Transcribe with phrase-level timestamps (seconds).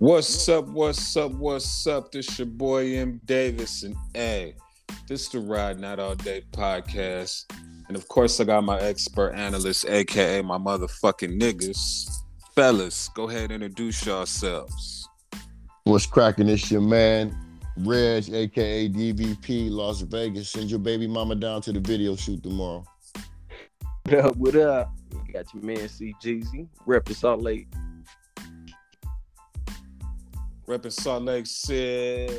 [0.00, 0.68] What's up?
[0.68, 1.32] What's up?
[1.32, 2.12] What's up?
[2.12, 4.54] This your boy M Davis and A.
[5.08, 7.52] This the Ride Not All Day podcast,
[7.88, 12.08] and of course I got my expert analyst, aka my motherfucking niggas.
[12.54, 15.08] Fellas, go ahead and introduce yourselves.
[15.82, 16.48] What's cracking?
[16.48, 17.36] It's your man,
[17.78, 20.50] Reg, aka DVP, Las Vegas.
[20.50, 22.84] Send your baby mama down to the video shoot tomorrow.
[24.04, 24.36] What up?
[24.36, 24.92] What up?
[25.26, 27.66] You got your man C Jeezy, repping Salt Lake.
[30.68, 32.30] Repping Salt Lake City.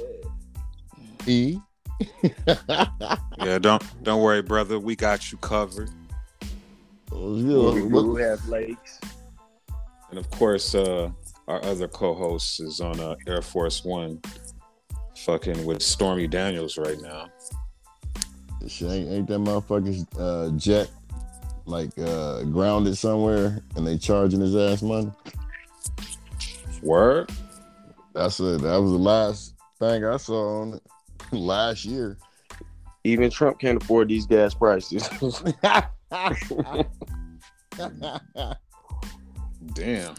[1.26, 1.58] E.
[2.46, 4.80] Yeah, don't don't worry, brother.
[4.80, 5.90] We got you covered.
[7.10, 9.00] Who have lakes?
[10.12, 11.10] And of course, uh,
[11.48, 14.22] our other co-host is on uh, Air Force One,
[15.18, 17.30] fucking with Stormy Daniels right now.
[18.68, 20.92] Shit, ain't, ain't that motherfucker's uh, jet
[21.66, 25.12] like uh, grounded somewhere and they charging his ass money?
[26.84, 27.32] Word.
[28.14, 28.62] That's it.
[28.62, 30.84] That was the last thing I saw on it
[31.32, 32.18] last year.
[33.04, 35.08] Even Trump can't afford these gas prices.
[39.74, 40.16] Damn.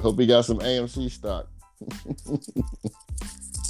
[0.00, 1.48] Hope he got some AMC stock.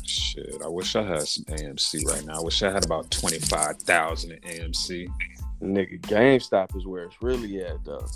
[0.05, 0.57] Shit.
[0.65, 2.39] I wish I had some AMC right now.
[2.39, 5.09] I wish I had about twenty five thousand in AMC.
[5.63, 8.07] Nigga, GameStop is where it's really at, though.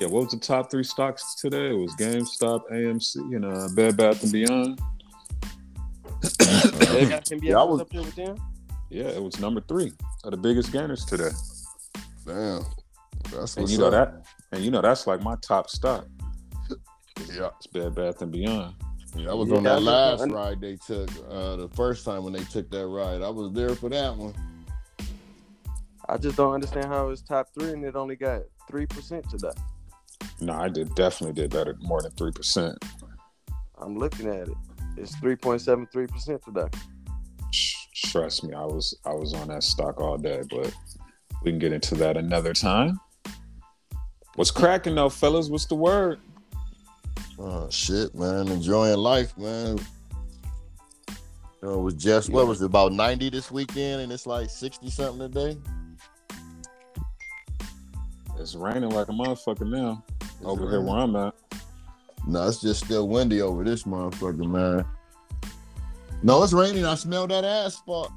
[0.00, 1.70] Yeah, what was the top three stocks today?
[1.70, 4.80] It was GameStop, AMC, and uh, Bed Bath and Beyond.
[6.88, 8.36] They got Tim Yeah, I was- up there with them.
[8.90, 9.92] Yeah, it was number three
[10.24, 11.30] of the biggest gainers today.
[12.26, 12.62] Damn.
[13.30, 13.92] That's And what's you know up.
[13.92, 16.06] that, and you know that's like my top stock.
[17.32, 17.48] Yeah.
[17.56, 18.74] It's Bed Bath and Beyond.
[19.16, 21.08] Yeah, I was Yeah, on that I last think- ride they took.
[21.30, 24.34] Uh, the first time when they took that ride, I was there for that one.
[26.08, 29.52] I just don't understand how it's top three and it only got three percent today.
[30.40, 32.78] No, I did definitely did better, more than three percent.
[33.78, 34.56] I'm looking at it.
[34.96, 36.68] It's three point seven three percent today.
[37.94, 40.74] Trust me, I was I was on that stock all day, but
[41.42, 42.98] we can get into that another time.
[44.34, 45.48] What's cracking though, fellas?
[45.48, 46.20] What's the word?
[47.38, 48.48] Oh shit, man!
[48.48, 49.78] Enjoying life, man.
[51.08, 54.50] You know, it was just what was it about ninety this weekend, and it's like
[54.50, 55.58] sixty something today.
[58.42, 61.32] It's raining like a motherfucker now It's over here where I'm at.
[62.26, 64.84] No, it's just still windy over this motherfucker, man.
[66.24, 66.84] No, it's raining.
[66.84, 68.10] I smell that asphalt.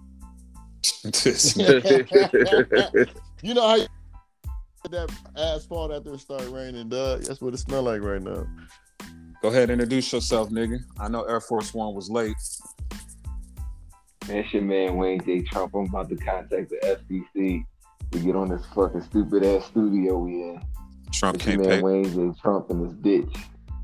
[3.44, 3.86] You know how you
[4.90, 7.22] that asphalt after it start raining, dog.
[7.22, 8.48] That's what it smell like right now.
[9.44, 10.80] Go ahead, introduce yourself, nigga.
[11.00, 12.36] I know Air Force One was late.
[14.28, 15.44] Man, it's your man Wayne J.
[15.44, 15.76] Trump.
[15.76, 17.66] I'm about to contact the FCC
[18.12, 20.62] to get on this fucking stupid ass studio we in.
[21.12, 21.82] Trump It's your can't man pay.
[21.82, 22.40] Wayne J.
[22.42, 23.38] Trump in this bitch.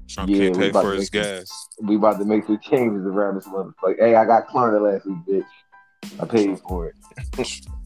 [0.09, 1.67] Trump Yeah, can't we pay about for to his make gas.
[1.81, 3.99] We about to make some changes around this motherfucker.
[3.99, 6.19] Hey, I got Klarna last week, bitch.
[6.21, 6.95] I paid for it.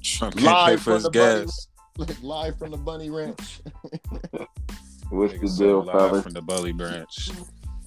[0.01, 1.67] Trump can't Live pay for his the bunny- gas.
[1.97, 3.61] Like live from the bunny ranch.
[5.09, 6.23] What's the deal, live fellas?
[6.23, 7.29] from the Bully Branch.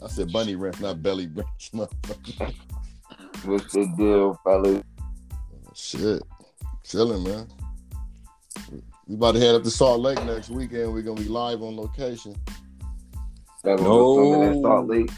[0.03, 2.55] I said bunny ranch, not belly branch, motherfucker.
[3.45, 4.83] What's the deal, fellas?
[5.75, 6.23] Shit,
[6.85, 7.49] chilling, man.
[9.07, 10.93] We about to head up to Salt Lake next weekend.
[10.93, 12.35] We're gonna be live on location.
[13.65, 14.43] That No.
[14.43, 15.11] at Salt Lake.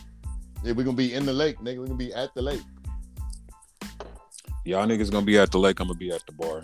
[0.64, 1.78] Yeah, we're gonna be in the lake, nigga.
[1.78, 2.62] We're gonna be at the lake.
[4.64, 5.80] Y'all niggas gonna be at the lake.
[5.80, 6.62] I'm gonna be at the bar.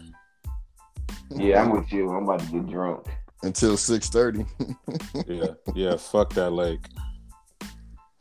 [1.35, 2.11] Yeah, I'm with you.
[2.11, 3.07] I'm about to get drunk.
[3.43, 4.45] until six thirty.
[5.27, 5.97] Yeah, yeah.
[5.97, 6.87] Fuck that lake.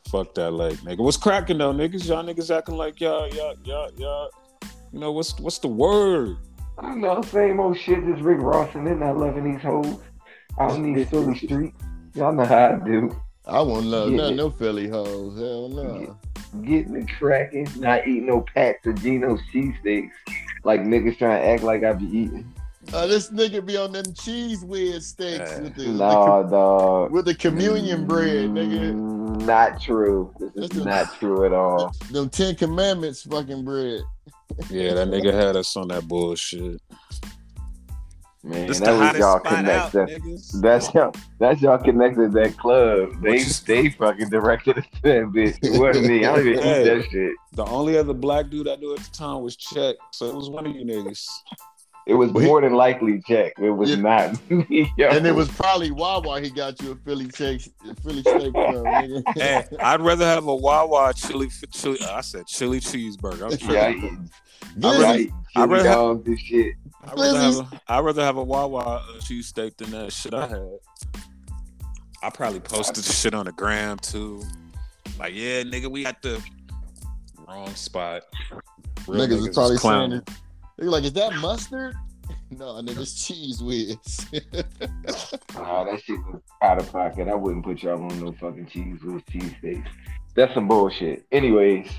[0.09, 0.99] Fuck that lake, nigga.
[0.99, 2.07] What's cracking though, niggas?
[2.07, 4.29] Y'all niggas acting like y'all, y'all, y'all, y'all.
[4.91, 6.37] You know what's what's the word?
[6.78, 8.03] I know, same old shit.
[8.06, 9.97] Just Rick Ross and then not loving these hoes.
[10.58, 11.74] I don't need a Philly Street.
[12.13, 13.16] Y'all know how I do.
[13.46, 15.40] I won't love none no Philly hoes.
[15.40, 16.00] Hell no.
[16.00, 20.11] Get, Getting it cracking, not eating no packs of Geno's cheesesteaks.
[20.64, 22.52] Like niggas trying to act like I be eating.
[22.93, 25.59] Uh, this nigga be on them cheese weird steaks Yeah.
[25.61, 27.08] with the, Nah, the dog.
[27.08, 28.93] com- with the communion bread, nigga.
[29.46, 30.32] Not true.
[30.40, 30.84] This is Listen.
[30.85, 31.91] not true at all.
[32.11, 34.02] Them Ten Commandments fucking bread.
[34.70, 36.79] Yeah, that nigga had us on that bullshit.
[38.43, 40.40] Man, This that was y'all spot out, connected.
[40.61, 41.11] That's y'all.
[41.40, 43.20] That's y'all connected that club.
[43.23, 45.58] They What they fucking directed it to that bitch.
[45.64, 46.23] It wasn't me.
[46.26, 46.82] I don't even Hey.
[46.82, 47.32] eat that shit.
[47.53, 50.49] The only other black dude I knew at the time was Check, so it was
[50.52, 51.28] one of you niggas.
[52.07, 53.53] It was Well, he- more than likely check.
[53.57, 53.96] It was Yeah.
[53.97, 54.91] not me.
[54.99, 57.61] And it was probably Wawa he got you a Philly steak,
[58.03, 59.23] Philly steak from, nigga.
[59.35, 61.97] Hey, I'd rather have a Wawa chili, chili.
[62.03, 63.52] I said chili cheeseburger.
[63.52, 64.29] I'm yeah, I tripping.
[64.75, 66.75] eat, Glizzy, I eat I'd rather have- dogs and shit.
[67.07, 70.47] I'd rather have a, I'd rather have a Wawa uh, cheesesteak than that shit I
[70.47, 70.69] had.
[72.23, 74.41] I probably posted the shit on the gram too.
[75.19, 76.41] Like, yeah, nigga, we at the
[77.47, 78.23] wrong spot.
[79.08, 80.17] Real niggas was is probably saying clowning.
[80.19, 80.29] it.
[80.77, 81.95] They like, is that mustard?
[82.51, 84.27] no, nigga, it's Cheez Whiz.
[85.55, 87.27] Nah, that shit was out of pocket.
[87.27, 89.87] I wouldn't put y'all on no fucking cheese with cheesesteaks.
[90.35, 91.25] That's some bullshit.
[91.31, 91.89] Anyways,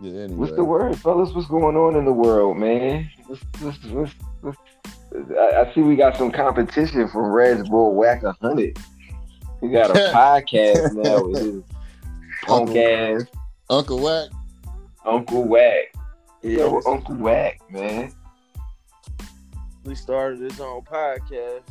[0.00, 0.34] yeah, anyway.
[0.34, 1.32] what's the word, fellas?
[1.32, 3.08] What's going on in the world, man?
[4.42, 8.78] I, I see we got some competition from Red Bull Wack a Hundred.
[9.60, 11.62] We got a podcast now with his
[12.42, 13.22] punk Uncle, ass
[13.70, 14.28] Uncle Wack.
[15.04, 15.84] Uncle Wack.
[16.42, 18.12] Yeah, Yo, Uncle Wack, man.
[19.84, 21.62] we started his own podcast.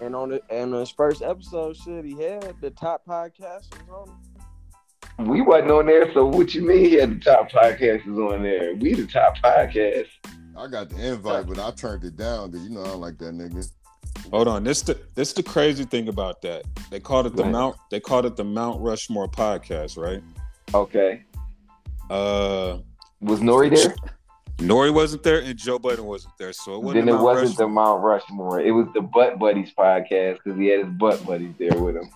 [0.00, 4.08] And on the and on his first episode, shit, he had the top podcasters on
[4.08, 5.26] it.
[5.26, 8.74] We wasn't on there, so what you mean he had the top podcasters on there?
[8.74, 10.08] We the top podcast.
[10.54, 13.16] I got the invite, but I turned it down because you know I don't like
[13.18, 13.70] that nigga.
[14.30, 14.64] Hold on.
[14.64, 16.64] This the this the crazy thing about that.
[16.90, 17.52] They called it the Right.
[17.52, 20.22] Mount they called it the Mount Rushmore podcast, right?
[20.74, 21.22] Okay.
[22.10, 22.78] Uh
[23.26, 23.94] Was Nori there?
[24.58, 26.52] Nori wasn't there and Joe Budden wasn't there.
[26.52, 27.84] So it wasn't Then the it Mount wasn't the Rushmore.
[27.84, 28.60] Mount Rushmore.
[28.60, 32.08] It was the Butt Buddies podcast because he had his butt buddies there with him.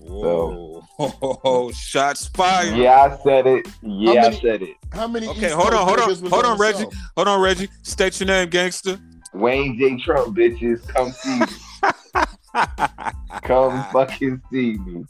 [0.00, 1.70] Whoa.
[1.74, 2.76] shots fired.
[2.76, 3.68] Yeah, I said it.
[3.82, 4.76] Yeah, many- I said it.
[4.92, 5.26] How many?
[5.28, 6.84] Okay, East hold on, hold on, hold on, Reggie.
[6.84, 6.90] show?
[7.16, 7.68] Hold on, Reggie.
[7.82, 8.98] State your name, gangster.
[9.34, 9.96] Wayne J.
[10.02, 11.46] Trump, bitches, come see me.
[13.42, 15.04] Come fucking see me.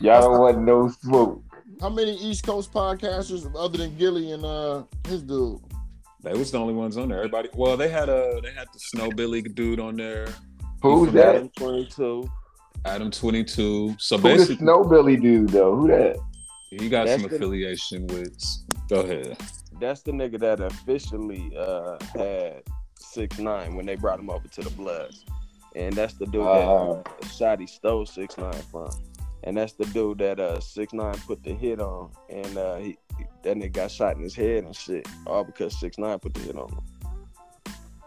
[0.00, 1.42] Y'all don't want no smoke.
[1.82, 5.58] How many East Coast podcasters other than Gillie and uh his dude?
[6.22, 7.18] They was the only ones on there.
[7.18, 10.28] Everybody well, they had a they had the Snow Billy dude on there.
[10.80, 11.34] Who's that?
[11.34, 12.30] Adam 22.
[12.84, 13.96] Adam 22.
[13.98, 15.74] So Who the basically Snowbilly dude though?
[15.74, 16.16] Who that?
[16.70, 18.40] he got That's some the- affiliation with
[18.88, 19.36] go ahead.
[19.80, 22.62] That's the nigga that officially uh, had
[22.94, 25.24] six nine when they brought him over to the Bloods,
[25.74, 28.88] and that's the dude that Uh, uh, Shotti stole six nine from,
[29.44, 32.96] and that's the dude that uh six nine put the hit on, and uh, he
[33.42, 36.40] that nigga got shot in his head and shit, all because six nine put the
[36.40, 36.80] hit on him.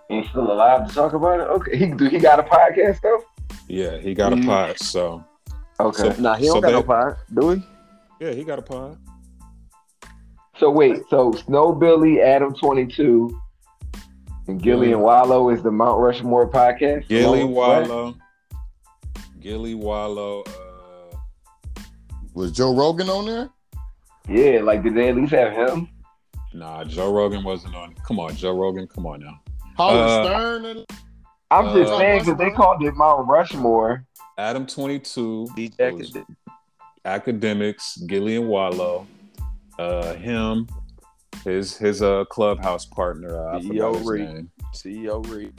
[0.10, 1.44] He's still alive to talk about it.
[1.48, 3.24] Okay, he do he got a podcast though?
[3.68, 4.46] Yeah, he got a Mm.
[4.46, 4.80] pod.
[4.80, 5.24] So
[5.80, 6.14] Okay.
[6.14, 7.64] So- Nah, he don't got no they- power, do he?
[8.22, 8.98] yeah, he got a pod.
[10.58, 13.38] So wait, so Snowbilly, Adam Twenty Two,
[14.48, 17.08] and Gillie and Wallo is the Mount Rushmore podcast.
[17.10, 17.54] Gillie along?
[17.54, 18.16] Wallo.
[19.42, 20.44] Gillie Wallo.
[20.44, 20.65] Uh,
[22.36, 23.50] Was Joe Rogan on there?
[24.28, 25.88] Yeah, like did they at least have him?
[26.54, 27.94] nah, Joe Rogan wasn't on.
[28.08, 28.88] Come on, Joe Rogan.
[28.88, 29.40] Come on now.
[29.78, 30.86] Howard Uh, Stern and
[31.52, 34.06] I'm just Uh, saying because they called it Mount Rushmore.
[34.38, 35.48] Adam 22.
[35.56, 36.26] DJ was could-
[37.06, 39.06] Akademiks, Gillian Wallow,
[39.78, 40.68] uh, him,
[41.44, 43.38] his his uh clubhouse partner.
[43.50, 44.48] Uh, I CEO Reed.
[44.74, 45.54] CEO Reed.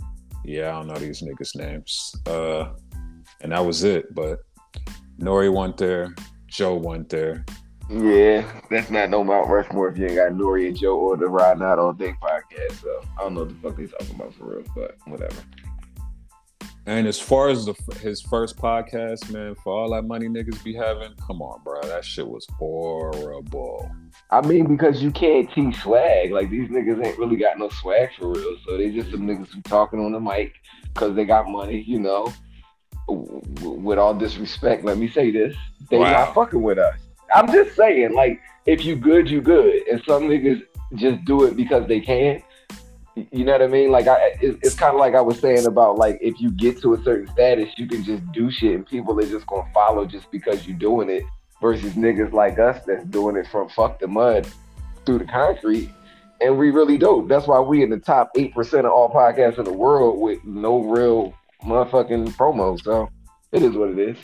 [0.45, 2.15] Yeah, I don't know these niggas' names.
[2.27, 2.71] Uh,
[3.41, 4.13] and that was it.
[4.15, 4.41] But
[5.21, 6.15] Nori went there,
[6.57, 7.45] Joe went there.
[7.91, 11.27] Yeah, that's not no Mount Rushmore if you ain't got Nori and Joe or the
[11.27, 12.81] Ride Not All Day podcast.
[12.81, 15.37] So I don't know what the fuck they talking about for real, but whatever.
[16.87, 20.73] And as far as the his first podcast, man, for all that money niggas be
[20.73, 23.91] having, come on, bro, that shit was horrible.
[24.31, 26.31] I mean, because you can't teach swag.
[26.33, 28.57] Like these niggas ain't really got no swag for real.
[28.67, 30.55] So they just some niggas who talking on the mic
[30.95, 31.85] because they got money.
[31.87, 32.33] You know,
[33.09, 35.57] with all disrespect, let me say this:
[35.91, 36.13] they Wow.
[36.13, 36.99] not fucking with us.
[37.35, 40.63] I'm just saying, like, if you good, you good, and some niggas
[40.95, 42.43] just do it because they can.
[43.15, 43.91] You know what I mean?
[43.91, 46.81] Like, I it, it's kind of like I was saying about like if you get
[46.83, 50.05] to a certain status, you can just do shit, and people are just gonna follow
[50.05, 51.25] just because you're doing it
[51.61, 54.47] versus niggas like us that's doing it from fuck the mud
[55.07, 55.91] through the concrete.
[56.43, 57.29] And we really don't.
[57.29, 60.45] That's why we in the top eight percent of all podcasts in the world with
[60.45, 61.35] no real
[61.67, 62.81] motherfucking promo.
[62.83, 63.09] So
[63.53, 64.17] it is what it is.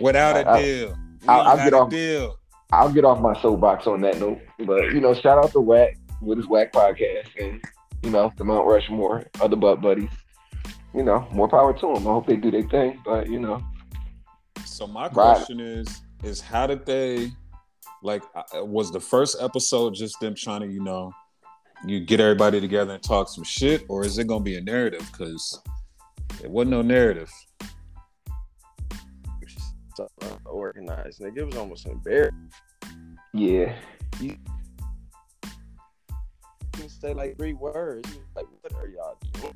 [0.00, 0.88] Without a I- I- deal,
[1.22, 2.36] we I'll- I'll get a off- deal.
[2.72, 4.38] I'll get off my soapbox on that note.
[4.64, 7.60] But you know, shout out to Wack with his Wack podcast and
[8.02, 10.10] you know, the Mount Rushmore, other butt buddies.
[10.94, 12.06] You know, more power to them.
[12.08, 13.00] I hope they do their thing.
[13.04, 13.60] But you know,
[14.64, 15.12] So my Right.
[15.12, 17.30] question is, is how did they,
[18.02, 21.12] like, uh, was the first episode just them trying to, you know,
[21.86, 25.06] you get everybody together and talk some shit, or is it gonna be a narrative?
[25.12, 25.60] Because
[26.42, 27.30] it wasn't no narrative.
[30.46, 31.38] Organized, nigga.
[31.38, 32.50] It was almost embarrassing.
[33.34, 33.74] yeah.
[34.20, 34.36] You
[36.72, 38.08] can say like three words.
[38.34, 39.54] Like, what are y'all doing?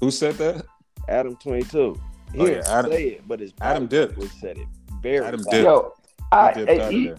[0.00, 0.64] Who said that?
[1.08, 1.96] Adam 22.
[2.32, 4.08] He Oh, yeah, Adam- say it, but his Adam body did.
[4.10, 4.66] language said it.
[5.02, 5.50] Very Adam loud.
[5.50, 5.64] did.
[5.64, 7.16] Yo, He I, dipped out of e- there.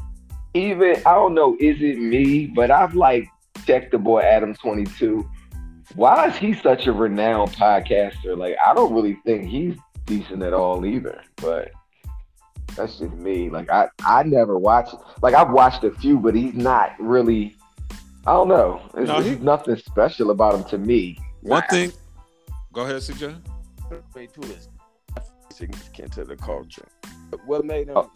[0.54, 2.48] even I don't know, is it me?
[2.48, 3.28] But I've like
[3.66, 5.30] checked the boy Adam Twenty Two.
[5.96, 8.38] Why is he such a renowned podcaster?
[8.38, 9.76] Like I don't really think he's
[10.06, 11.22] decent at all either.
[11.38, 11.72] But
[12.76, 13.50] That's just me.
[13.50, 14.96] Like I, I never watched.
[15.22, 17.56] Like I've watched a few, but he's not really.
[18.26, 18.82] I don't know.
[18.94, 21.18] There's, No, there's he- nothing special about him to me.
[21.42, 21.94] One thing.
[22.74, 23.40] Go ahead, CJ.
[24.14, 24.68] Way too is
[25.52, 26.88] significant to the culture.
[27.46, 27.98] What made him?
[27.98, 28.12] Oh.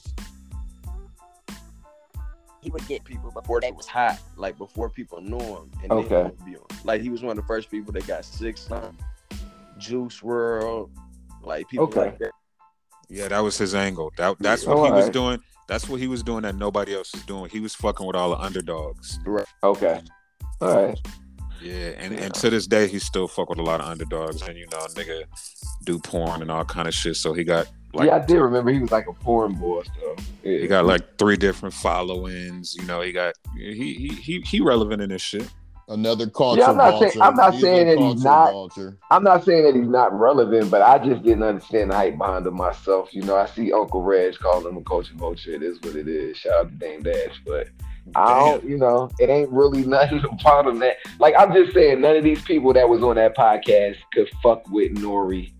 [2.61, 6.07] He would get people before they was hot, like before people knew him, and Okay.
[6.09, 6.77] then interview him.
[6.83, 8.95] Like he was one of the first people that got six nine,
[9.77, 10.89] Juice WRLD,
[11.41, 11.99] like people Okay.
[12.01, 12.31] like that.
[13.09, 14.11] Yeah, that was his angle.
[14.17, 15.39] That that's what he was doing.
[15.67, 17.49] That's what he was doing that nobody else was doing.
[17.49, 19.19] He was fucking with all the underdogs.
[19.63, 20.01] Okay.
[20.61, 20.99] All right.
[21.61, 24.57] Yeah, and, and to this day, he still fuck with a lot of underdogs, and
[24.57, 25.23] you know, nigga
[25.83, 27.15] do porn and all kind of shit.
[27.15, 29.83] So he got like yeah, I did remember he was like a porn boy.
[29.99, 30.59] So yeah.
[30.59, 32.75] he got like three different followings.
[32.75, 35.49] You know, he got he he he, he relevant in this shit.
[35.87, 36.61] Another culture.
[36.61, 37.21] Yeah, I'm not saying- vulture.
[37.23, 38.97] I'm not He's saying that he's not- vulture.
[39.09, 42.47] I'm not saying that he's not relevant, but I just didn't understand the hype behind
[42.47, 43.13] him myself.
[43.13, 45.51] You know, I see Uncle Reg calling him a culture vulture.
[45.51, 46.37] It is what it is.
[46.37, 47.67] Shout out to Dame Dash, but
[48.15, 50.95] I don't, you know, it ain't really nothing about him that.
[51.19, 54.69] Like I'm just saying, none of these people that was on that podcast could fuck
[54.69, 55.51] with Nori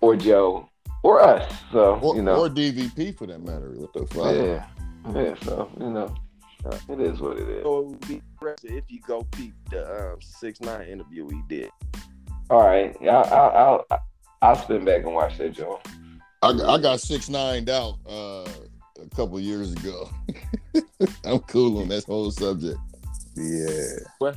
[0.00, 0.68] or Joe
[1.04, 1.52] or us.
[1.70, 3.70] So Or, you know, or DVP for that matter.
[3.76, 4.34] What the fuck?
[4.34, 4.66] yeah,
[5.14, 5.34] yeah.
[5.44, 6.14] So you know,
[6.88, 7.62] it is what it is.
[7.62, 11.42] So it would be impressive if you go peep the um, six nine interview he
[11.48, 11.70] did.
[12.50, 14.00] All right, yeah, I'll, I'll, I'll,
[14.42, 15.80] I'll spin back and watch that, Joe.
[16.42, 18.44] I, I got six nine out uh,
[19.00, 20.10] a couple years ago.
[21.24, 22.78] I'm cool on that whole subject.
[23.36, 24.32] Yeah.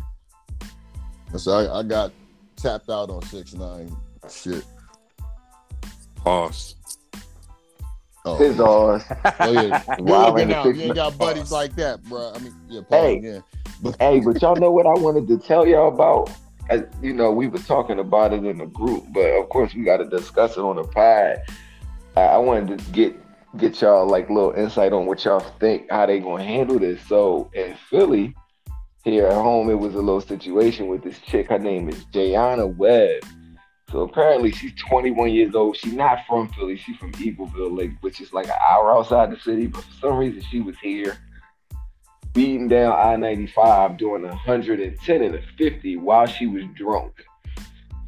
[1.37, 2.11] So I, I got
[2.55, 3.95] tapped out on six nine
[4.29, 4.63] shit.
[6.27, 6.75] Pause.
[8.25, 9.35] Oh, His ass.
[9.39, 9.81] oh yeah.
[9.95, 10.65] Good Wow, looking and the out.
[10.65, 11.51] six You ain't got buddies Pause.
[11.53, 12.33] like that, bro.
[12.35, 13.17] I mean, yeah, Paul Hey.
[13.19, 13.43] again.
[14.01, 16.29] hey, but y'all know what I wanted to tell y'all about?
[16.69, 19.83] As, you know, we were talking about it in the group, but of course we
[19.83, 21.37] got to discuss it on the pod.
[22.17, 23.15] I, I wanted to get
[23.55, 27.01] get y'all like little insight on what y'all think how they gonna handle this.
[27.07, 28.35] So in Philly,
[29.05, 31.47] here at home, it was a little situation with this chick.
[31.47, 33.23] Her name is Jayana Webb.
[33.91, 35.77] So apparently she's 21 years old.
[35.77, 36.75] She's not from Philly.
[36.75, 39.67] She's from Eagleville, Lake, which is like an hour outside the city.
[39.67, 41.17] But for some reason, she was here
[42.33, 47.13] beating down I-95 doing a 110 and a 50 while she was drunk.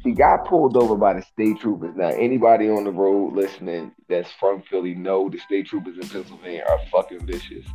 [0.02, 1.94] She got pulled over by the state troopers.
[1.96, 6.64] Now, anybody on the road listening that's from Philly know the state troopers in Pennsylvania
[6.68, 7.66] are fucking vicious.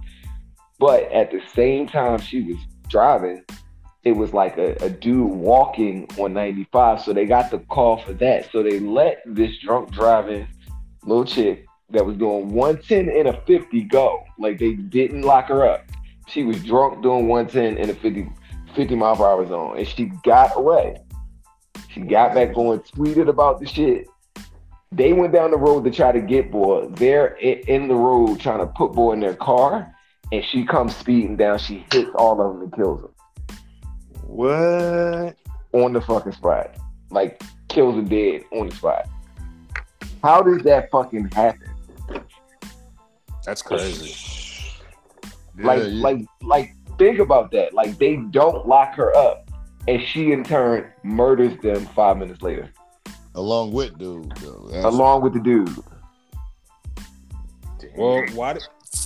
[0.79, 2.57] But at the same time she was
[2.87, 3.43] driving,
[4.05, 7.01] it was like a, a dude walking on 95.
[7.01, 8.51] So they got the call for that.
[8.51, 10.47] So they let this drunk driving
[11.03, 14.23] little chick that was doing 110 and a 50 go.
[14.37, 15.85] Like they didn't lock her up.
[16.27, 18.29] She was drunk doing 110 and a 50,
[18.75, 19.77] 50 mile per hour zone.
[19.79, 20.97] And she got away.
[21.89, 24.07] She got back going, tweeted about the shit.
[24.91, 26.87] They went down the road to try to get boy.
[26.89, 29.91] They're in the road trying to put boy in their car.
[30.31, 31.57] And she comes speeding down.
[31.57, 33.14] She hits all of them and kills them
[34.27, 35.35] What?
[35.73, 36.75] on the fucking spot.
[37.11, 39.07] Like kills the dead on the spot.
[40.23, 41.69] How does that fucking happen?
[43.45, 44.15] That's crazy.
[45.59, 47.73] like, Yeah, you- like, like, think about that.
[47.73, 49.51] Like, they don't lock her up,
[49.87, 52.69] and she in turn murders them five minutes later,
[53.35, 54.31] along with dude.
[54.37, 54.67] Though.
[54.67, 55.69] That's- along with the dude.
[57.95, 58.53] Well, why?
[58.53, 58.63] Did,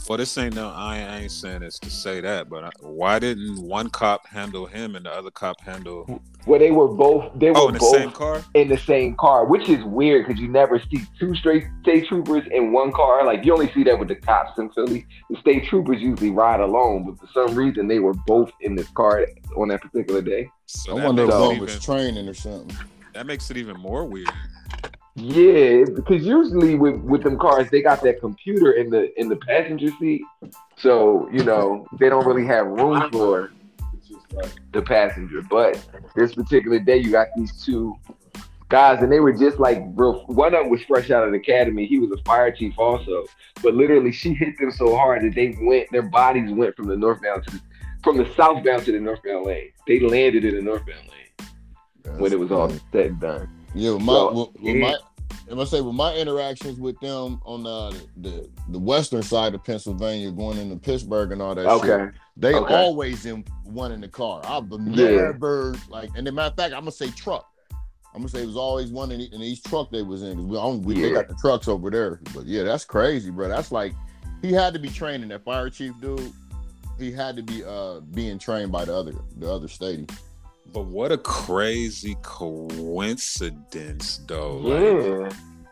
[0.07, 0.69] well, this ain't no.
[0.69, 4.95] I ain't, saying this to say that, but I, why didn't one cop handle him
[4.95, 6.21] and the other cop handle?
[6.45, 8.43] Well, they were both, they oh, were Oh, in the both same car.
[8.55, 12.43] in the same car, which is weird because you never see two straight state troopers
[12.51, 13.25] in one car.
[13.25, 15.05] Like you only see that with the cops in Philly.
[15.29, 18.87] The state troopers usually ride alone, but for some reason they were both in this
[18.89, 20.49] car on that particular day.
[20.65, 22.75] So I wonder if makes, it one was training or something.
[23.13, 24.29] that makes it even more weird.
[25.21, 29.35] Yeah, because usually with with them cars, they got that computer in the in the
[29.35, 30.21] passenger seat,
[30.77, 33.51] so you know they don't really have room for
[34.71, 35.41] the passenger.
[35.41, 35.85] But
[36.15, 37.95] this particular day, you got these two
[38.69, 40.25] guys, and they were just like real.
[40.27, 41.85] One of them was fresh out of the academy.
[41.85, 43.25] He was a fire chief also,
[43.61, 45.91] but literally she hit them so hard that they went.
[45.91, 47.61] Their bodies went from the northbound to the
[48.03, 49.71] from the southbound to the northbound lane.
[49.85, 53.49] They landed in the northbound lane when it was all said and done.
[53.75, 54.97] Yeah, my, So, with, with my
[55.49, 59.63] I must say with my interactions with them on uh, the the western side of
[59.63, 62.17] Pennsylvania, going into Pittsburgh and all that shit, Okay.
[62.37, 62.73] they okay.
[62.75, 64.41] always in one in the car.
[64.45, 64.77] I've Yeah.
[65.31, 67.45] never like, and the matter of fact, I'm gonna say truck.
[68.13, 70.37] I'm gonna say it was always one in, in each truck they was in.
[70.49, 73.47] 'cause We, we they got the trucks over there, but yeah, that's crazy, bro.
[73.47, 73.93] That's like
[74.41, 76.31] he had to be training that fire chief dude.
[76.97, 80.07] He had to be uh being trained by the other the other stadium.
[80.71, 84.57] But what a crazy coincidence, though.
[84.57, 85.29] Like, Yeah.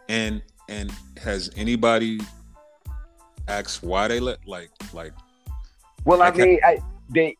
[0.09, 2.19] and and has anybody
[3.47, 5.13] asked why they let like like
[6.05, 6.45] Well, I Okay.
[6.45, 7.37] mean, I they,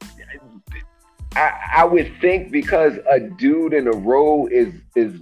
[1.35, 5.19] I, I would think because a dude in a row is is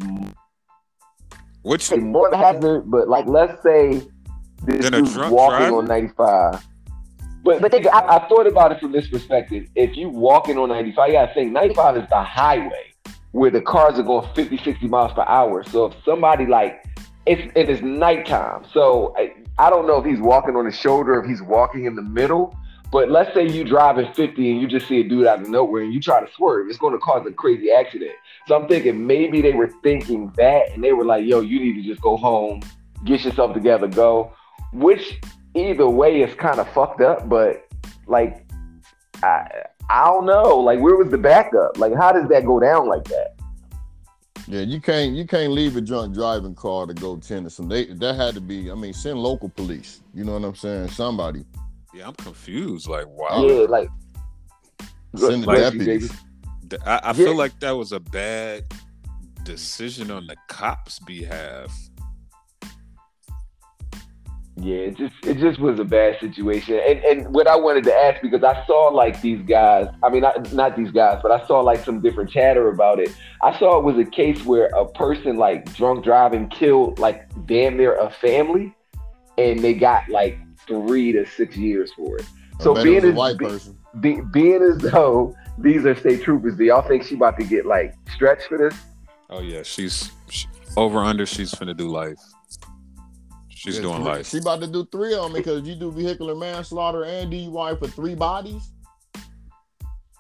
[1.64, 4.02] which more hazard, but like let's say
[4.64, 5.78] this Than dude's walking driver?
[5.78, 6.64] on ninety five.
[7.46, 9.68] But but think, I, I thought about it from this perspective.
[9.76, 12.92] If you walking on ninety five, you gotta think ninety five is the highway
[13.34, 15.62] where the cars are going 50, 60 miles per hour.
[15.66, 16.86] So if somebody like
[17.26, 18.66] it's it is nighttime.
[18.74, 21.96] So I, I don't know if he's walking on the shoulder, if he's walking in
[21.96, 22.58] the middle.
[22.92, 25.84] But let's say you driving 50 and you just see a dude out of nowhere
[25.84, 28.14] and you try to swerve, it's going to cause a crazy accident.
[28.48, 31.74] So I'm thinking maybe they were thinking that and they were like, yo, you need
[31.74, 32.62] to just go home,
[33.04, 34.34] get yourself together, go.
[34.72, 35.20] Which
[35.56, 37.68] either way it's kind of fucked up, but
[38.08, 38.46] like,
[39.24, 39.48] I,
[39.90, 40.58] I don't know.
[40.60, 41.78] Like, where was the backup?
[41.78, 43.36] Like, how does that go down like that?
[44.48, 47.68] Yeah, you can't you can't leave a drunk driving car to go Tennyson.
[47.68, 48.70] They that had to be.
[48.70, 50.02] I mean, send local police.
[50.14, 50.90] You know what I'm saying?
[50.90, 51.46] Somebody
[51.96, 52.88] yeah, I'm confused.
[52.88, 53.46] Like wow.
[53.46, 53.90] Yeah, like,
[55.16, 56.12] send the Like, deputies.
[56.70, 57.14] Th- I, I Yeah.
[57.14, 58.66] feel like that was a bad
[59.44, 61.74] decision on the cops' behalf.
[64.58, 66.80] Yeah, it just it just was a bad situation.
[66.88, 70.22] And and what I wanted to ask because I saw like these guys, I mean
[70.22, 73.14] not not these guys, but I saw like some different chatter about it.
[73.44, 77.76] I saw it was a case where a person like drunk driving killed like damn
[77.76, 78.74] near a family
[79.38, 82.26] and they got like 3 to 6 years for it.
[82.62, 83.78] So bet being it was a as- white be- person.
[84.00, 87.66] Be, being as though these are state troopers, do y'all think she about to get
[87.66, 88.76] like stretched for this?
[89.30, 90.48] Oh yeah, she's she,
[90.78, 91.26] over under.
[91.26, 92.20] She's finna do life.
[93.66, 94.28] She's doing three- life.
[94.30, 97.88] She about to do three of them because you do vehicular manslaughter and DUI for
[97.88, 98.72] three bodies.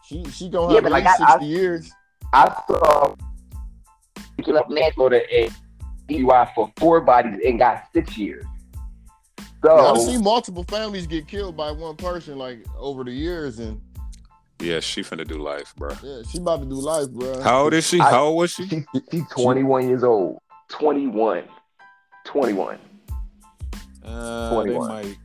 [0.05, 1.91] She she gonna Yeah, have but, at like, least I- I- sixty years.
[2.33, 3.15] I saw
[4.37, 5.51] picking up manslaughter and
[6.09, 8.45] DUI for four bodies and got six years.
[9.63, 13.57] So Yeah, I've seen multiple families get killed by one person like over the years,
[13.59, 13.81] and
[14.59, 15.89] Yeah, she finna do life, bro.
[16.03, 17.41] yeah, she about to do life, bro.
[17.41, 17.99] How old is she?
[17.99, 18.67] I- How old was she?
[18.67, 20.37] she, she's 21 years old.
[20.69, 21.43] 21.
[22.25, 22.77] 21.
[24.05, 24.87] Uh, they 21.
[24.87, 25.17] might.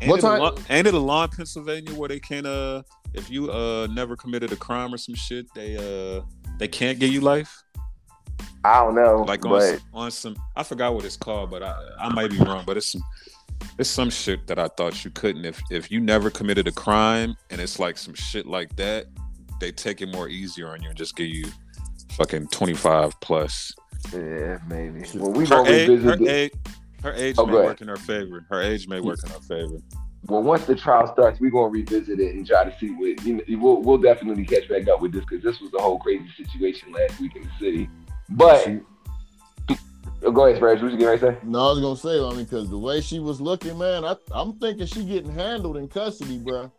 [0.00, 2.46] Ain't What it, a time- law, ain't it a law in Pennsylvania where they can't
[2.46, 2.82] uh
[3.14, 6.22] if you uh never committed a crime or some shit, they uh
[6.58, 7.62] they can't give you life?
[8.64, 11.62] I don't know, Like on but some, on some I forgot what it's called, but
[11.62, 13.02] I I might be wrong, but it's some
[13.78, 17.34] it's some shit that I thought you couldn't if if you never committed a crime
[17.50, 19.06] and it's like some shit like that,
[19.60, 21.46] they take it more easier on you and just give you
[22.12, 23.72] fucking 25 plus.
[24.12, 25.04] yeah, maybe.
[25.14, 26.54] Well, we Her gonna age, her it.
[26.98, 27.68] Age, her age Oh, may go ahead.
[27.70, 28.46] work in her favor.
[28.50, 29.76] Her age may work in her favor.
[30.26, 33.34] Well, once the trial starts, we're gonna revisit it and try to see what you
[33.36, 33.42] know.
[33.58, 36.92] We'll, we'll definitely catch back up with this because this was the whole crazy situation
[36.92, 37.88] last week in the city.
[38.30, 38.68] But
[40.24, 40.82] Oh, go ahead, Sparrows.
[40.82, 41.46] What you getting ready to say?
[41.46, 44.16] No, I was gonna say, I mean, because the way she was looking, man, I,
[44.32, 46.72] I'm thinking she getting handled in custody, bro.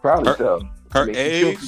[0.00, 0.60] Probably Her- so.
[0.92, 1.58] Her I mean, age,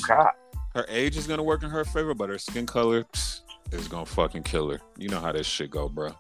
[0.75, 4.05] her age is gonna work in her favor, but her skin color pss, is gonna
[4.05, 4.81] fucking kill her.
[4.99, 6.11] You know how this shit go, bro.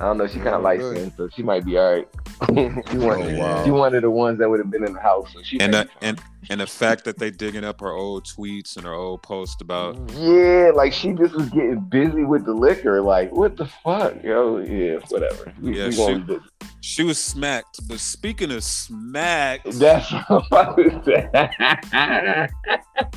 [0.00, 0.26] I don't know.
[0.28, 2.08] She kind of likes him, so she might be all right.
[2.90, 3.64] she, oh, one, Oh, wow.
[3.64, 5.32] she one of the ones that would have been in the house.
[5.32, 8.76] So she And the, and and the fact that they digging up her old tweets
[8.76, 13.00] and her old post about Yeah, like she just was getting busy with the liquor.
[13.00, 14.58] Like, what the fuck, yo?
[14.58, 15.52] Yeah, whatever.
[15.60, 16.38] We, Yeah, we she-
[16.80, 17.80] she was smacked.
[17.88, 21.28] But speaking of smacked, That's what I was saying.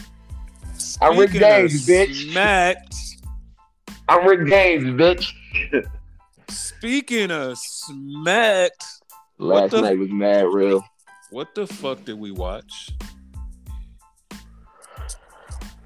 [0.99, 2.31] I'm Rick speaking of James, bitch.
[2.31, 2.95] Smacked.
[4.09, 5.31] I'm Rick James, bitch.
[6.51, 8.85] Speaking of smacked,
[9.37, 10.83] Last the- night was mad real.
[11.29, 12.91] what the fuck did we watch?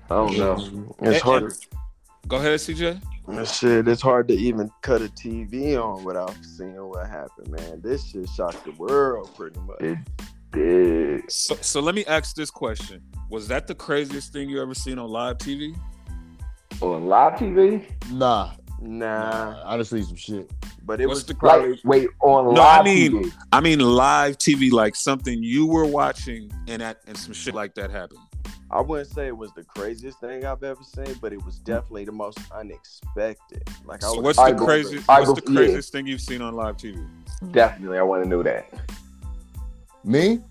[0.07, 0.95] I don't know.
[1.01, 1.19] It's eh, eh.
[1.19, 1.53] hard.
[2.27, 3.01] Go ahead, CJ.
[3.47, 7.81] Shit, it's hard to even cut a TV on without seeing what happened, man.
[7.81, 9.81] This shit shocked the world pretty much.
[9.81, 9.97] It
[10.51, 11.31] did.
[11.31, 13.01] So, so let me ask this question:
[13.31, 15.75] Was that the craziest thing you ever seen on live TV?
[16.81, 17.83] On live TV?
[18.11, 20.51] Nah, Nah, nah, I just see some shit.
[20.83, 23.33] but it What's was the probably Like, wait, on No, I mean- TV?
[23.51, 27.73] I mean, live TV, like something you were watching, and that and some shit like
[27.75, 28.19] that happened.
[28.71, 32.05] I wouldn't say it was the craziest thing I've ever seen, but it was definitely
[32.05, 33.63] the most unexpected.
[33.85, 35.09] Like I So was what's I the go- craziest?
[35.09, 35.57] I What's go- the yeah.
[35.59, 37.07] craziest thing you've seen on live TV?
[37.51, 38.67] Definitely, I want to know that.
[40.03, 40.41] Me?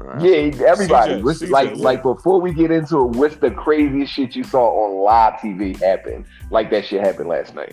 [0.00, 0.22] Alright.
[0.22, 1.14] Yeah, everybody.
[1.14, 1.78] CJ, what's, CJ, like, what?
[1.78, 5.76] like before we get into it, what's the craziest shit you saw on live TV
[5.80, 6.24] happen?
[6.50, 7.72] Like that shit happened last night.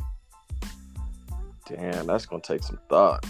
[1.68, 3.26] Damn, that's gonna take some thought.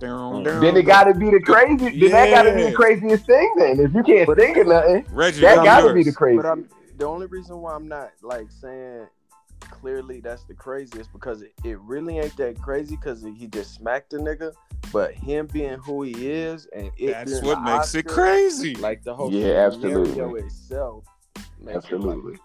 [0.00, 0.60] Down, hmm.
[0.60, 2.00] Then it got to be the crazy.
[2.00, 3.52] Then that got to be the craziest thing.
[3.56, 5.42] Then if you can't think of nothing, Reggie.
[5.42, 5.94] that got to yours.
[5.94, 6.36] be the crazy.
[6.38, 9.06] But I'm the only reason why I'm not like saying
[9.60, 14.12] clearly that's the craziest because it, it really ain't that crazy because he just smacked
[14.14, 14.52] a nigga.
[14.92, 18.74] But him being who he is and it That's being what the makes it crazy.
[18.74, 20.40] Like the whole Yeah, absolutely.
[20.40, 21.04] itself.
[21.60, 22.32] makes Absolutely.
[22.32, 22.40] Like,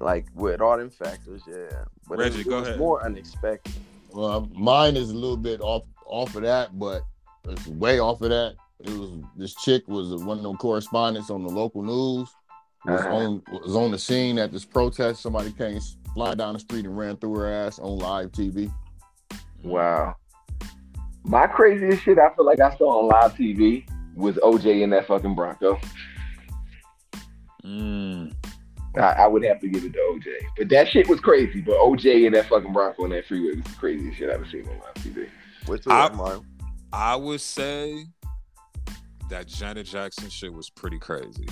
[0.00, 1.84] like with all them factors, yeah.
[2.08, 2.78] But Reggie, it, go it was ahead.
[2.78, 3.74] more unexpected.
[4.12, 7.02] Well, mine is a little bit off off of that, but
[7.44, 8.54] it's way off of that.
[8.80, 12.28] It was this chick was one of them correspondents on the local news.
[12.84, 13.14] Was Uh-huh.
[13.14, 15.20] on was on the scene at this protest.
[15.22, 15.80] Somebody came
[16.14, 18.72] fly down the street and ran through her ass on live TV.
[19.64, 20.14] Wow.
[21.24, 25.06] My craziest shit I feel like I saw on live TV was OJ in that
[25.06, 25.78] fucking Bronco.
[27.64, 28.32] Mm.
[28.96, 30.26] I, I would have to give it to OJ.
[30.56, 31.60] But that shit was crazy.
[31.60, 34.46] But OJ in that fucking Bronco on that freeway was the craziest shit I've ever
[34.50, 35.28] seen on live TV.
[35.66, 36.42] Which I- was
[36.92, 38.06] I would say
[39.28, 41.46] that Janet Jackson shit was pretty crazy.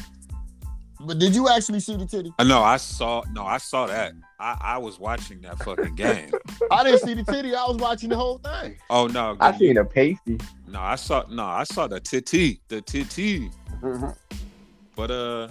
[1.06, 2.32] But did you actually see the titty?
[2.38, 3.22] Uh, No, I saw.
[3.32, 4.12] No, I saw that.
[4.40, 6.30] I, I was watching that fucking game.
[6.70, 7.54] I didn't see the titty.
[7.54, 8.76] I was watching the whole thing.
[8.90, 10.38] Oh no, I seen a pasty.
[10.66, 11.24] no, I saw.
[11.30, 13.50] No, I saw the titty, the titty.
[13.82, 14.08] Mm-hmm.
[14.96, 15.48] But uh,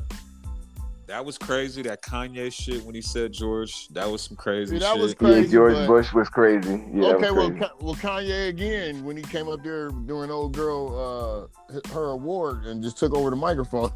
[1.07, 1.81] that was crazy.
[1.83, 5.01] That Kanye shit when he said George, that was some crazy See, that shit.
[5.01, 5.15] was
[5.45, 5.51] Yeah.
[5.51, 6.83] George but- Bush was crazy.
[6.93, 7.59] Yeah, okay, was well, crazy.
[7.59, 12.65] Ka- well, Kanye again when he came up there doing old girl uh her award
[12.65, 13.91] and just took over the microphone.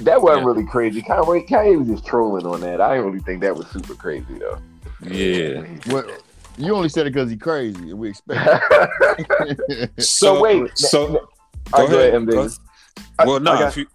[0.00, 0.46] That wasn't Yeah.
[0.46, 1.02] really crazy.
[1.02, 2.80] Kanye, Kanye was just trolling on that.
[2.80, 4.58] I didn't really think that was super crazy though.
[5.08, 5.64] yeah.
[5.88, 6.04] Well,
[6.58, 8.62] you only said it because he crazy, and we expect.
[9.68, 9.90] it.
[10.02, 11.18] So, wait, so n- go
[11.72, 12.14] All right, ahead.
[12.14, 12.26] M.
[12.26, 12.48] Go-
[13.24, 13.86] well, no, I got- if you,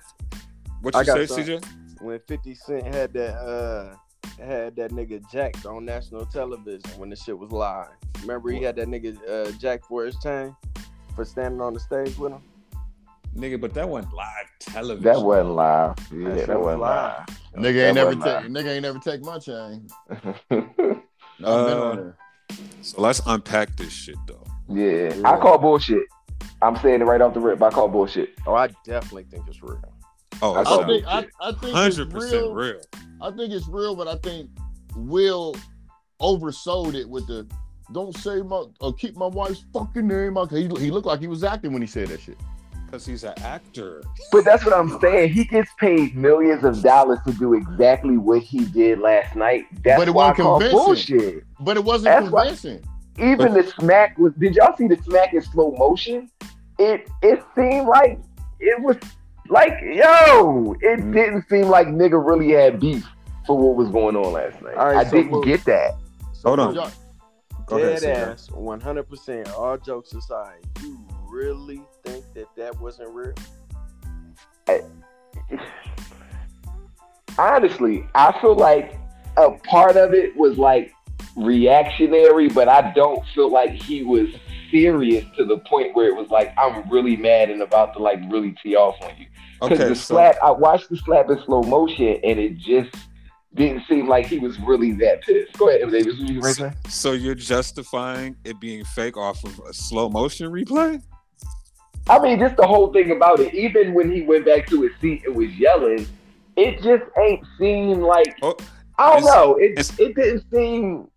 [0.82, 1.44] what I you got say, some.
[1.44, 1.64] CJ?
[2.02, 3.96] When 50 Cent had that uh
[4.44, 7.88] had that nigga jacked on national television when the shit was live.
[8.22, 10.56] Remember he had that nigga uh Jack for his chain
[11.16, 12.42] for standing on the stage with him?
[13.36, 15.04] Nigga, but that wasn't live television.
[15.04, 15.96] That wasn't live.
[16.12, 17.26] Yeah, That that, was wasn't live.
[17.56, 18.52] nigga That ain't never wasn't take.
[18.52, 19.88] Nigga ain't never take my chain.
[20.50, 21.02] No,
[21.40, 22.18] I've Uh, on there.
[22.82, 24.44] So let's unpack this shit though.
[24.70, 26.04] yeah, I call bullshit.
[26.62, 27.62] I'm saying it right off the rip.
[27.62, 28.30] I call bullshit.
[28.48, 29.82] Oh, I definitely think it's real.
[30.42, 31.08] Oh, I I think.
[31.08, 31.18] I.
[31.42, 32.54] I think it's hundred percent real.
[32.54, 32.82] real.
[33.22, 34.50] I think it's real, but I think
[34.96, 35.56] Will
[36.22, 37.48] oversold it with the
[37.92, 41.28] "Don't say my or keep my wife's fucking name out." He, he looked like he
[41.28, 42.38] was acting when he said that shit.
[42.86, 44.02] Because he's an actor.
[44.32, 45.34] But that's what I'm saying.
[45.34, 49.66] He gets paid millions of dollars to do exactly what he did last night.
[49.84, 51.44] That's But it why I wasn't call bullshit.
[51.60, 52.86] But it wasn't That's why- convincing.
[53.20, 54.32] Even the smack was.
[54.40, 56.30] Did y'all see the smack in slow motion?
[56.80, 58.20] It it seemed like
[58.60, 58.96] it was
[59.50, 60.74] like yo.
[60.82, 61.14] It Mm.
[61.14, 63.06] didn't seem like nigga really had beef
[63.46, 64.76] for what was going on last night.
[64.76, 65.96] All right, I so didn't look- get that.
[66.44, 66.76] Hold on.
[66.76, 66.90] Y'all-
[67.66, 68.32] Go ahead, Dead CJ.
[68.32, 69.50] ass, 100%.
[69.58, 70.98] All jokes aside, you
[71.30, 73.34] really think that that wasn't real?
[77.38, 78.98] honestly, I feel like
[79.38, 80.92] a part of it was like
[81.38, 84.28] reactionary, but I don't feel like he was
[84.72, 88.20] serious to the point where it was like I'm really mad and about to like
[88.30, 89.28] really tee off on you.
[89.62, 92.96] Because Okay, the so slap, I watched the slap in slow motion, and it just
[93.56, 95.58] didn't seem like he was really that pissed.
[95.58, 95.90] Go ahead.
[95.90, 96.16] Davis.
[96.18, 101.02] You gonna so you're justifying it being fake off of a slow motion replay?
[102.10, 103.54] I mean, just the whole thing about it.
[103.54, 106.08] Even when he went back to his seat and was yelling,
[106.56, 108.56] it just ain't seem like Oh,
[108.98, 109.56] I don't It's- know.
[109.56, 111.08] It it didn't seem.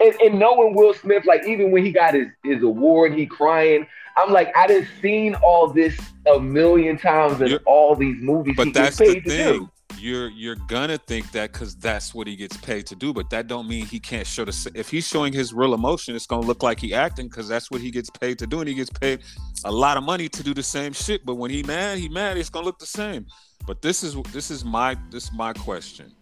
[0.00, 3.86] And, and knowing Will Smith, like even when he got his his award, he crying.
[4.16, 5.98] I'm like, I done seen all this
[6.32, 8.54] a million times in all these movies.
[8.56, 9.68] but that's the thing.
[9.98, 13.46] You're you're gonna think that because that's what he gets paid to do, but that
[13.46, 14.50] don't mean he can't show the.
[14.50, 17.70] s- If he's showing his real emotion, it's gonna look like he acting because that's
[17.70, 19.20] what he gets paid to do, and he gets paid
[19.64, 21.24] a lot of money to do the same shit.
[21.24, 22.36] But when he mad, he mad.
[22.36, 23.24] It's gonna look the same.
[23.66, 26.12] But this is this is my this is my question.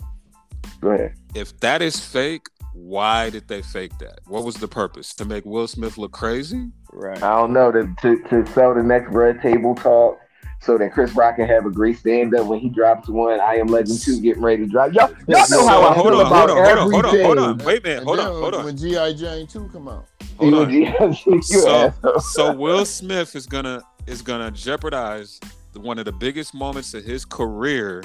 [0.81, 1.15] Go ahead.
[1.35, 4.21] If that is fake, why did they fake that?
[4.27, 5.15] What was the purpose?
[5.15, 6.71] To make Will Smith look crazy?
[6.93, 7.23] Right.
[7.23, 10.19] I don't know to, to to sell the next red table talk.
[10.61, 13.41] So that Chris Rock can have a great stand up when he drops one.
[13.41, 14.93] I am Legend two getting ready to drop.
[14.93, 17.05] Y'all, y'all know So, how I hold feel on, about hold on, hold on, hold
[17.05, 17.59] on, hold on.
[17.67, 18.65] Wait a minute, hold on, hold on.
[18.67, 20.07] When GI Jane two come out,
[20.39, 21.43] Hold on.
[21.43, 25.41] So, so Will Smith is gonna is gonna jeopardize
[25.75, 28.03] one of the biggest moments of his career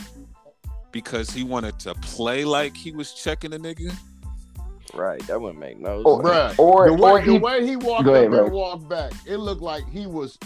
[0.92, 3.96] because he wanted to play like he was checking a nigga.
[4.94, 5.26] Right.
[5.28, 6.28] That wouldn't make no sense.
[6.28, 6.60] bruh.
[6.60, 9.12] or the way, or the he way he walked Go up ahead, and walked back,
[9.26, 10.38] it looked like he was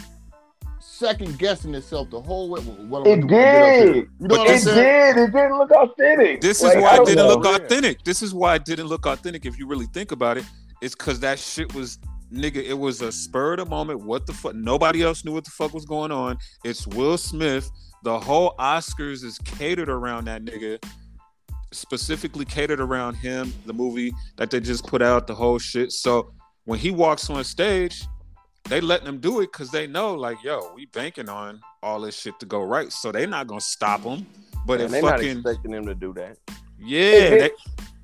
[0.79, 2.61] second guessing himself the whole way.
[2.61, 3.93] What It I'm gonna do when I get up there.
[3.93, 4.09] did.
[4.19, 5.17] You know But what I'm It did.
[5.17, 6.41] It didn't look authentic.
[6.41, 7.27] This Like, is I why it didn't know.
[7.27, 8.03] look authentic.
[8.03, 9.45] This is why it didn't look authentic.
[9.45, 10.45] If you really think about it,
[10.81, 11.99] it's because that shit was
[12.33, 12.57] nigga.
[12.63, 14.01] It was a spur of the moment.
[14.01, 14.55] What the fuck?
[14.55, 16.37] Nobody else knew what the fuck was going on.
[16.63, 17.69] It's Will Smith.
[18.03, 20.83] The whole Oscars is catered around that nigga.
[21.73, 25.91] specifically catered around him, the movie that they just put out, the whole shit.
[25.91, 26.33] So
[26.65, 28.03] when he walks on stage,
[28.65, 32.19] they letting him do it because they know, like, yo, we banking on all this
[32.19, 32.91] shit to go right.
[32.91, 34.25] So they're not gonna stop him.
[34.65, 36.37] But and if they're not fucking expecting him to do that.
[36.77, 37.51] yeah, they,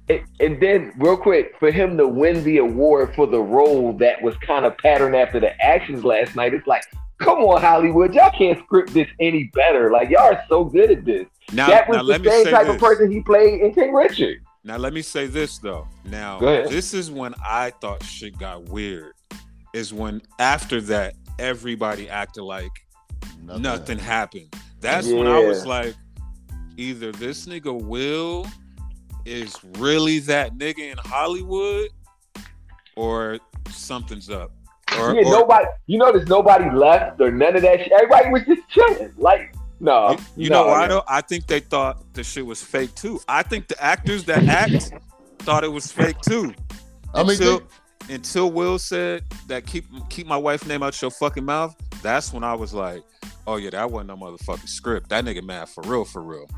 [0.09, 4.21] And, and then, real quick, for him to win the award for the role that
[4.21, 6.83] was kind of patterned after the actions last night, it's like,
[7.19, 9.91] come on, Hollywood, y'all can't script this any better.
[9.91, 11.25] Like y'all are so good at this.
[11.51, 12.75] now, that was now the let same type this.
[12.75, 14.39] of person he played in King Richard.
[14.63, 15.87] Now let me say this though.
[16.05, 19.13] Now this is when I thought shit got weird.
[19.73, 22.71] Is when after that everybody acted like
[23.43, 24.53] nothing, happened.
[24.81, 25.95] That's when I was like,
[26.75, 28.45] either this nigga Will
[29.27, 31.89] is really that nigga in Hollywood,
[32.95, 34.51] or something's up.
[34.97, 35.65] Or, yeah, or- nobody.
[35.87, 37.91] You notice nobody left or none of that shit.
[37.91, 39.13] Everybody was just chilling.
[39.17, 41.03] Like, no, you, you no, know why though?
[41.07, 43.19] I think they thought the shit was fake too.
[43.27, 44.91] I think the actors that act
[45.39, 46.53] thought it was fake too.
[47.13, 47.69] I mean, until, think-
[48.09, 52.43] until Will said that keep keep my wife's name out your fucking mouth, that's when
[52.43, 53.03] I was like,
[53.45, 55.09] oh yeah, that wasn't no motherfucking script.
[55.09, 56.49] That nigga mad for real, for real.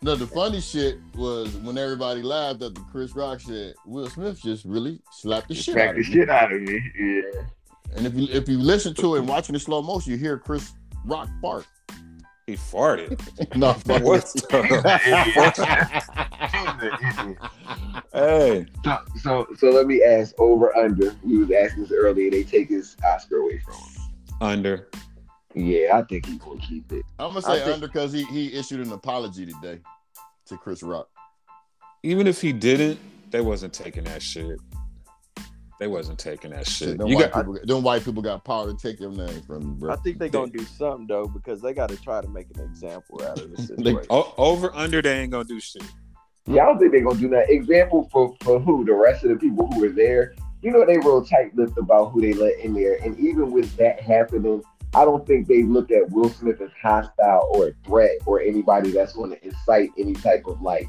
[0.00, 3.74] No, the funny shit was when everybody laughed at the Chris Rock shit.
[3.84, 6.34] Will Smith just really slapped the shit out the of shit me.
[6.34, 6.80] out of me.
[6.98, 7.42] Yeah.
[7.96, 10.38] And if you if you listen to it and watching the slow motion, you hear
[10.38, 10.72] Chris
[11.04, 11.66] Rock fart.
[12.46, 13.18] He farted.
[13.56, 14.24] no, fuck What
[18.14, 21.14] hey, So, so, so let me ask over under.
[21.24, 22.30] We was asking this earlier.
[22.30, 24.02] They take his Oscar away from him.
[24.40, 24.88] under.
[25.58, 27.04] Yeah, I think he's gonna keep it.
[27.18, 29.80] I'm gonna say think- under because he he issued an apology today
[30.46, 31.08] to Chris Rock.
[32.02, 32.98] Even if he didn't,
[33.30, 34.58] they wasn't taking that shit.
[35.80, 36.98] They wasn't taking that Shit, shit.
[36.98, 39.62] them, You white got, people, them white people got power to take your name from
[39.62, 39.92] you, bro.
[39.92, 42.64] I think they're gonna do something though because they got to try to make an
[42.64, 44.06] example out of the They- situation.
[44.10, 45.00] o- over under.
[45.02, 45.84] They ain't gonna do shit.
[46.46, 47.48] Yeah, I don't think they're gonna do that.
[47.50, 48.84] Example for for who?
[48.84, 50.34] The rest of the people who were there.
[50.62, 54.00] You know, they real tight-lipped about who they let in there, and even with that
[54.00, 54.60] happening,
[54.94, 58.90] I don't think they look at Will Smith as hostile or a threat or anybody
[58.90, 60.86] that's going to incite any type of like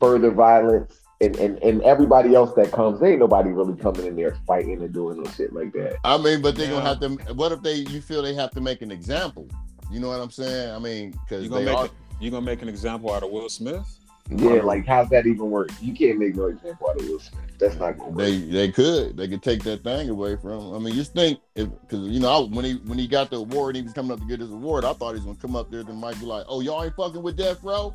[0.00, 1.00] further violence.
[1.22, 4.92] And, and and everybody else that comes, ain't nobody really coming in there fighting and
[4.92, 5.96] doing no shit like that.
[6.04, 6.72] I mean, but they're Yeah.
[6.72, 7.32] gonna have to.
[7.32, 7.76] What if they?
[7.76, 9.48] You feel they have to make an example?
[9.90, 10.74] You know what I'm saying?
[10.74, 11.86] I mean, because You they are.
[11.86, 13.82] it, you gonna make an example out of Will Smith?
[14.30, 15.70] Yeah, like how's that even work?
[15.80, 17.40] You can't make no example out of Will Smith.
[17.58, 18.18] That's not gonna work.
[18.18, 20.60] They they could they could take that thing away from.
[20.60, 20.74] Him.
[20.74, 23.36] I mean, just think if because you know I, when he when he got the
[23.36, 24.84] award, he was coming up to get his award.
[24.84, 26.96] I thought he was gonna come up there and might be like, "Oh, y'all ain't
[26.96, 27.94] fucking with Death Row."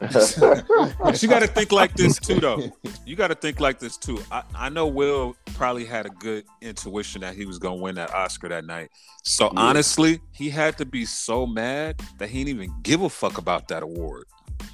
[0.00, 2.70] But you got to think like this too, though.
[3.04, 4.22] You got to think like this too.
[4.30, 8.14] I, I know Will probably had a good intuition that he was gonna win that
[8.14, 8.90] Oscar that night.
[9.24, 9.60] So Yeah.
[9.60, 13.68] honestly, he had to be so mad that he didn't even give a fuck about
[13.68, 14.24] that award.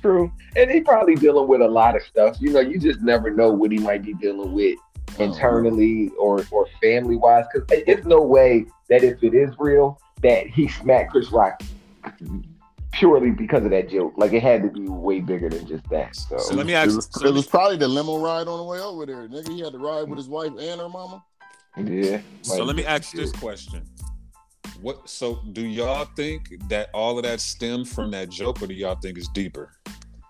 [0.04, 0.30] True.
[0.54, 2.36] And he probably dealing with a lot of stuff.
[2.38, 4.78] You know, you just never know what he might be dealing with
[5.18, 5.24] oh.
[5.24, 7.46] internally or or family wise.
[7.50, 11.62] Because it's no way that if it is real, that he smacked Chris Rock
[12.92, 14.12] purely because of that joke.
[14.18, 16.14] Like it had to be way bigger than just that.
[16.14, 16.96] So, So let me It ask.
[16.96, 19.26] was, so it was probably the limo ride on the way over there.
[19.26, 21.24] Nigga, he had to ride with his wife and her mama.
[21.78, 22.20] yeah.
[22.42, 23.88] So let me ask you this question.
[24.84, 28.74] What so do y'all think that all of that stemmed from that joke or do
[28.74, 29.72] y'all think it's deeper?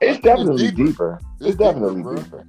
[0.00, 0.84] It's definitely deeper.
[0.84, 1.20] deeper.
[1.40, 2.14] It's, It's definitely bro.
[2.14, 2.46] deeper.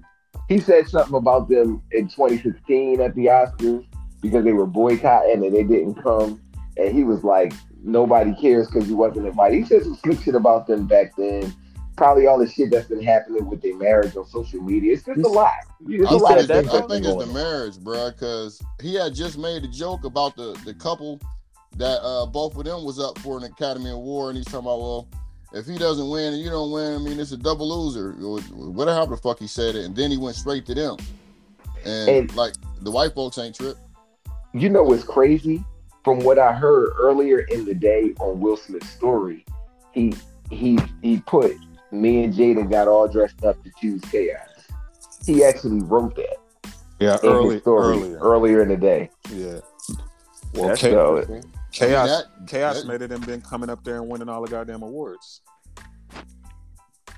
[0.48, 3.88] He said something about them in 2016 at the Oscars
[4.22, 6.40] because they were boycotting and they didn't come.
[6.78, 9.58] And he was like, nobody cares because he wasn't invited.
[9.58, 11.52] He said some slick shit about them back then.
[11.98, 14.94] Probably all the shit that's been happening with their marriage on social media.
[14.94, 15.50] It's just a lot.
[15.80, 18.62] There's I a lot of think, things I that's think it's the marriage, bro, because
[18.80, 21.20] he had just made a joke about the the couple
[21.78, 24.80] that uh, both of them was up for an Academy Award, and he's talking about,
[24.80, 25.08] well,
[25.54, 28.40] if he doesn't win and you don't win, I mean, it's a double loser, or
[28.72, 30.98] whatever the fuck he said it, and then he went straight to them,
[31.86, 33.78] and, And- like the white folks ain't trip.
[34.54, 35.64] you know what's crazy?
[36.04, 39.44] From what I heard earlier in the day on Will Smith's story,
[39.92, 40.14] he
[40.52, 41.56] he he put
[41.92, 44.48] me and Jada got all dressed up to choose chaos.
[45.26, 46.38] He actually wrote that
[47.00, 49.10] Yeah, in his story earlier in the day.
[49.34, 49.62] Yeah.
[50.54, 50.82] Well, That's
[51.76, 54.30] cha- So chaos, that- chaos that- made it and been coming up there and winning
[54.30, 55.42] all the goddamn awards.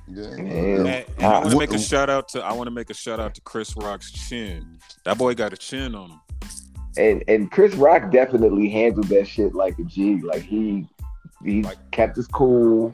[0.09, 0.27] Yeah, Yeah.
[0.37, 0.87] And, and
[1.19, 3.19] I Uh, want to make a shout out to I want to make a shout
[3.19, 4.79] out to Chris Rock's chin.
[5.05, 6.19] That boy got a chin on him.
[6.97, 10.19] and and Chris Rock definitely handled that shit like a G.
[10.21, 10.87] Like he
[11.43, 12.91] he Like- kept his cool.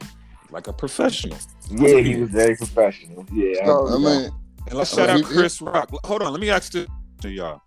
[0.50, 1.38] like a professional.
[1.70, 3.24] Yeah, he was very professional.
[3.32, 4.30] Yeah, I So, I mean,
[4.66, 5.90] And let's Uh, shout out Chris Rock.
[6.04, 6.86] Hold on, let me ask this
[7.20, 7.60] to y'all: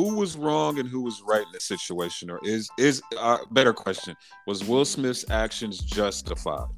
[0.00, 3.74] Who was wrong and who was right in this situation, or is is uh, better
[3.74, 4.16] question?
[4.46, 6.68] Was Will Smith's actions justified?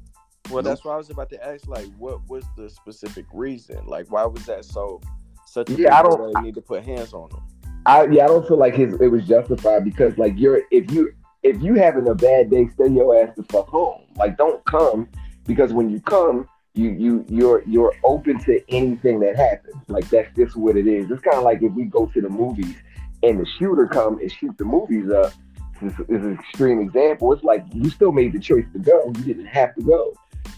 [0.49, 0.63] Well, Nope.
[0.65, 1.65] that's why I was about to ask.
[1.69, 3.85] Like, what was the specific reason?
[3.85, 4.99] Like, why was that so
[5.45, 7.39] such a Yeah, I don't- that They need to put hands on him.
[7.85, 11.13] I yeah, I don't feel like his it was justified because like you're if you
[11.43, 14.01] if you having a bad day, stay your ass the fuck home.
[14.17, 15.07] Like don't come
[15.45, 19.81] because when you come, you you you're you're open to anything that happens.
[19.87, 21.09] Like that's just what it is.
[21.09, 22.75] It's kind of like if we go to the movies
[23.23, 25.33] and the shooter come and shoot the movies up.
[25.81, 27.33] This is an extreme example.
[27.33, 29.05] It's like you still made the choice to go.
[29.17, 30.13] You didn't have to go.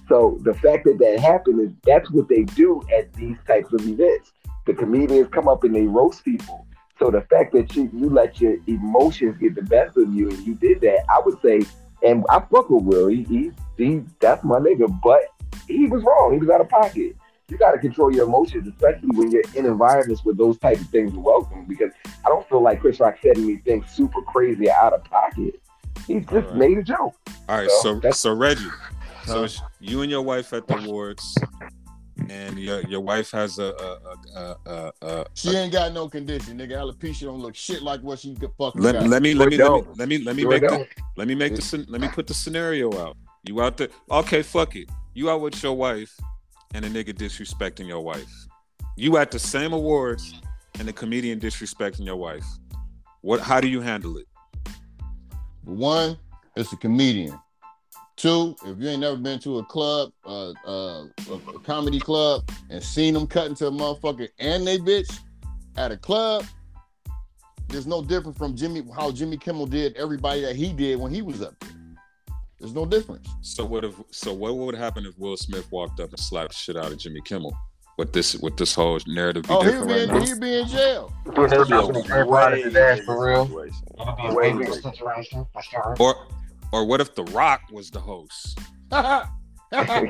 [0.09, 3.87] So the fact that that happened is that's what they do at these types of
[3.87, 4.33] events.
[4.65, 6.67] The comedians come up and they roast people.
[6.99, 10.39] So the fact that you you let your emotions get the best of you and
[10.39, 11.61] you did that, I would say,
[12.03, 13.07] and I fuck with Will.
[13.07, 15.21] He, he, he that's my nigga, but
[15.67, 16.33] he was wrong.
[16.33, 17.15] He was out of pocket.
[17.47, 20.87] You got to control your emotions, especially when you're in environments where those type of
[20.89, 21.65] things are welcome.
[21.65, 21.91] Because
[22.25, 25.61] I don't feel like Chris Rock said anything super crazy out of pocket.
[26.07, 26.55] He just Alright.
[26.55, 27.15] made a joke.
[27.47, 28.67] All right, So, so that's- so Reggie,
[29.25, 29.45] so
[29.79, 31.37] you and your wife at the awards,
[32.29, 33.99] and your your wife has a a
[34.39, 34.91] a a.
[35.01, 36.71] a, a She ain't got no condition, nigga.
[36.77, 39.07] Alopecia don't look shit like what she could fucking let, got.
[39.07, 41.35] let me let me let me let me let me Sure make the, let me
[41.35, 43.15] make the let me put the scenario out.
[43.43, 43.89] You out there?
[44.09, 44.89] Okay, fuck it.
[45.13, 46.17] You out with your wife,
[46.75, 48.47] and a nigga disrespecting your wife.
[48.97, 50.41] You at the same awards,
[50.77, 52.45] and the comedian disrespecting your wife.
[53.21, 53.39] What?
[53.39, 54.27] How do you handle it?
[55.63, 56.17] One,
[56.57, 57.39] it's a comedian.
[58.17, 62.83] Two, if you ain't never been to a club, uh, uh, a, comedy club, and
[62.83, 65.19] seen them cut into a motherfucker and they bitch
[65.77, 66.45] at a club,
[67.69, 71.21] there's no different from Jimmy how Jimmy Kimmel did everybody that he did when he
[71.21, 71.84] was up there.
[72.59, 73.27] There's no difference.
[73.41, 73.95] So what if?
[74.11, 77.21] So what would happen if Will Smith walked up and slapped shit out of Jimmy
[77.21, 77.55] Kimmel?
[77.97, 80.19] With this with this whole narrative be Oh, he'd be right in, now?
[80.19, 81.13] he'd be in jail.
[81.25, 83.45] It'll be a Everybody way his ass bigger for real.
[83.47, 83.83] situation.
[83.99, 84.81] It'll be a Way way bigger bigger.
[84.81, 85.95] situation for sure.
[85.99, 86.27] Or
[86.73, 88.59] or what if The Rock was the host?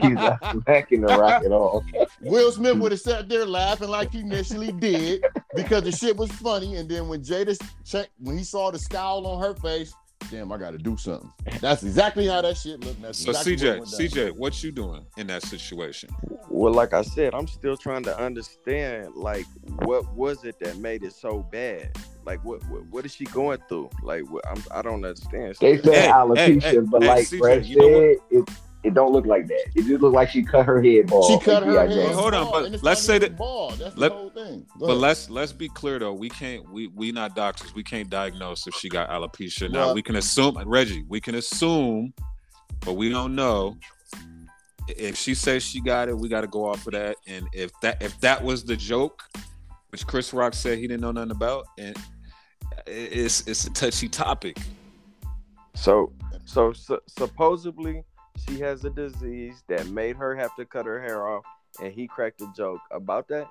[0.02, 1.84] He's not smacking the rock at all.
[2.22, 5.24] Will Smith would have sat there laughing like he initially did
[5.56, 9.26] because the shit was funny, and then when Jada checked, when he saw the scowl
[9.26, 9.94] on her face,
[10.32, 11.32] damn, I got to do something.
[11.62, 13.02] That's exactly how that shit looked.
[13.02, 13.88] That's So exactly CJ, what.
[13.88, 16.10] CJ, what you doing in that situation?
[16.50, 19.46] Well, like I said, I'm still trying to understand, like,
[19.84, 21.96] what was it that made it so bad?
[22.26, 23.90] Like, what what, what is she going through?
[24.02, 25.56] Like, what, I'm, I don't understand.
[25.60, 28.50] They said Hey, alopecia, hey, hey, but hey, like CJ, Brad you know said, it
[28.86, 29.66] it don't look like that.
[29.76, 31.26] It just look like she cut her head bald.
[31.32, 31.92] She cut her head.
[31.92, 33.74] yeah, Well, hold on, but let's say that- bald.
[33.80, 34.66] That's let- the whole thing.
[34.80, 34.98] Go But ahead.
[35.02, 36.14] let's let's be clear though.
[36.14, 37.74] We can't we we not doctors.
[37.74, 39.70] We can't diagnose if she got alopecia.
[39.72, 41.04] Now Well- we can assume Reggie.
[41.08, 42.14] We can assume,
[42.82, 43.78] but we don't know.
[44.88, 47.16] If she says she got it, we got to go off of that.
[47.28, 49.24] And if that if that was the joke,
[49.90, 51.98] which Chris Rock said he didn't know nothing about, and
[52.86, 54.58] it's it's a touchy topic.
[55.74, 56.14] So,
[56.46, 58.04] so, su- supposedly
[58.48, 61.44] she has a disease that made her have to cut her hair off,
[61.82, 63.48] and he cracked a joke about that.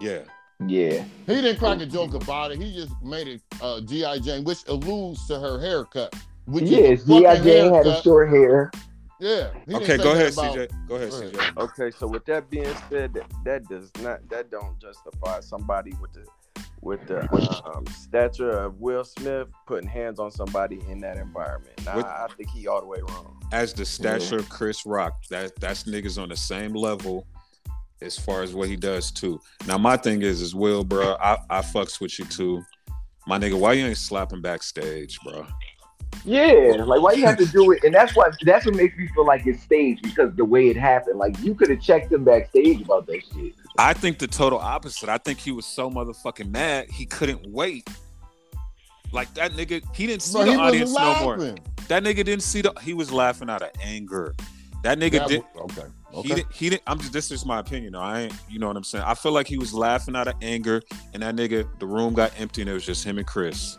[0.00, 0.20] Yeah.
[0.66, 1.04] yeah.
[1.26, 2.60] he didn't crack a joke about it.
[2.60, 6.14] He just made it uh, GI Jane, which alludes to her haircut.
[6.46, 7.22] Which is Yes, G.I.
[7.22, 8.70] fucking Jane had a short hair.
[9.18, 9.50] Yeah.
[9.72, 10.88] Okay, go ahead, about- CJ.
[10.88, 11.32] Go ahead, Go ahead.
[11.32, 11.56] CJ.
[11.56, 16.12] Okay, so with that being said, that, that does not that don't justify somebody with
[16.12, 16.24] the
[16.80, 17.32] with the
[17.64, 21.84] um, stature of Will Smith putting hands on somebody in that environment.
[21.84, 23.40] Nah, With- I think he all the way wrong.
[23.52, 27.26] As the stature of Chris Rock, that that's niggas on the same level
[28.02, 29.40] as far as what he does too.
[29.66, 32.62] Now my thing is, is Will, bro, I, I fucks with you too.
[33.26, 35.46] My nigga, why you ain't slapping backstage, bro?
[36.24, 37.84] Yeah, like why you have to do it?
[37.84, 40.76] And that's what that's what makes me feel like it's staged because the way it
[40.76, 41.18] happened.
[41.18, 43.52] Like you could have checked him backstage about that shit.
[43.78, 45.08] I think the total opposite.
[45.08, 47.88] I think he was so motherfucking mad he couldn't wait.
[49.12, 51.36] Like that nigga, he didn't see Bro, the audience no more.
[51.88, 52.72] That nigga didn't see the.
[52.82, 54.34] He was laughing out of anger.
[54.82, 55.42] That nigga That did.
[55.54, 55.88] was- okay.
[56.12, 56.28] He Okay.
[56.36, 56.52] didn't.
[56.52, 56.82] He didn't.
[56.86, 57.12] I'm just.
[57.12, 57.92] This is my opinion.
[57.92, 58.00] Though.
[58.00, 58.34] I ain't.
[58.48, 59.04] You know what I'm saying.
[59.06, 60.82] I feel like he was laughing out of anger,
[61.14, 63.76] and that nigga, the room got empty, and it was just him and Chris.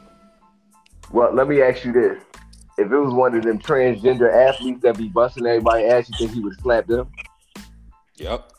[1.12, 2.22] Well, let me ask you this:
[2.78, 6.32] If it was one of them transgender athletes that be busting everybody ass, you think
[6.34, 7.10] he would slap them?
[8.18, 8.52] Yep.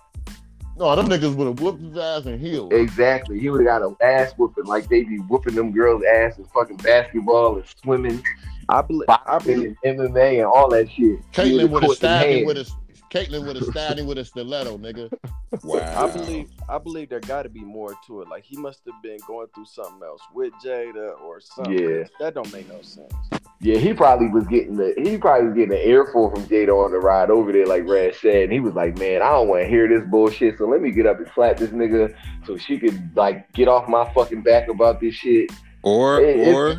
[0.78, 2.72] No, them niggas would have whooped his ass and healed.
[2.72, 3.40] Exactly.
[3.40, 6.44] He would have got an ass whooping like they be whooping them girls' ass in
[6.46, 8.22] fucking basketball and swimming,
[8.68, 9.08] I believe.
[9.08, 9.76] I believe.
[9.82, 10.96] and MMA and all that shit.
[10.96, 12.72] He Caitlyn would've would have caught them stabbed him with a
[13.10, 15.12] Caitlyn would have stabbed him with a stiletto, nigga.
[15.64, 16.06] Wow.
[16.06, 16.50] I believe.
[16.68, 18.28] I believe there got to be more to it.
[18.28, 21.72] Like he must have been going through something else with Jada or something.
[21.72, 22.04] Yeah.
[22.20, 23.12] that don't make no sense.
[23.60, 26.92] Yeah, he probably was getting the he probably was getting an earful from Jada on
[26.92, 28.44] the ride over there, like Rad said.
[28.44, 30.58] And he was like, Man, I don't want to hear this bullshit.
[30.58, 32.14] So let me get up and slap this nigga
[32.46, 35.50] so she could like get off my fucking back about this shit.
[35.82, 36.76] Or It- it- or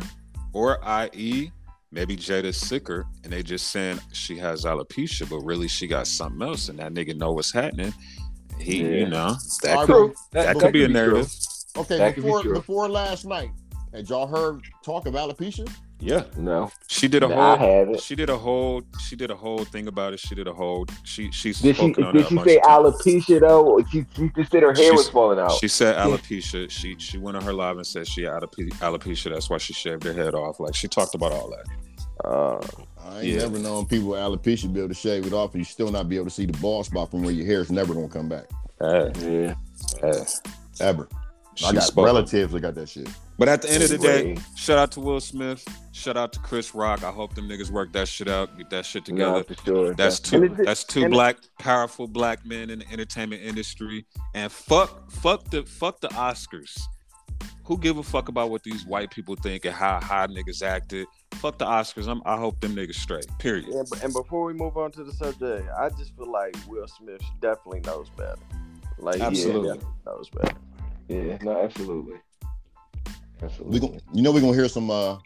[0.54, 1.50] or i.e.
[1.92, 6.40] maybe Jada's sicker and they just saying she has alopecia, but really she got something
[6.48, 7.92] else, and that nigga know what's happening.
[8.58, 8.88] He, Yeah.
[8.88, 10.94] you know, that All could, right, that but- could be a true.
[10.94, 11.30] narrative.
[11.76, 13.50] Okay, That could be before before last night,
[13.92, 15.70] had y'all heard talk of alopecia?
[16.02, 16.70] Yeah, No.
[16.88, 17.68] she did a Nah, whole.
[17.68, 18.00] I haven't.
[18.00, 18.82] She did a whole.
[19.06, 20.20] She did a whole thing about it.
[20.20, 20.86] She did a whole.
[21.04, 23.02] She she's Did she on did she say of times.
[23.02, 23.66] alopecia though?
[23.66, 25.52] Or She, she just said her hair She's- was falling out.
[25.52, 26.70] She said alopecia.
[26.70, 29.30] She she went on her live and said she had alope- alopecia.
[29.30, 30.58] That's why she shaved her head off.
[30.58, 32.26] Like she talked about all that.
[32.26, 32.60] Uh,
[33.02, 33.38] I ain't Yeah.
[33.40, 36.08] never known people with alopecia be able to shave it off and you still not
[36.08, 38.28] be able to see the bald spot from where your hair is never gonna come
[38.28, 38.44] back.
[38.80, 39.54] Hey, yeah.
[40.00, 40.22] hey.
[40.80, 41.08] Ever.
[41.66, 42.06] I got spoke.
[42.06, 43.08] relatives that got that shit.
[43.40, 45.64] But at the end of the day, shout out to Will Smith.
[45.92, 47.02] Shout out to Chris Rock.
[47.02, 48.58] I hope them niggas work that shit out.
[48.58, 49.38] Get that shit together.
[49.38, 49.94] no, for sure.
[49.94, 50.44] That's two.
[50.44, 54.04] it- That's two and- black, powerful black men in the entertainment industry.
[54.34, 56.78] And fuck, fuck the, fuck the Oscars.
[57.64, 61.06] Who give a fuck about what these white people think and how how niggas acted?
[61.36, 62.08] Fuck the Oscars.
[62.08, 63.24] I'm, I hope them niggas straight.
[63.38, 63.64] Period.
[63.70, 66.86] Yeah, but, and before we move on to the subject, I just feel like Will
[66.88, 68.36] Smith definitely knows better.
[68.98, 69.78] Like, Absolutely.
[69.78, 70.56] yeah, knows better.
[71.08, 71.38] Yeah.
[71.40, 72.16] No, absolutely.
[73.42, 73.80] Absolutely.
[73.80, 75.16] We gon- you know we're gonna hear some uh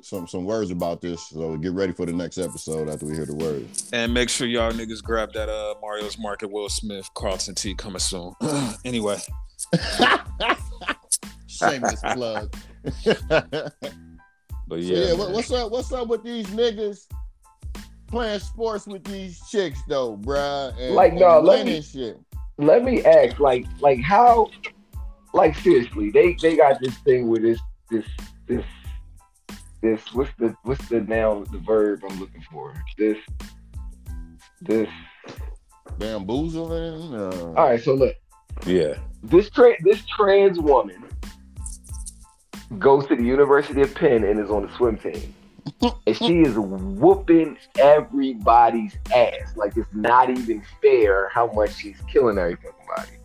[0.00, 3.24] some some words about this, so get ready for the next episode after we hear
[3.26, 3.88] the words.
[3.92, 8.00] And make sure y'all niggas grab that uh Mario's Market Will Smith Carlton T coming
[8.00, 8.32] soon.
[8.84, 9.18] anyway,
[11.46, 12.52] Shameless plug.
[13.28, 13.72] but
[14.70, 15.70] Yeah, yeah, yeah what, what's up?
[15.70, 17.06] What's up with these niggas
[18.08, 20.74] playing sports with these chicks though, bruh?
[20.78, 22.18] And, Like, no, and let me- shit.
[22.58, 24.50] Let me ask, like, like how,
[25.32, 27.60] like seriously, they they got this thing with this
[27.90, 28.04] this
[28.46, 28.64] this
[29.80, 33.18] this what's the what's the noun the verb I'm looking for this
[34.60, 34.88] this.
[35.98, 37.14] Bamboozling.
[37.14, 38.16] Uh, All right, so look,
[38.66, 38.94] yeah.
[39.22, 41.04] this tra- this trans woman
[42.78, 45.34] goes to the University of Penn and is on the swim team.
[46.06, 49.56] and she is whooping everybody's ass.
[49.56, 53.10] Like it's not even fair how much she's killing every fucking body.
[53.10, 53.21] So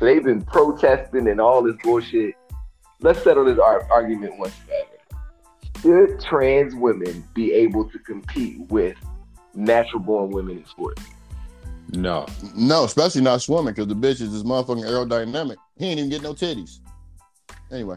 [0.00, 2.34] they've been protesting and all this bullshit.
[3.00, 6.08] Let's settle this ar- argument once and forever.
[6.08, 8.96] Should trans women be able to compete with
[9.54, 11.02] natural born women in sports?
[11.92, 12.26] No.
[12.54, 15.56] No, especially not swimming because the bitch is this motherfucking aerodynamic.
[15.78, 16.80] He ain't even get no titties.
[17.70, 17.96] Anyway,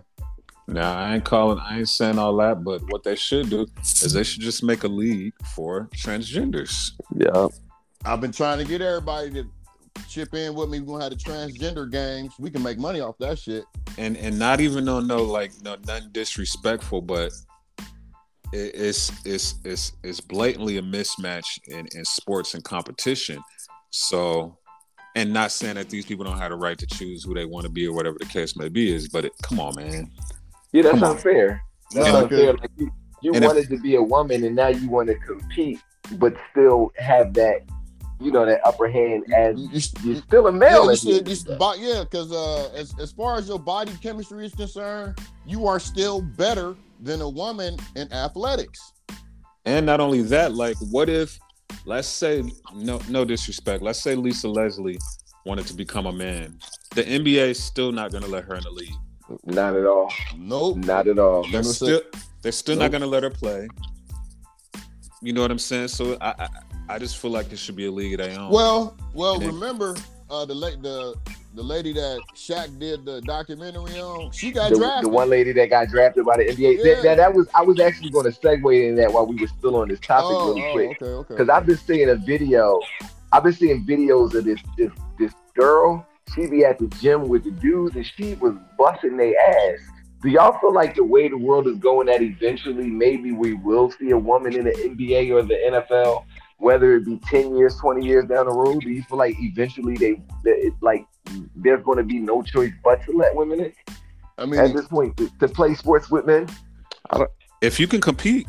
[0.67, 4.13] Now I ain't calling, I ain't saying all that, but what they should do is
[4.13, 6.91] they should just make a league for transgenders.
[7.15, 7.47] Yeah.
[8.05, 9.47] I've been trying to get everybody to
[10.09, 10.79] chip in with me.
[10.79, 12.33] We're gonna have the transgender games.
[12.39, 13.63] We can make money off that shit.
[13.97, 17.31] And and not even on no like no nothing disrespectful, but
[18.53, 23.41] it, it's it's it's it's blatantly a mismatch in, in sports and competition.
[23.89, 24.57] So
[25.15, 27.65] and not saying that these people don't have the right to choose who they want
[27.65, 30.09] to be or whatever the case may be is, but it, come on, man.
[30.71, 31.11] Yeah, that's Come on.
[31.17, 31.61] unfair.
[31.93, 32.53] That's And- unfair.
[32.53, 32.89] Like you,
[33.21, 35.81] you and if- wanted to be a woman and now you want to compete,
[36.13, 37.63] but still have that,
[38.21, 40.83] you know, that upper hand as You- you- you're still a Yeah, male.
[40.85, 41.57] you at the should, end you of the should, day.
[41.57, 45.79] bo- yeah, because uh, as as far as your body chemistry is concerned, you are
[45.79, 48.93] still better than a woman in athletics.
[49.65, 51.39] And not only that, like, what if,
[51.85, 52.43] let's say,
[52.75, 54.99] no, no disrespect, let's say Lisa Leslie
[55.45, 56.57] wanted to become a man.
[56.95, 58.93] The NBA is still not going to let her in the league.
[59.45, 60.11] Not at all.
[60.37, 60.77] Nope.
[60.77, 61.45] Not at all.
[61.51, 62.01] They're still,
[62.41, 63.67] they're still not going to let her play.
[65.21, 65.87] You know what I'm saying?
[65.89, 66.47] So I, I,
[66.89, 68.51] I just feel like it should be a league of their own.
[68.51, 69.95] Well, well, And remember
[70.29, 71.15] uh, the late the
[71.53, 74.31] the lady that Shaq did the documentary on.
[74.31, 75.05] She got The, drafted.
[75.05, 76.77] the one lady that got drafted by the NBA.
[76.77, 76.83] Yeah.
[76.83, 79.47] That, that, that was I was actually going to segue in that while we were
[79.47, 81.01] still on this topic oh, really oh, quick.
[81.01, 81.33] okay, okay.
[81.33, 82.79] because I've been seeing a video.
[83.33, 86.07] I've been seeing videos of this this this girl.
[86.33, 89.79] She be at the gym with the dudes, and she was busting their ass.
[90.21, 93.91] Do y'all feel like the way the world is going, that eventually maybe we will
[93.91, 96.23] see a woman in the NBA or the NFL,
[96.61, 98.81] whether it be ten years, twenty years down the road?
[98.81, 101.05] Do you feel like eventually they, it, like
[101.55, 103.73] there's going to be no choice but to let women in
[104.37, 106.47] I mean, at this point to, to play sports with men?
[107.61, 108.47] if you can compete,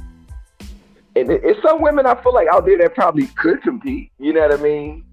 [1.16, 4.12] and it's some women I feel like out there that probably could compete.
[4.18, 5.04] You know what I mean?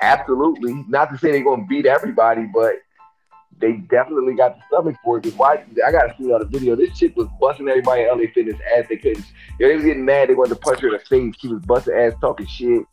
[0.00, 0.84] Absolutely.
[0.88, 2.76] Not to say they're gonna beat everybody, but
[3.58, 5.22] they definitely got the stomach for it.
[5.24, 5.64] 'Cause why?
[5.86, 6.74] I gotta see on the video.
[6.76, 8.86] This chick was busting everybody in LA Fitness ass.
[8.88, 9.24] They couldn't.
[9.58, 10.28] Yo, they was getting mad.
[10.28, 11.34] They wanted to punch her in the face.
[11.40, 12.84] She was busting ass, talking shit.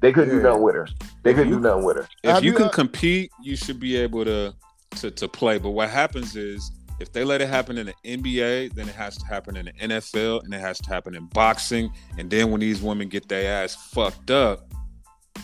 [0.00, 0.88] They couldn't do nothing with her.
[1.22, 2.08] They If couldn't you- do nothing with her.
[2.22, 4.54] if you you, can compete, you should be able to,
[4.96, 5.58] to to play.
[5.58, 9.16] But what happens is if they let it happen in the NBA, then it has
[9.18, 11.90] to happen in the NFL, and it has to happen in boxing.
[12.18, 14.66] And then when these women get their ass fucked up,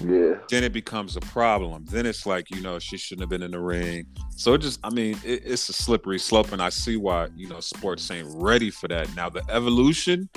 [0.01, 0.35] Yeah.
[0.49, 1.85] then it becomes a problem.
[1.91, 4.07] Then it's like you know she shouldn't have been in the ring.
[4.37, 7.49] So it just, I mean, it, it's a slippery slope, and I see why you
[7.49, 9.15] know sports ain't ready for that.
[9.15, 10.29] Now the evolution,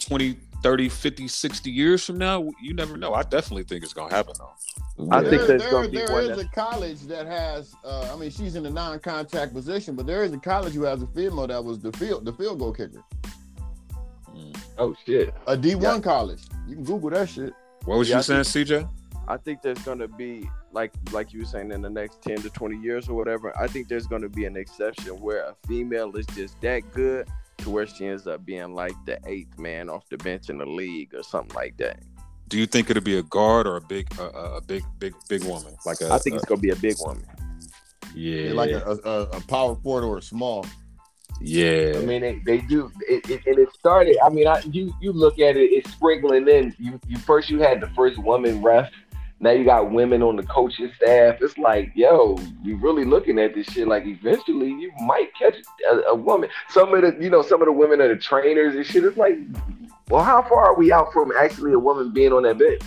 [0.00, 3.12] 20, 30, 50, 60 years from now, you never know.
[3.14, 5.08] I definitely think it's gonna happen though.
[5.10, 7.74] I There- think there's there- gonna be there one a college that has.
[7.84, 11.02] Uh, I mean, she's in a non-contact position, but there is a college who has
[11.02, 13.02] a female that was the field the field goal kicker.
[14.34, 14.56] Mm.
[14.78, 15.34] Oh shit.
[15.46, 16.00] A D one Yeah.
[16.00, 16.40] college.
[16.66, 17.52] You can Google that shit.
[17.86, 18.88] What was Yeah, you I saying, CJ?
[19.28, 22.50] I think there's gonna be like like you were saying in the next ten to
[22.50, 23.56] twenty years or whatever.
[23.58, 27.28] I think there's gonna be an exception where a female is just that good
[27.58, 30.66] to where she ends up being like the eighth man off the bench in the
[30.66, 32.02] league or something like that.
[32.48, 35.42] Do you think it'll be a guard or a big, uh, a big, big, big
[35.44, 35.74] woman?
[35.84, 37.24] Like a, I think it's gonna be a big woman.
[38.14, 40.64] yeah, Like a, a, a power forward or a small.
[41.40, 41.94] Yeah.
[41.96, 44.16] I mean, they, they do, it, it, and it started.
[44.24, 46.74] I mean, I, you you look at it, it's sprinkling in.
[46.78, 48.90] You you first you had the first woman ref.
[49.38, 51.36] Now you got women on the coaching staff.
[51.42, 53.86] It's like, yo, you really looking at this shit.
[53.86, 55.56] Like, eventually, you might catch
[55.90, 56.48] a, a woman.
[56.70, 59.04] Some of the, you know, some of the women are the trainers and shit.
[59.04, 59.36] It's like,
[60.08, 62.82] well, how far are we out from actually a woman being on that bench?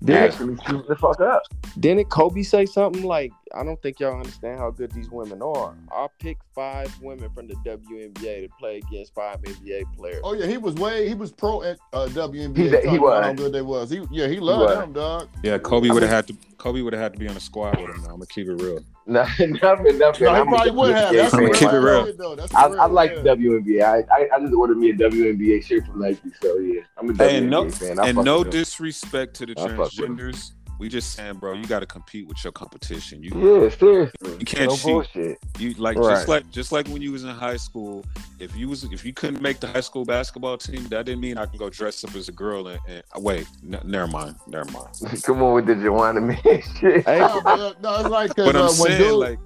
[0.00, 0.18] Yeah.
[0.18, 1.42] Actually, shooting the fuck up.
[1.80, 5.74] Didn't Kobe say something like, "I don't think y'all understand how good these women are.
[5.90, 10.46] I'll pick five women from the WNBA to play against five NBA players." Oh yeah,
[10.46, 12.82] he was way he was pro at uh, WNBA.
[12.84, 13.24] He- he was.
[13.24, 13.90] how good they was.
[13.90, 14.78] He, yeah, he loved was.
[14.78, 15.28] them, dog.
[15.42, 16.36] Yeah, Kobe would have mean- had to.
[16.58, 17.98] Kobe would have had to be on the squad with him.
[18.02, 18.80] Now I'm gonna keep it real.
[19.06, 19.98] No, nothing, nothing.
[19.98, 21.14] No, he I'm probably would have.
[21.14, 22.16] That's I'ma keep it real real.
[22.16, 22.34] though.
[22.34, 23.22] That's I, the I like yeah.
[23.22, 23.82] the WNBA.
[23.84, 27.12] I, I I just ordered me a WNBA shirt from Nike, so yeah, I'm a
[27.12, 27.98] WNBA And no, fan.
[28.00, 30.16] I and no disrespect to the I fuck with 'em.
[30.18, 30.50] transgenders.
[30.78, 33.20] We just saying, bro, you got to compete with your competition.
[33.22, 34.36] You Yeah, seriously.
[34.38, 34.84] You can't no cheat.
[34.84, 35.38] bullshit.
[35.58, 36.10] you like Right.
[36.14, 38.04] just like just like when you was in high school.
[38.38, 41.36] If you was if you couldn't make the high school basketball team, that didn't mean
[41.36, 43.46] I can go dress up as a girl and, and wait.
[43.64, 44.36] N- never mind.
[44.46, 44.88] Never mind.
[45.24, 46.38] Come on with the Juwanna Mann
[46.80, 47.04] shit.
[47.04, 49.38] Hey, No, but, uh, no, it's like 'cause, But I'm uh, when saying dude, like,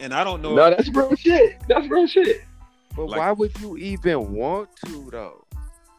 [0.00, 0.54] and I don't know.
[0.54, 1.56] No, that's real shit.
[1.66, 2.42] That's real shit.
[2.94, 5.46] but like- why would you even want to though?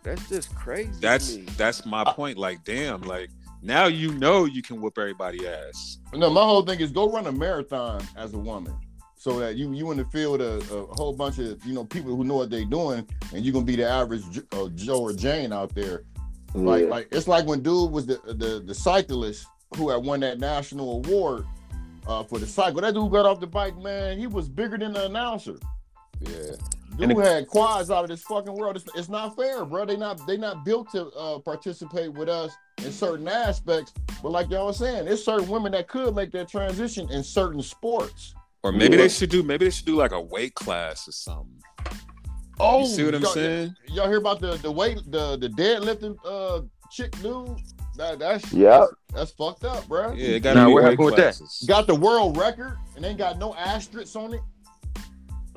[0.04, 0.92] That's just crazy.
[0.92, 1.46] to that's me.
[1.58, 2.38] that's my point.
[2.38, 3.02] Like, damn.
[3.02, 3.30] Like
[3.64, 6.00] now you know you can whoop everybody ass.
[6.14, 8.78] No, my whole thing is go run a marathon as a woman,
[9.16, 12.16] so that you you in the field a, a whole bunch of you know people
[12.16, 15.54] who know what they're doing, and you're gonna be the average uh, Joe or Jane
[15.54, 16.04] out there.
[16.54, 19.48] Like like it's like when dude was the the the cyclist
[19.78, 21.46] who had won that national award
[22.06, 22.82] uh, for the cycle.
[22.82, 24.20] That dude got off the bike, man.
[24.20, 25.58] He was bigger than the announcer.
[26.20, 26.56] Yeah.
[26.98, 28.76] Dude And had quads out of this fucking world.
[28.76, 29.86] It's, it's not fair, bro.
[29.86, 32.52] They not they not built to uh, participate with us
[32.84, 33.94] in certain aspects.
[34.22, 37.62] But like y'all was saying, there's certain women that could make that transition in certain
[37.62, 38.36] sports.
[38.62, 39.04] Or maybe Yeah.
[39.04, 39.42] they should do.
[39.44, 41.60] Maybe they should do like a weight class or something.
[42.60, 43.76] Oh, you see what I'm y'all- saying?
[43.88, 47.58] Y'all hear about the the weight the the deadlifting uh chick dude?
[47.98, 50.14] That that's yeah, that's, that's fucked up, bro.
[50.14, 51.36] Yeah, it got Nah, to be what happened with that?
[51.38, 51.66] classes.
[51.68, 54.42] Got the world record and ain't got no asterisks on it.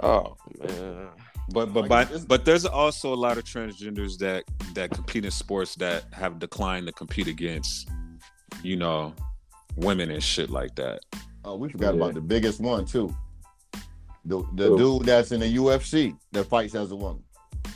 [0.03, 1.09] Oh man.
[1.49, 4.45] But but Like, by, but there's also a lot of transgenders that
[4.75, 7.89] that compete in sports that have declined to compete against,
[8.63, 9.15] you know,
[9.77, 11.01] women and shit like that.
[11.45, 12.01] Oh, we forgot Yeah.
[12.03, 13.15] about the biggest one too.
[14.25, 14.77] The the Who?
[14.99, 17.23] dude that's in the UFC that fights as a woman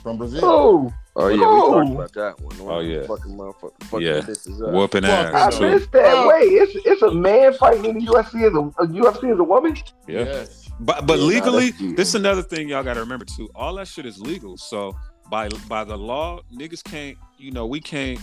[0.03, 0.41] from Brazil.
[0.43, 1.79] Oh, Oh yeah, Oh.
[1.79, 2.55] we talked about that one.
[2.61, 3.05] Oh, yeah.
[3.05, 4.67] fucking motherfucker, fucking Yeah.
[4.67, 4.73] up.
[4.73, 5.69] Whooping Fuck, I ass too.
[5.69, 6.27] missed that.
[6.27, 9.43] Wait, it's it's a man fighting in the UFC as a, a UFC as a
[9.43, 9.75] woman.
[10.07, 10.23] Yeah.
[10.23, 10.69] Yes.
[10.81, 13.49] But but Yeah, legally, this is another thing y'all got to remember too.
[13.53, 14.57] All that shit is legal.
[14.57, 14.97] So
[15.29, 17.17] by by the law, niggas can't.
[17.37, 18.19] You know, we can't.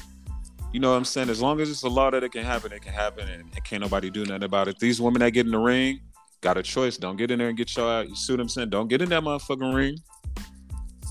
[0.73, 1.31] You know what I'm saying?
[1.31, 3.65] As long as it's a law that it can happen, it can happen, and, and
[3.65, 4.79] can't nobody do nothing about it.
[4.79, 6.01] These women that get in the ring
[6.41, 6.97] got a choice.
[6.97, 8.09] Don't get in there and get y'all out.
[8.09, 8.71] You see what I'm saying?
[8.71, 9.99] Don't get in that motherfucking ring.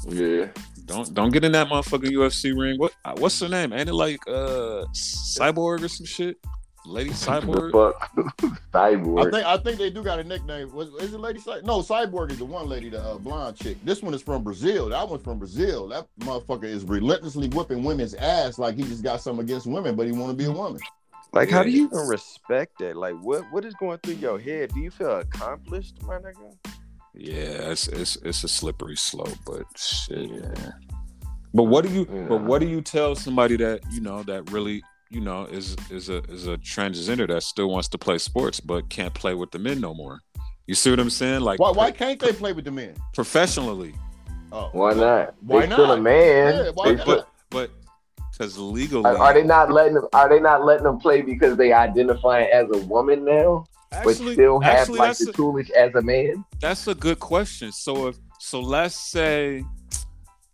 [0.10, 0.48] Yeah.
[0.86, 2.78] Don't don't get in that motherfucking UFC ring.
[2.78, 3.74] What what's her name?
[3.74, 6.38] Ain't it like uh Cyborg or some shit?
[6.88, 7.72] Lady Cyborg?
[7.72, 8.12] Fuck.
[8.74, 9.32] I Cyborg.
[9.32, 10.74] think I think they do got a nickname.
[10.74, 11.60] Was is it Lady Cy?
[11.64, 13.78] No, Cyborg is the one lady, the uh, blonde chick.
[13.84, 14.90] This one is from Brazil.
[14.90, 15.88] That one's from Brazil.
[15.90, 20.06] That motherfucker is relentlessly whipping women's ass like he just got something against women, but
[20.06, 20.82] he want to be a woman.
[21.34, 22.96] Like, how do you even respect that?
[22.96, 24.74] Like, what what is going through your head?
[24.74, 26.56] Do you feel accomplished, my nigga?
[27.14, 30.30] Yeah, it's it's it's a slippery slope, but shit.
[30.30, 30.72] Yeah.
[31.54, 34.84] But what do you but what do you tell somebody that, you know, that really,
[35.10, 38.90] you know, is is a is a transgender that still wants to play sports but
[38.90, 40.20] can't play with the men no more?
[40.66, 41.42] You see what I'm saying?
[41.42, 42.96] Like Why why can't they play with the men?
[43.14, 43.96] professionally.
[44.52, 45.36] Oh, Why not?
[45.42, 45.98] Why they still not?
[45.98, 46.66] a man.
[46.66, 47.06] Yeah, why They not?
[47.06, 47.72] But but
[48.32, 50.08] because legally are, are they not letting them?
[50.14, 53.66] Are they not letting them play because they identify as a woman now,
[54.04, 56.44] but still have actually like that's the a- toolish as a man?
[56.62, 57.72] That's a good question.
[57.72, 59.64] So if so, let's say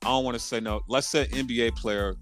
[0.03, 0.81] I don't want to say no.
[0.87, 2.15] Let's say NBA player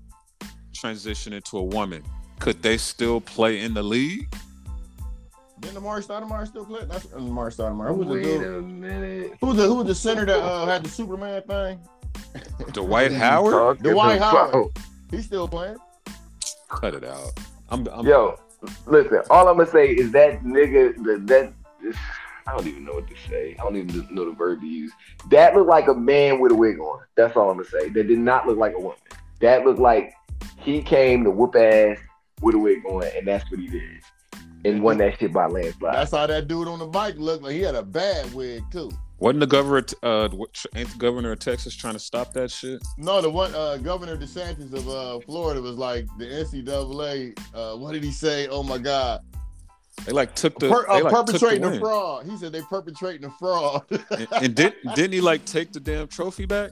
[0.73, 2.03] transition into a woman.
[2.41, 4.27] Could they still play in the league?
[5.59, 6.83] Didn't Amar'e Stoudemire still play?
[6.85, 7.89] That's Amar'e Stoudemire.
[7.89, 8.43] Who was the dude?
[8.43, 9.37] a minute.
[9.39, 11.79] Who was the who was the center that uh, had the Superman thing?
[12.71, 13.53] Dwight Howard?
[13.53, 14.71] Talking Dwight about- Howard.
[15.11, 15.77] He's still playing.
[16.67, 17.31] Cut it out.
[17.69, 18.39] I'm, I'm Yo,
[18.87, 19.21] listen.
[19.29, 20.95] All I'm gonna say is that nigga.
[21.03, 21.53] That, that
[22.47, 23.55] I don't even know what to say.
[23.59, 24.91] I don't even know the verb to use.
[25.29, 27.01] That looked like a man with a wig on.
[27.13, 27.89] That's all I'm gonna say.
[27.89, 28.97] That did not look like a woman.
[29.41, 30.15] That looked like
[30.57, 31.99] he came to whoop ass
[32.41, 34.01] with a wig on, and that's what he did,
[34.65, 35.93] and won that shit by landslide.
[35.93, 37.53] That's how that dude on the bike looked like.
[37.53, 38.91] He had a bad wig too.
[39.19, 42.81] wasn't the governor uh what- ain't the governor of Texas trying to stop that shit?
[42.97, 47.37] No, the one uh, Governor DeSantis of uh, Florida was like the NCAA.
[47.53, 48.47] Uh, what did he say?
[48.47, 49.21] Oh my God,
[50.05, 52.25] They like took the per- uh, they, like, took the perpetrating a fraud.
[52.25, 53.83] He said they perpetrating a fraud.
[54.11, 56.71] and, and did didn't he like take the damn trophy back?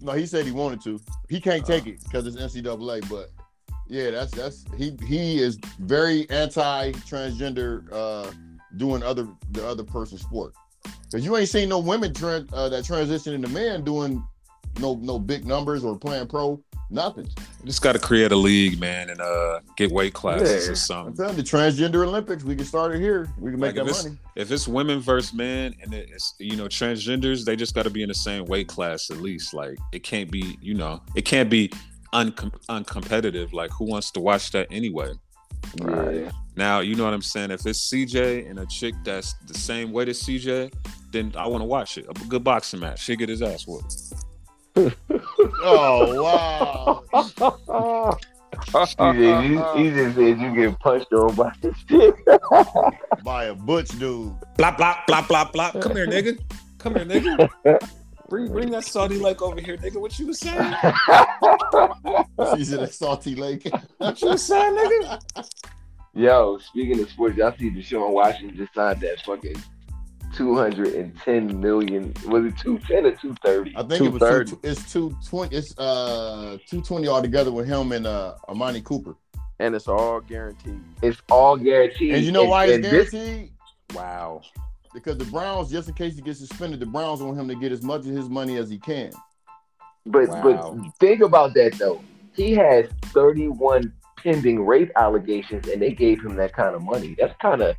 [0.00, 1.00] no, he said he wanted to.
[1.28, 3.08] He can't take it because it's NCAA.
[3.08, 3.30] But
[3.92, 7.84] yeah, that's that's he he is very anti transgender.
[7.92, 8.30] Uh,
[8.78, 10.54] doing other the other person's sport
[11.04, 14.24] because you ain't seen no women trend uh, that transition into men doing
[14.80, 17.26] no no big numbers or playing pro nothing.
[17.26, 20.68] You just got to create a league, man, and uh get weight classes Yeah.
[20.68, 21.14] or I'm something.
[21.16, 23.28] telling the transgender Olympics, we can start it here.
[23.38, 24.18] We can make Like, that if money.
[24.36, 28.02] If it's women versus men, and it's you know transgenders, they just got to be
[28.02, 29.52] in the same weight class at least.
[29.52, 31.70] Like it can't be, you know, it can't be
[32.12, 33.52] uncom- uncompetitive.
[33.52, 35.12] Like who wants to watch that anyway?
[35.76, 36.30] Yeah.
[36.56, 37.50] Now you know what I'm saying.
[37.50, 40.72] If it's CJ and a chick that's the same weight as CJ,
[41.12, 42.06] then I want to watch it.
[42.08, 43.02] A good boxing match.
[43.02, 43.94] She get his ass whooped.
[45.64, 47.02] Oh wow!
[48.54, 52.14] he, just, he just said you get punched on by this shit.
[53.24, 54.34] By a butch dude.
[54.58, 55.80] Blop blop blop blop blop.
[55.80, 56.38] Come here, nigga.
[56.78, 57.48] Come here, nigga.
[58.32, 60.00] Bring bring that salty lake over here, nigga.
[60.00, 60.74] What you was saying?
[62.56, 63.68] She's in a salty lake.
[63.98, 65.46] What you was saying, nigga?
[66.14, 69.62] Yo, speaking of sports, y'all see Deshaun Washington just signed that fucking
[70.34, 72.14] two hundred and ten million.
[72.26, 73.74] Was it two ten or two thirty?
[73.76, 74.50] I think it was 230.
[74.52, 75.54] two, it's two twenty.
[75.54, 79.14] It's uh two twenty altogether with him and uh Amari Cooper.
[79.60, 80.80] and it's all guaranteed.
[81.02, 82.14] It's all guaranteed.
[82.14, 83.52] And you know why it's and this- guaranteed?
[83.94, 84.40] Wow.
[84.94, 87.72] Because the Browns, just in case he gets suspended, the Browns want him to get
[87.72, 89.10] as much of his money as he can.
[90.06, 90.74] But Wow.
[90.74, 92.02] but think about that though.
[92.34, 97.14] He has 31 pending rape allegations, and they gave him that kind of money.
[97.18, 97.76] That's kind of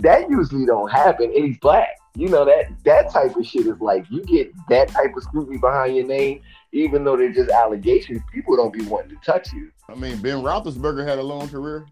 [0.00, 1.88] that usually don't happen, and he's black.
[2.16, 5.58] You know that that type of shit is like you get that type of scrutiny
[5.58, 6.40] behind your name,
[6.72, 8.20] even though they're just allegations.
[8.32, 9.70] People don't be wanting to touch you.
[9.88, 11.86] I mean, Ben Roethlisberger had a long career.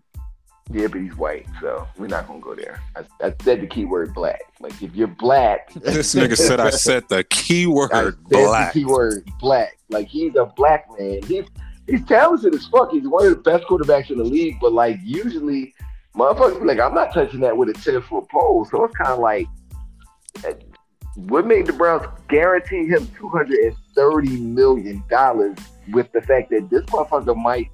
[0.71, 2.81] Yeah, but he's white, so we're not gonna go there.
[2.97, 4.41] I, I said the keyword black.
[4.61, 7.91] Like if you're black, This nigga said I said the keyword
[8.25, 8.73] black.
[8.73, 9.77] the keyword black.
[9.91, 11.21] Like he's a black man.
[11.25, 11.45] He's
[11.87, 12.91] he's talented as fuck.
[12.93, 14.57] He's one of the best quarterbacks in the league.
[14.61, 15.75] But like usually,
[16.17, 18.65] motherfuckers be like, I'm not touching that with a ten foot pole.
[18.71, 19.47] So it's kind of like,
[21.17, 25.59] what made the Browns guarantee him two hundred and thirty million dollars
[25.91, 27.69] with the fact that this motherfucker might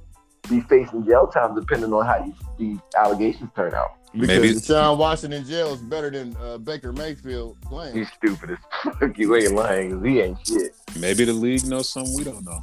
[0.49, 3.93] be facing jail time depending on how these, these allegations turn out.
[4.13, 7.95] Because Maybe- Deshaun Watson in jail is better than uh, Baker Mayfield playing.
[7.95, 8.59] He's stupid as
[8.99, 9.19] fuck.
[9.19, 9.93] You ain't lying.
[9.99, 10.75] 'cause He ain't shit.
[10.99, 12.61] Maybe the league knows something we don't know.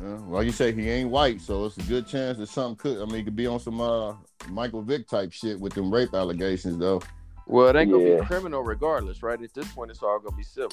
[0.00, 3.02] Yeah, like you say, he ain't white, so it's a good chance that something could.
[3.02, 4.14] I mean, he could be on some uh,
[4.48, 7.02] Michael Vick type shit with them rape allegations, though.
[7.46, 8.20] Well, it ain't gonna Yeah.
[8.20, 9.40] be criminal regardless, right?
[9.42, 10.70] At this point, it's all gonna be civil.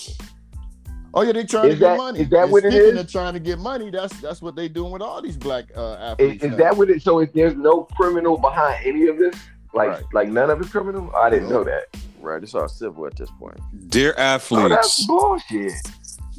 [1.17, 2.19] Oh yeah, they trying Is to get money.
[2.19, 2.99] is that And what it speaking is?
[2.99, 5.93] of trying to get money, that's that's what they doing with all these black uh,
[5.95, 6.43] athletes.
[6.43, 6.57] is now.
[6.57, 7.01] that what it?
[7.01, 9.33] So if there's no criminal behind any of this,
[9.73, 10.03] like Right.
[10.13, 11.09] like none of it's criminal.
[11.15, 11.85] I didn't know that.
[12.19, 12.41] Right?
[12.43, 13.57] It's all civil at this point.
[13.89, 15.71] Dear Oh, that's athletes, bullshit.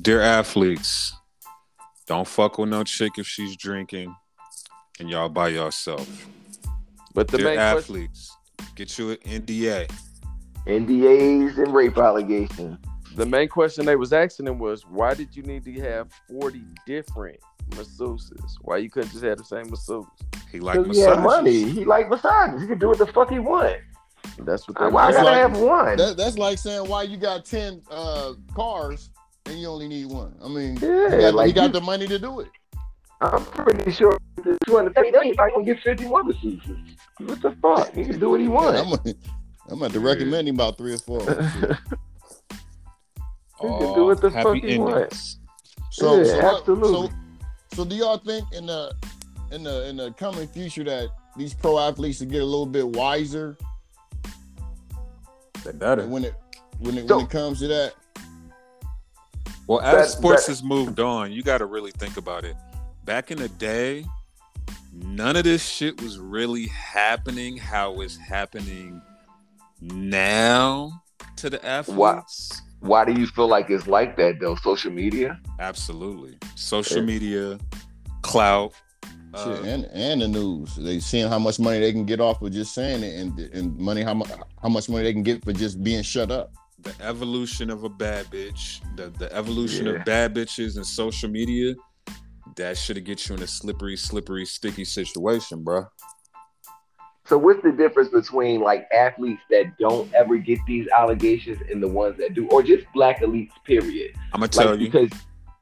[0.03, 1.15] dear athletes,
[2.07, 4.15] don't fuck with no chick if she's drinking
[5.01, 6.27] and y'all by yourself.
[7.15, 8.37] But the Dear main question, athletes,
[8.75, 9.89] get you an NDA.
[10.67, 12.79] NDAs and rape allegations.
[13.17, 16.63] The main question they was asking him was, why did you need to have forty
[16.87, 17.39] different
[17.71, 18.55] masseuses?
[18.61, 20.05] Why you couldn't just have the same masseuse?
[20.53, 21.65] He like Because he had money.
[21.65, 22.61] He like massages.
[22.63, 23.79] He could do what the fuck he want.
[24.41, 24.87] That's what they.
[24.89, 25.97] Why I gotta like- have one?
[25.97, 29.11] That, that's like saying why you got ten uh, cars
[29.47, 30.37] and you only need one.
[30.45, 32.49] I mean, Yeah, he got, like he got you- the money to do it.
[33.23, 36.79] I'm pretty sure the 230 million probably gonna get 51 masseuses.
[37.21, 37.95] What the fuck?
[37.95, 38.81] He can do what he Yeah, wants.
[38.81, 39.17] I'm, gonna-
[39.71, 41.21] I'm going to recommend him about three or four.
[43.61, 45.39] He can uh, do what the fuck happy he wants.
[45.91, 47.09] So, Yeah, so, absolutely.
[47.09, 47.15] so,
[47.77, 48.93] so do y'all think in the
[49.53, 52.87] in the in the coming future that these pro athletes will get a little bit
[52.87, 53.57] wiser
[55.65, 56.07] They better.
[56.07, 56.35] when it
[56.81, 57.95] when it So- when it comes to that?
[59.67, 62.57] Well, as That- sports that- has moved on, you got to really think about it.
[63.05, 64.05] Back in the day,
[64.93, 69.01] none of this shit was really happening how it's happening
[69.81, 71.03] now
[71.37, 72.63] to the athletes.
[72.81, 74.55] Why do you feel like it's like that though?
[74.57, 75.41] Social media?
[75.61, 76.39] Absolutely.
[76.55, 77.03] Social Yeah.
[77.05, 77.59] media,
[78.23, 78.73] clout.
[79.35, 80.75] Uh, and and the news.
[80.77, 83.77] They seeing how much money they can get off of just saying it, and and
[83.77, 84.31] money how much
[84.63, 86.53] how much money they can get for just being shut up.
[86.83, 89.93] the evolution of a bad bitch, the, the evolution Yeah.
[89.95, 91.75] of bad bitches and social media,
[92.55, 95.87] that should have get you in a slippery, slippery, sticky situation, bro.
[97.27, 101.89] So what's the difference between like athletes that don't ever get these allegations and the
[101.89, 103.51] ones that do, or just black elites?
[103.65, 104.15] Period.
[104.33, 105.11] I'm gonna tell like you, because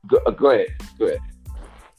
[0.07, 1.21] go, uh, go ahead, go ahead.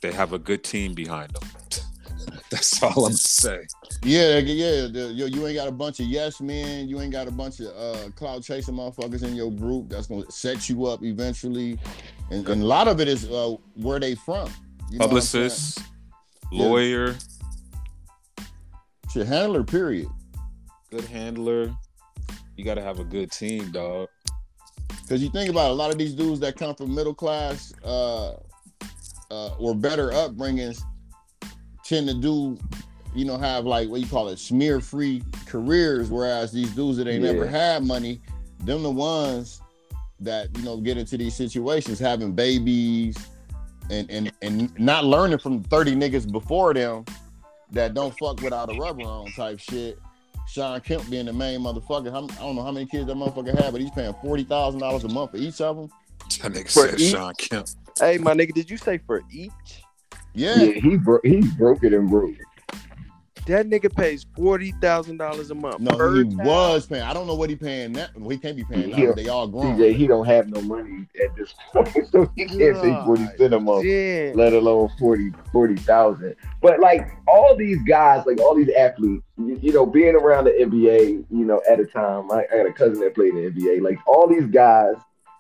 [0.01, 1.49] they have a good team behind them.
[2.51, 3.67] That's all I'm gonna.
[4.03, 4.87] Yeah, yeah.
[4.87, 6.87] The, you, you ain't got a bunch of yes men.
[6.87, 9.89] You ain't got a bunch of uh, cloud chasing motherfuckers in your group.
[9.89, 11.79] That's gonna set you up eventually.
[12.29, 14.51] And, and a lot of it is uh, where they from.
[14.91, 15.09] You know what I'm?
[15.09, 15.81] Publicist,
[16.51, 17.15] Yeah.
[19.15, 19.63] Shit, handler.
[19.63, 20.09] Period.
[20.91, 21.73] good handler.
[22.57, 24.09] You gotta have a good team, dog.
[25.03, 27.73] Because you think about it, a lot of these dudes that come from middle class
[27.85, 28.31] uh,
[29.31, 30.81] uh, or better upbringings
[31.85, 32.57] tend to do,
[33.15, 36.09] you know, have like what you call it, smear free careers.
[36.09, 37.31] Whereas these dudes that ain't Yeah.
[37.31, 38.19] never had money,
[38.65, 39.61] them the ones
[40.19, 43.15] that you know get into these situations, having babies
[43.89, 47.05] and and and not learning from 30 niggas before them
[47.71, 49.99] that don't fuck without a rubber on type shit.
[50.47, 52.11] Shawn Kemp being the main motherfucker.
[52.11, 54.79] How, I don't know how many kids that motherfucker had, but he's paying forty thousand
[54.79, 55.89] dollars a month for each of them.
[56.41, 57.67] That nigga For said each- Shawn Kemp.
[57.99, 59.51] Hey, my nigga, did you say for each?
[60.33, 61.25] Yeah, Yeah, he broke.
[61.25, 62.35] He broke it and broke.
[63.47, 65.79] That nigga pays forty thousand dollars a month.
[65.79, 66.45] no, per he child.
[66.47, 67.03] was paying.
[67.03, 68.07] I don't know what he paying now.
[68.15, 69.13] Well, he can't be paying now.
[69.13, 69.77] They all grown.
[69.77, 73.53] CJ, he don't have no money at this point, so he can't pay forty cent
[73.53, 73.85] a month.
[73.85, 74.31] Yeah.
[74.33, 76.35] let alone 40 40,000.
[76.61, 80.51] But like all these guys, like all these athletes, you, you know, being around the
[80.51, 83.51] NBA, you know, at a time, I, I had a cousin that played in the
[83.51, 83.81] NBA.
[83.81, 84.95] Like all these guys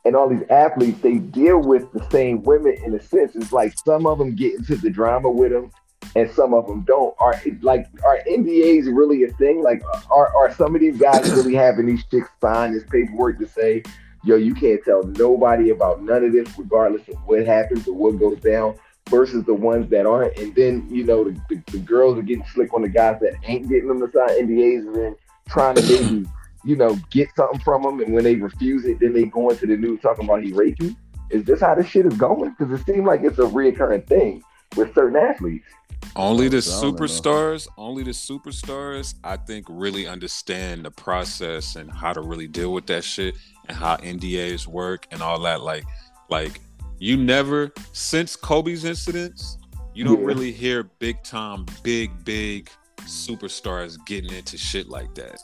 [0.05, 3.35] and all these athletes, they deal with the same women in a sense.
[3.35, 5.71] It's like some of them get into the drama with them.
[6.15, 7.13] And some of them don't.
[7.19, 9.61] Are like are NDAs really a thing?
[9.61, 13.47] Like are, are some of these guys really having these chicks sign this paperwork to
[13.47, 13.83] say,
[14.23, 18.19] yo, you can't tell nobody about none of this, regardless of what happens or what
[18.19, 18.77] goes down,
[19.09, 20.37] versus the ones that aren't.
[20.37, 23.35] And then, you know, the, the, the girls are getting slick on the guys that
[23.43, 25.15] ain't getting them to sign NDAs and then
[25.47, 26.27] trying to maybe,
[26.63, 27.99] you know, get something from them.
[27.99, 30.81] And when they refuse it, then they go into the news talking about he raped.
[31.29, 32.55] Is this how this shit is going?
[32.57, 34.43] Because it seems like it's a reoccurring thing
[34.75, 35.67] with certain athletes.
[36.15, 36.91] Only the I don't know.
[36.93, 42.73] superstars, only the superstars, I think, really understand the process and how to really deal
[42.73, 43.35] with that shit
[43.67, 45.61] and how NDAs work and all that.
[45.61, 45.83] Like,
[46.29, 46.61] like
[46.99, 49.57] you never since Kobe's incidents,
[49.93, 50.25] you don't Yeah.
[50.25, 52.69] really hear big time, big, big
[53.01, 55.39] superstars getting into shit like that.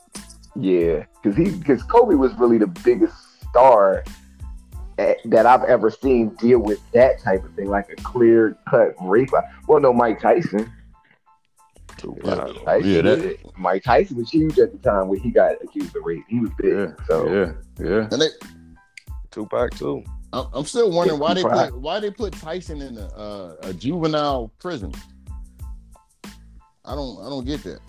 [0.55, 3.15] Yeah, because he because Kobe was really the biggest
[3.49, 4.03] star
[5.25, 9.29] that I've ever seen deal with that type of thing, like a clear cut rape.
[9.67, 10.71] Well, no, Mike Tyson.
[12.23, 12.35] Yeah.
[12.65, 16.03] Tyson Yeah, that- Mike Tyson was huge at the time when he got accused of
[16.03, 16.23] rape.
[16.27, 16.93] He was big.
[17.07, 17.51] so yeah,
[17.85, 18.07] yeah.
[18.11, 18.27] And they,
[19.29, 20.03] Tupac too.
[20.33, 23.73] I'm, I'm still wondering why they put why they put Tyson in a, uh, a
[23.73, 24.91] juvenile prison.
[26.85, 27.79] I don't I don't get that.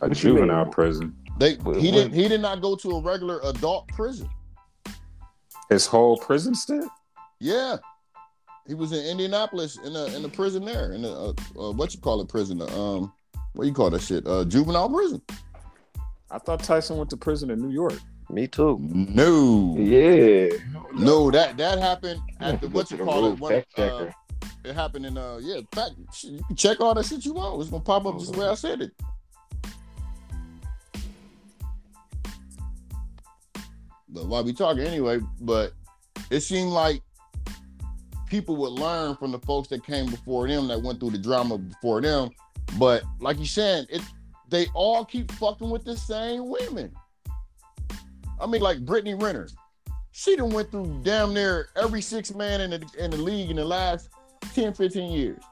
[0.00, 1.14] A juvenile prison.
[1.38, 4.28] They he what- didn't he did not go to a regular adult prison.
[5.70, 6.90] His whole prison stint.
[7.38, 7.76] Yeah,
[8.66, 11.94] he was in Indianapolis in a in a prison there in a uh, uh, what
[11.94, 13.12] you call it prison um
[13.54, 15.22] what you call that shit uh juvenile prison.
[16.30, 17.94] I thought Tyson went to prison in New York.
[18.28, 18.78] Me too.
[18.80, 20.48] No, yeah,
[20.92, 24.10] no that that happened at the what you call it when, uh,
[24.64, 25.92] it happened in uh yeah fact
[26.22, 28.46] you can check all that shit you want it's gonna pop up just the way
[28.46, 28.92] I said it.
[34.12, 35.20] But why we talking anyway?
[35.40, 35.72] But
[36.30, 37.02] it seemed like
[38.26, 41.58] people would learn from the folks that came before them that went through the drama
[41.58, 42.30] before them.
[42.78, 44.02] But like you said, it
[44.48, 46.92] they all keep fucking with the same women.
[48.40, 49.48] I mean, like Brittany Renner.
[50.12, 53.56] She done went through damn near every six man in the in the league in
[53.56, 54.08] the last
[54.54, 55.42] 10, 15 years.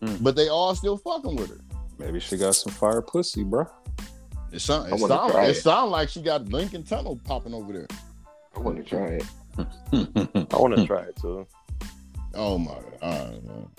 [0.00, 0.16] Hmm.
[0.20, 1.60] But they all still fucking with her.
[1.98, 3.66] Maybe she got some fire pussy, bro.
[4.54, 5.54] It sound, it sound, it it.
[5.54, 7.88] sound like she got Lincoln Tunnel popping over there.
[8.56, 9.24] I want to try it.
[10.52, 11.46] I want to try it too.
[12.34, 12.98] Oh my god.
[13.02, 13.70] All right, man.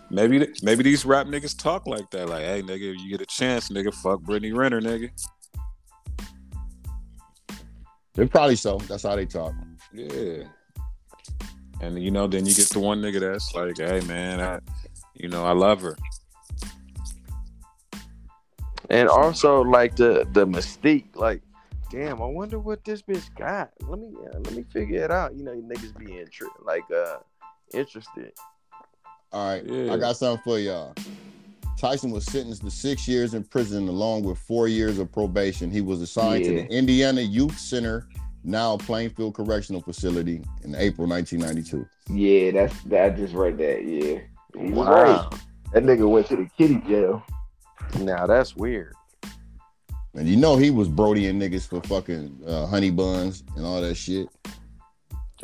[0.10, 2.28] maybe maybe these rap niggas talk like that.
[2.28, 5.10] Like, hey, nigga, if you get a chance, nigga, fuck Brittany Renner, nigga.
[8.14, 8.78] They're probably so.
[8.88, 9.54] That's how they talk.
[9.92, 10.44] Yeah.
[11.80, 14.58] And you know, then you get the one nigga that's like, hey, man, I,
[15.14, 15.96] you know, I love her.
[18.90, 21.42] And also like the the mystique, like
[21.90, 23.70] damn, I wonder what this bitch got.
[23.82, 25.34] Let me uh, let me figure it out.
[25.34, 27.18] You know, you niggas be intri- like uh
[27.72, 28.32] interested.
[29.32, 29.92] All right, Yeah.
[29.92, 30.94] I got something for y'all.
[31.78, 35.70] Tyson was sentenced to six years in prison along with four years of probation.
[35.70, 38.08] He was assigned to the Indiana Youth Center,
[38.42, 41.86] now Plainfield Correctional Facility, in April 1992.
[42.12, 43.12] Yeah, that's that.
[43.12, 43.84] I just read that.
[43.84, 44.20] Yeah,
[44.60, 44.90] He's Wow.
[44.90, 45.40] right.
[45.72, 47.22] That nigga went to the kitty jail.
[48.00, 48.94] Now that's weird.
[50.14, 53.80] And you know he was Brody and niggas for fucking uh, honey buns and all
[53.80, 54.28] that shit.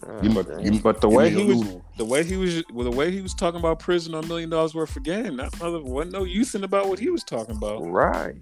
[0.01, 1.84] God must- you- But the way he was, noodle.
[1.97, 4.51] the way he was, well, the way he was talking about prison on a million
[4.51, 7.80] dollars worth of game, that mother wasn't no youthing about what he was talking about.
[7.82, 8.34] right.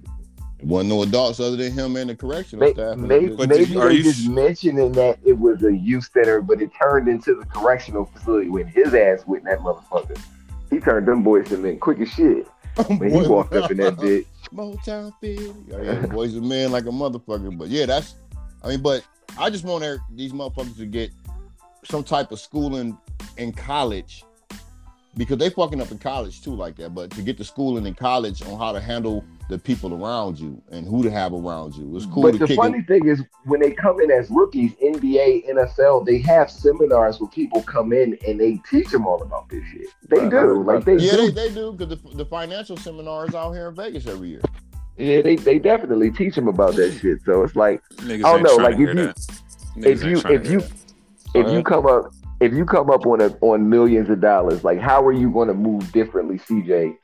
[0.63, 2.97] Wasn't no adults other than him and the correctional May- staff.
[2.97, 6.41] Maybe, But maybe did- are they you just mentioning that it was a youth center,
[6.41, 10.17] but it turned into the correctional facility when his ass went in that motherfucker.
[10.71, 12.47] He turned them boys to men quick as shit
[12.79, 14.27] Oh, when he walked up in that bitch.
[14.53, 15.13] Motown.
[15.73, 17.57] Oh, yeah, boys a man like a motherfucker.
[17.57, 18.17] But yeah, that's.
[18.63, 19.07] I mean, but
[19.39, 21.11] I just want er, these motherfuckers to get
[21.85, 22.97] some type of schooling
[23.37, 24.25] in college
[25.17, 26.95] because they fucking up in college too, like that.
[26.95, 30.63] But to get the schooling in college on how to handle the people around you
[30.71, 32.87] and who to have around you, it's cool but to the kick funny it.
[32.87, 37.63] thing is, when they come in as rookies, NBA, NFL, they have seminars where people
[37.63, 39.89] come in and they teach them all about this shit.
[40.09, 41.31] They Right, do, heard like they Yeah, do.
[41.31, 44.41] they, they do because the, the financial seminars out here in Vegas every year.
[44.97, 47.19] yeah, they, they definitely teach them about that shit.
[47.27, 49.17] So it's like Niggas I don't know, like, if you- that.
[49.77, 50.63] Niggas if you if you
[51.35, 52.13] if you come up
[52.43, 55.47] if you come up on a on millions of dollars, like how are you going
[55.47, 56.97] to move differently, CJ,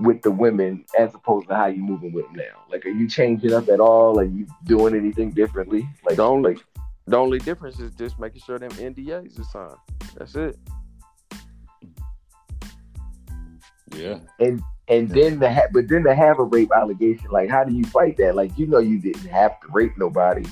[0.00, 2.62] with the women as opposed to how you moving with them now?
[2.70, 4.18] Like, are you changing up at all?
[4.18, 5.86] Are you doing anything differently?
[6.06, 6.64] Like, The only like
[7.06, 9.76] the only difference is just making sure them NDAs is signed.
[10.16, 10.58] That's it.
[13.94, 17.62] Yeah, and and then the ha- but then to have a rape allegation, like how
[17.62, 18.34] do you fight that?
[18.34, 20.46] Like you know you didn't have to rape nobody,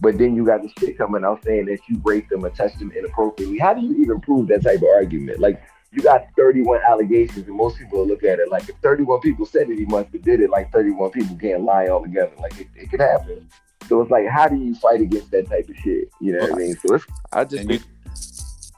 [0.00, 2.78] but then you got the shit coming out saying that you raped them or touched
[2.78, 3.58] them inappropriately.
[3.58, 5.40] How do you even prove that type of argument?
[5.40, 9.44] Like you got 31 allegations, and most people look at it like if 31 people
[9.44, 10.50] said it, he must have did it.
[10.50, 12.32] Like 31 people can't lie all together.
[12.38, 13.48] Like it, it could happen.
[13.88, 16.10] So it's like, how do you fight against that type of shit?
[16.20, 16.76] You know what I mean?
[16.76, 17.82] So it's I just And think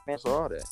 [0.05, 0.65] cancel all that.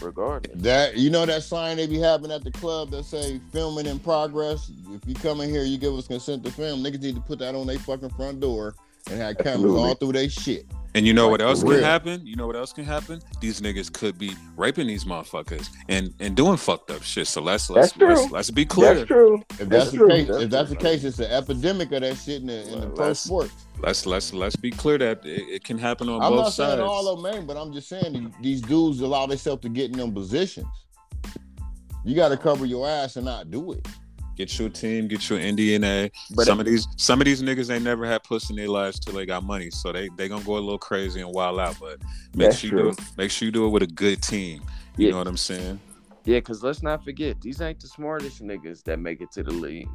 [0.00, 0.62] Regardless.
[0.62, 3.98] That you know that sign they be having at the club that say filming in
[3.98, 4.70] progress.
[4.92, 6.82] If you come in here, you give us consent to film.
[6.82, 8.74] Niggas need to put that on their fucking front door
[9.08, 9.82] and had cameras Absolutely.
[9.82, 10.66] all through their shit.
[10.94, 11.84] and you know Like, what else can real.
[11.84, 12.26] happen?
[12.26, 13.20] You know what else can happen?
[13.40, 17.26] These niggas could be raping these motherfuckers and and doing fucked up shit.
[17.28, 18.08] So let's let's That's true.
[18.22, 18.94] let's, let's be clear.
[18.94, 19.42] that's true.
[19.50, 20.08] If that's, That's the true.
[20.08, 22.80] case, That's if that's the case, it's an epidemic of that shit in the, in
[22.80, 23.52] the Well, pro let's- sports.
[23.82, 26.32] Let's let's let's be clear that it, it can happen on both sides.
[26.32, 26.72] I'm not sides.
[26.78, 29.90] saying all of them but I'm just saying these- these dudes allow themselves to get
[29.92, 30.66] in them positions.
[32.04, 33.86] You got to cover your ass and not do it.
[34.40, 36.10] Get your team, get your NDNA.
[36.34, 38.98] But some of these some of these niggas ain't never had puss in their lives
[38.98, 39.68] till they got money.
[39.70, 41.76] So they they gonna go a little crazy and wild out.
[41.78, 41.98] But
[42.34, 44.62] make sure you do it, make sure you do it with a good team.
[44.96, 45.10] You Yeah.
[45.12, 45.78] know what I'm saying?
[46.24, 49.50] Yeah, because let's not forget, these ain't the smartest niggas that make it to the
[49.50, 49.90] league.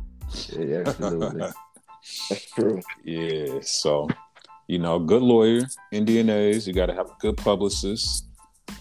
[0.56, 1.40] Yeah, absolutely.
[2.30, 2.84] That's true.
[3.04, 3.62] Yeah.
[3.64, 4.08] So,
[4.68, 6.68] you know, good lawyer, NDNAs.
[6.68, 8.28] You got to have a good publicist,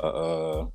[0.02, 0.66] uh, uh,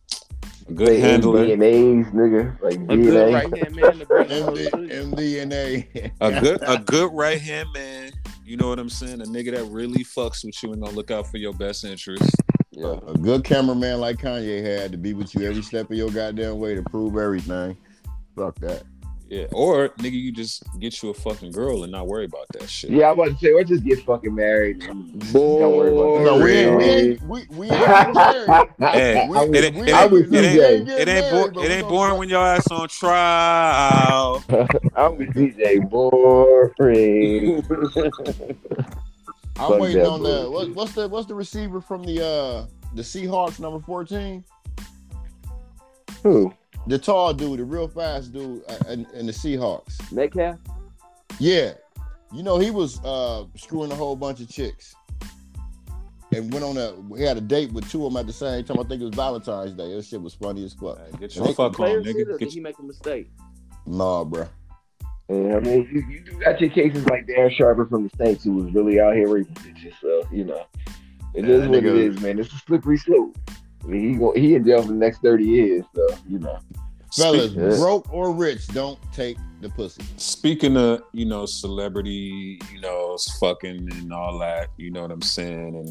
[0.67, 2.61] a good Say handler, DNAs, nigga.
[2.61, 3.33] Like A good DNA.
[3.33, 4.73] right hand man to bring the whole MD, shit.
[4.73, 6.11] MD and A.
[6.21, 8.11] a good a good right hand man.
[8.45, 9.21] You know what I'm saying?
[9.21, 12.35] A nigga that really fucks with you and gonna look out for your best interests.
[12.71, 12.99] Yeah.
[13.07, 16.59] A good cameraman like Kanye had to be with you every step of your goddamn
[16.59, 17.75] way to prove everything.
[18.35, 18.83] Fuck that.
[19.29, 19.45] Yeah.
[19.51, 22.89] Or nigga, you just get you a fucking girl and not worry about that shit.
[22.89, 24.81] Yeah, I was about to say, or just get fucking married.
[24.83, 26.43] and Don't worry about No, that.
[26.45, 28.69] we ain't, we ain't, we, we ain't married.
[28.79, 30.85] Hey, We- I it was- ain't, it I ain't, was it ain't, DJ.
[30.87, 32.71] get it ain't, married, bo- but it we ain't gonna boring fuck- when your ass
[32.71, 34.43] on trial.
[34.95, 37.63] I'm with DJ boring.
[39.59, 40.51] I'm Fuck waiting that on the bullshit.
[40.51, 42.65] what, what's the what's the receiver from the uh
[42.95, 44.43] the Seahawks number 14?
[46.23, 46.51] Who?
[46.89, 50.11] The tall dude, the real fast dude uh, in, in the Seahawks.
[50.11, 50.57] Metcalf?
[51.39, 51.73] Yeah.
[52.33, 54.95] You know, he was uh screwing a whole bunch of chicks.
[56.31, 58.63] And went on a he had a date with two of them at the same
[58.63, 58.79] time.
[58.79, 59.95] I think it was Valentine's Day.
[59.95, 60.97] That shit was funny as fuck.
[60.97, 62.27] Hey, get your fuck on, Player shit, or nigga.
[62.29, 63.31] did Get he make a mistake?
[63.85, 64.47] Nah, bro.
[65.29, 68.43] Yeah, I mean, you, you do got your cases like Darren Sharper from the Saints,
[68.43, 69.93] who was really out here raping bitches.
[70.01, 70.65] So you know,
[71.35, 72.39] it Yeah, is what it nigga- is, man.
[72.39, 73.37] It's a slippery slope.
[73.83, 76.59] I mean, he go, he in jail for the next thirty years, so you know.
[77.15, 77.69] Fellas, Yeah.
[77.69, 80.03] broke or rich, don't take the pussy.
[80.17, 85.21] Speaking of, you know, celebrity, you know, fucking and all that, you know what I'm
[85.23, 85.89] saying, and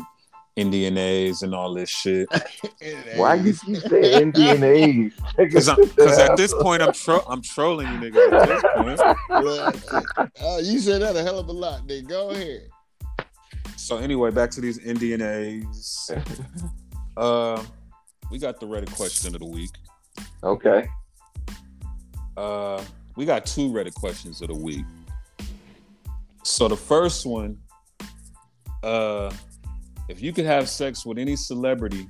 [0.54, 2.28] Indian A's and all this shit.
[3.16, 5.12] Why you keep saying MDNAs?
[5.36, 5.68] Because
[6.20, 8.32] at this point, I'm tro- I'm trolling you niggas.
[8.32, 8.48] At
[8.86, 12.08] this point, uh, you said that a hell of a lot, nigga.
[12.08, 12.68] Go ahead.
[13.76, 16.10] So anyway, back to these Indian A's.
[17.18, 17.62] uh,
[18.30, 19.70] we got the Reddit question of the week.
[20.42, 20.88] Okay.
[22.36, 22.82] Uh,
[23.16, 24.84] we got two Reddit questions of the week.
[26.44, 27.58] So the first one,
[28.82, 29.32] uh,
[30.08, 32.08] if you could have sex with any celebrity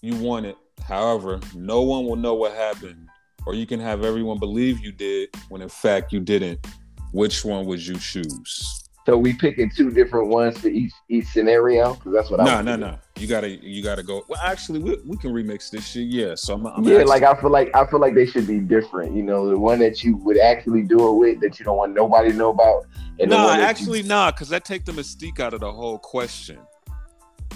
[0.00, 3.08] you want it, however, no one will know what happened,
[3.46, 6.66] or you can have everyone believe you did when in fact you didn't.
[7.12, 8.77] Which one would you choose?
[9.08, 12.44] So we picking two different ones for each each scenario because that's what I.
[12.44, 12.98] No, no, no.
[13.16, 14.22] You gotta, you gotta go.
[14.28, 16.08] Well, actually, we, we can remix this shit.
[16.08, 16.34] Yeah.
[16.34, 19.16] So I'm, I'm yeah, like I feel like I feel like they should be different.
[19.16, 21.94] You know, the one that you would actually do it with that you don't want
[21.94, 22.84] nobody to know about,
[23.18, 25.72] and the Nah, one that actually, nah, because that take the mystique out of the
[25.72, 26.58] whole question.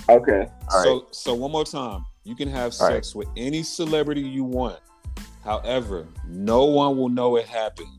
[0.08, 4.22] okay, all right, so, so one more time, you can have sex with any celebrity
[4.22, 4.80] you want.
[5.44, 7.90] However, no one will know it happened,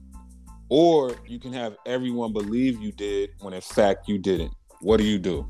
[0.69, 4.51] or you can have everyone believe you did when in fact you didn't.
[4.81, 5.47] What do you do?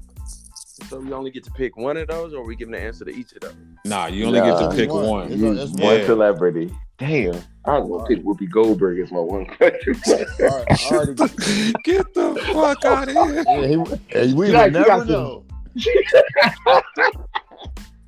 [0.90, 3.12] So we only get to pick one of those, or we giving the answer to
[3.12, 3.54] each of those?
[3.86, 5.08] Nah, you only get to pick One.
[5.08, 5.32] one.
[5.32, 6.06] It's a- it's one Yeah.
[6.06, 6.74] celebrity.
[6.98, 7.36] Damn,
[7.66, 9.96] I was gonna pick Whoopi Goldberg as my one question.
[10.08, 11.14] All right, I already,
[11.84, 13.44] Get the fuck oh, out of here!
[13.48, 15.46] yeah, he, hey, we You got- would you never know.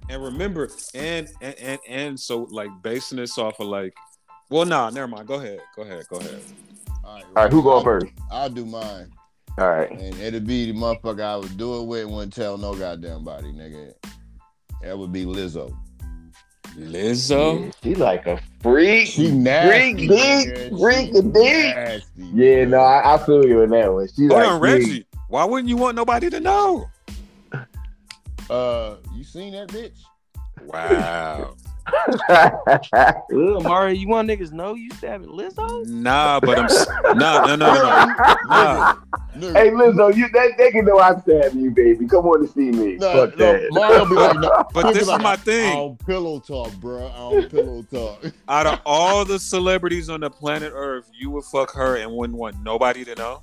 [0.10, 3.94] And remember, and and and, and so like basing this off of like,
[4.52, 5.28] well, nah, never mind.
[5.28, 6.42] Go ahead, go ahead, go ahead.
[7.06, 8.08] All right, all right, who going first?
[8.32, 9.12] I'll do mine,
[9.58, 12.58] All right, and it'll be the motherfucker I would do it with and wouldn't tell
[12.58, 13.94] no goddamn body, nigga.
[14.82, 15.76] That would be Lizzo.
[16.78, 17.66] Lizzo.
[17.66, 19.08] Yeah, she like a freak.
[19.08, 20.08] She nasty.
[20.08, 20.80] Freak, big, nigga.
[20.82, 21.76] freak, She big.
[21.76, 24.08] nasty, Yeah, no, I, I feel you in that one.
[24.14, 24.74] She Hold like on, freak.
[24.82, 25.08] Reggie.
[25.30, 26.90] Why wouldn't you want nobody to know?
[28.50, 29.98] Uh, you seen that bitch?
[30.64, 31.56] Wow.
[32.30, 35.86] Ugh, Mario, you want niggas know you stabbing Lizzo?
[35.88, 38.16] nah, but I'm s- nah, no, no, no, no.
[38.48, 38.96] Nah.
[39.36, 42.08] Nigga, hey, Lizzo, you that they can know I'm stabbing you, baby.
[42.08, 42.96] Come on to see me.
[42.96, 43.68] No, Fuck no, that.
[43.72, 44.66] Mario be like, no.
[44.74, 45.74] But this be is my thing.
[45.74, 47.08] don't pillow talk, bro.
[47.08, 48.24] I don't pillow talk.
[48.50, 52.40] Out of all the celebrities on the planet Earth, you would fuck her and wouldn't
[52.40, 53.42] want nobody to know.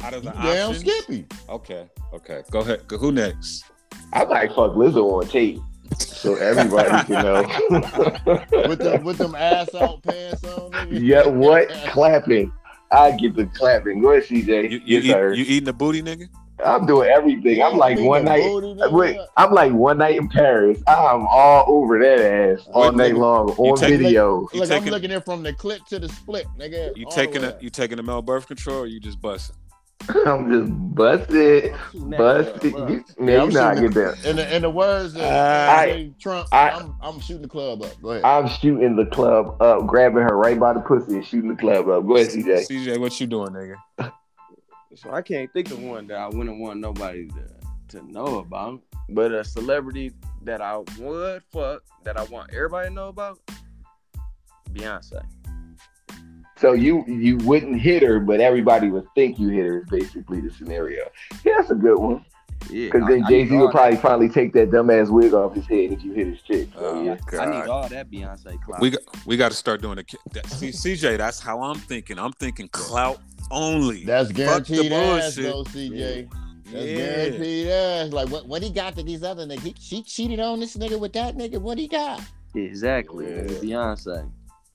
[0.00, 0.80] Out of the Damn options?
[0.80, 1.26] Skippy.
[1.48, 2.42] Okay, okay.
[2.50, 2.82] Go ahead.
[2.88, 3.64] Who next?
[4.12, 5.60] I might fuck Lizzo on tape
[5.98, 7.42] so everybody can know.
[8.68, 11.00] With them with them ass out pants on, nigga.
[11.02, 12.52] yeah, what clapping?
[12.90, 14.00] I get the clapping.
[14.00, 14.70] Go ahead, CJ.
[14.70, 16.28] You, you, yes, eat, you eating the booty, nigga?
[16.64, 17.62] I'm doing everything.
[17.62, 18.42] I'm like one night.
[18.90, 20.82] Wait, I'm like one night in Paris.
[20.88, 24.48] I'm all over that ass all What, night long on take- video.
[24.52, 26.96] You Look, taking- I'm looking at from the clip to the split, nigga.
[26.96, 29.54] You taking the a you taking the male birth control or you just busting?
[30.26, 32.72] I'm just busted, busted.
[32.72, 32.88] bro.
[32.88, 34.24] You, Yeah, man, I'm you know I shooting get that.
[34.30, 37.82] In the in the words of I- Trump, I- I, am I'm shooting the club
[37.82, 38.00] up.
[38.00, 38.24] Go ahead.
[38.24, 41.88] I'm shooting the club up, grabbing her right by the pussy and shooting the club
[41.88, 42.06] up.
[42.06, 42.68] Go ahead, CJ.
[42.68, 44.12] CJ, what you doing, nigga?
[44.94, 48.80] So I can't think of one that I wouldn't want nobody to, to know about.
[49.10, 53.38] But a celebrity that I would fuck that I want everybody to know about,
[54.72, 55.22] Beyonce.
[56.60, 59.78] So you you wouldn't hit her, but everybody would think you hit her.
[59.82, 61.04] Is basically the scenario.
[61.44, 62.24] Yeah, that's a good one.
[62.68, 63.72] Yeah, Because then I- I Jay Z all would that.
[63.72, 66.68] probably finally take that dumbass wig off his head if you hit his chick.
[66.74, 67.16] So, Oh, yeah.
[67.40, 68.80] I need all that Beyonce clout.
[68.80, 71.16] We got we got to start doing the ki- that, see CJ.
[71.18, 72.18] That's how I'm thinking.
[72.18, 73.20] I'm thinking clout
[73.52, 74.04] only.
[74.04, 75.44] That's Fuck the guaranteed ass bullshit.
[75.44, 76.28] though, CJ.
[76.72, 76.96] That's yeah.
[76.96, 78.12] guaranteed ass.
[78.12, 79.60] Like what what he got to these other niggas?
[79.60, 81.58] He, she cheated on this nigga with that nigga.
[81.60, 82.20] What he got?
[82.56, 83.26] exactly.
[83.26, 83.42] Yeah.
[83.44, 84.28] Beyonce.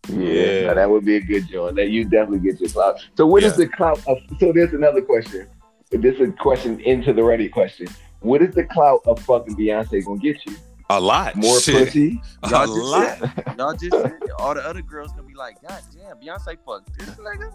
[0.09, 0.67] Yeah, Yeah.
[0.67, 1.75] no, that would be a good joint.
[1.75, 2.99] That you definitely get your clout.
[3.15, 3.65] So what is Yeah.
[3.65, 4.17] the clout of?
[4.39, 5.47] So there's another question.
[5.91, 7.87] This is a question into the Reddit question.
[8.19, 10.55] What is the clout of fucking Beyonce gonna get you?
[10.89, 11.35] A lot.
[11.35, 11.85] More Shit.
[11.87, 12.21] pussy?
[12.43, 13.17] A Y'all just lot.
[13.19, 16.97] said, y'all just said all the other girls gonna be like, God damn, Beyonce fucked
[16.99, 17.51] this nigga.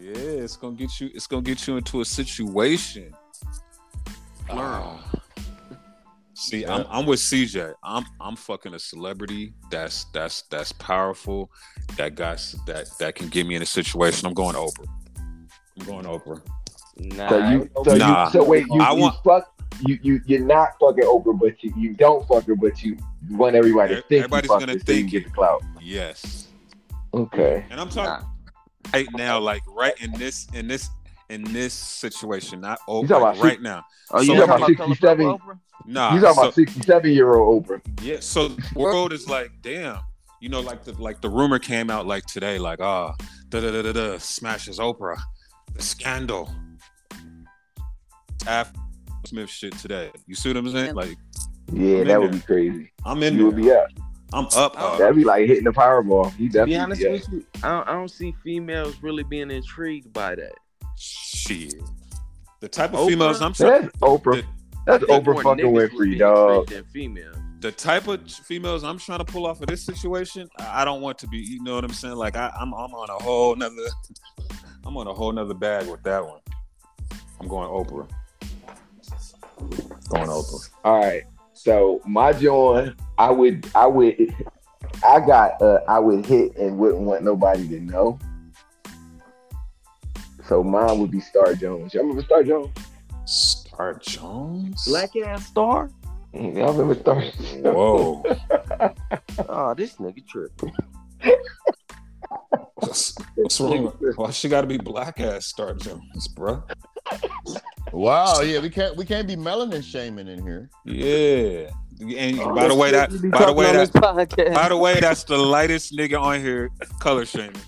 [0.00, 0.12] Yeah,
[0.44, 1.10] it's gonna get you.
[1.14, 3.14] It's gonna get you into a situation.
[4.46, 4.98] Plural.
[5.00, 5.10] Ah.
[6.38, 7.74] See, I'm I'm with CJ.
[7.82, 11.50] I'm I'm fucking a celebrity that's that's that's powerful.
[11.96, 14.26] That got that that can get me in a situation.
[14.26, 14.86] I'm going Oprah.
[15.78, 16.40] I'm going Oprah.
[17.00, 18.24] Nah, So you, so Nah.
[18.26, 19.52] you, so wait, you, I you want- fuck,
[19.86, 22.96] you, you, you're not fucking Oprah, but you, you don't fuck her, but you
[23.30, 25.62] want everybody to Everybody's think you fucked gonna her so think you get the clout.
[25.80, 26.48] Yes.
[27.14, 27.64] Okay.
[27.70, 28.26] And I'm talking
[28.92, 30.90] right now, like right in this in this
[31.30, 33.84] in this situation, not You Oprah, talking like, about right now.
[34.10, 35.26] Oh, So you like- talking about 67?
[35.38, 37.80] Purple Nah, you talking so- about 67 year old Oprah?
[38.02, 39.98] Yeah, so the world is like, damn.
[40.40, 43.12] You know, like the like the rumor came out like today, like ah,
[43.48, 45.18] da da da da da, smashes Oprah,
[45.74, 46.48] the scandal.
[48.46, 48.78] After
[49.26, 50.94] Smith shit today, you see what I'm saying?
[50.94, 51.16] Like
[51.72, 52.38] Yeah, I'm that would there.
[52.38, 52.92] be crazy.
[53.04, 53.88] I'm in You would be up.
[54.32, 54.74] I'm up.
[54.78, 54.92] Oh.
[54.92, 54.98] up.
[54.98, 56.30] That'd be like hitting the Powerball.
[56.34, 57.12] He To be definitely honest be up.
[57.14, 60.52] with you, I don't, I don't see females really being intrigued by that.
[60.98, 61.74] Shit.
[62.60, 63.08] The type of Oprah?
[63.08, 63.82] females I'm trying.
[63.82, 64.34] That's Oprah.
[64.42, 64.44] The,
[64.86, 66.66] That's I Oprah fucking Winfrey, dog.
[66.66, 67.36] straight Than females.
[67.60, 71.00] the type of females I'm trying to pull off of this situation, I I don't
[71.00, 71.38] want to be.
[71.38, 72.16] You know what I'm saying?
[72.16, 73.74] Like I, I'm, I'm on a whole nother.
[74.84, 76.40] I'm on a whole nother bag with that one.
[77.40, 78.08] I'm going Oprah.
[80.08, 80.70] Going Oprah.
[80.84, 81.22] All right.
[81.52, 84.34] So my joint, I would, I would,
[85.04, 88.18] I got, uh, I would hit and wouldn't want nobody to know.
[90.48, 91.92] So mine would be Star Jones.
[91.92, 92.70] Y'all remember Star Jones?
[93.26, 94.82] Star Jones.
[94.86, 95.90] Black ass star.
[96.34, 97.20] Mm, y'all remember Star?
[97.72, 98.22] Whoa.
[99.48, 100.74] Oh, this nigga tripping.
[102.74, 103.92] What's, what's wrong?
[104.16, 106.62] Why she got to be black ass Star Jones, bro?
[107.92, 110.70] Wow, yeah, we can't we can't be melanin shaming in here.
[110.84, 111.70] Yeah.
[112.00, 114.54] And Oh, by the way, that that's what we be by the way that podcast.
[114.54, 116.70] by the way, that's the lightest nigga on here
[117.00, 117.60] color shaming.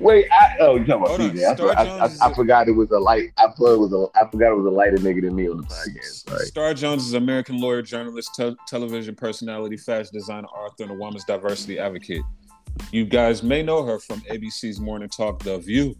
[0.00, 1.44] Wait, I, oh, you talking about Hold on, CJ?
[1.44, 3.32] I, Star I, Jones is I, I a- forgot it was a light.
[3.36, 4.06] I thought it was a.
[4.18, 6.28] I forgot it was a lighter nigga than me on the podcast.
[6.28, 6.46] Sorry.
[6.46, 10.94] Star Jones is an American lawyer, journalist, te- television personality, fashion designer, author, and a
[10.94, 12.22] woman's diversity advocate.
[12.92, 15.96] You guys may know her from ABC's Morning Talk, The View,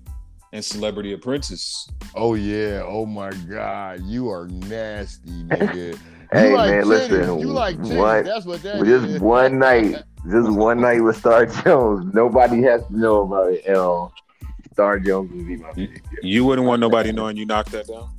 [0.52, 1.88] and Celebrity Apprentice.
[2.14, 5.98] Oh yeah, oh my god, you are nasty, nigga.
[6.32, 6.86] Hey like man, titties.
[6.86, 7.38] listen.
[7.38, 7.96] you like titties.
[7.96, 9.20] one, That's what that just is.
[9.20, 12.12] one night, just one night with Star Jones.
[12.14, 13.68] Nobody has to know about it.
[13.74, 14.10] Um,
[14.72, 16.02] Star Jones would be my pick.
[16.22, 18.10] You wouldn't want nobody knowing you knocked that down.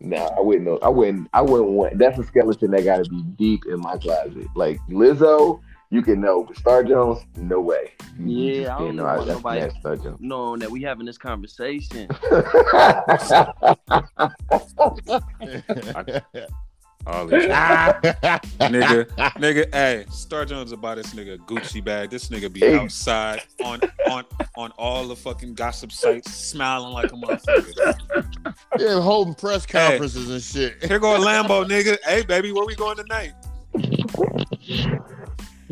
[0.00, 0.78] Nah, I wouldn't know.
[0.82, 1.28] I wouldn't.
[1.32, 1.98] I wouldn't want.
[1.98, 4.46] That's a skeleton that got to be deep in my closet.
[4.54, 7.92] Like Lizzo, you can know, but Star Jones, no way.
[8.20, 9.04] Yeah, just I don't know.
[9.04, 10.18] want that's nobody- nasty, Star Jones.
[10.20, 12.08] Knowing that we having this conversation.
[17.06, 22.10] All this- nigga, nigga, hey, Star Jones about this nigga Gucci bag.
[22.10, 23.80] This nigga be outside on
[24.10, 24.24] on
[24.56, 28.54] on all the fucking gossip sites, smiling like a motherfucker.
[28.78, 30.84] yeah, holding press conferences and shit.
[30.84, 31.96] Here go a Lambo, nigga.
[32.04, 33.32] Hey, baby, where we going tonight?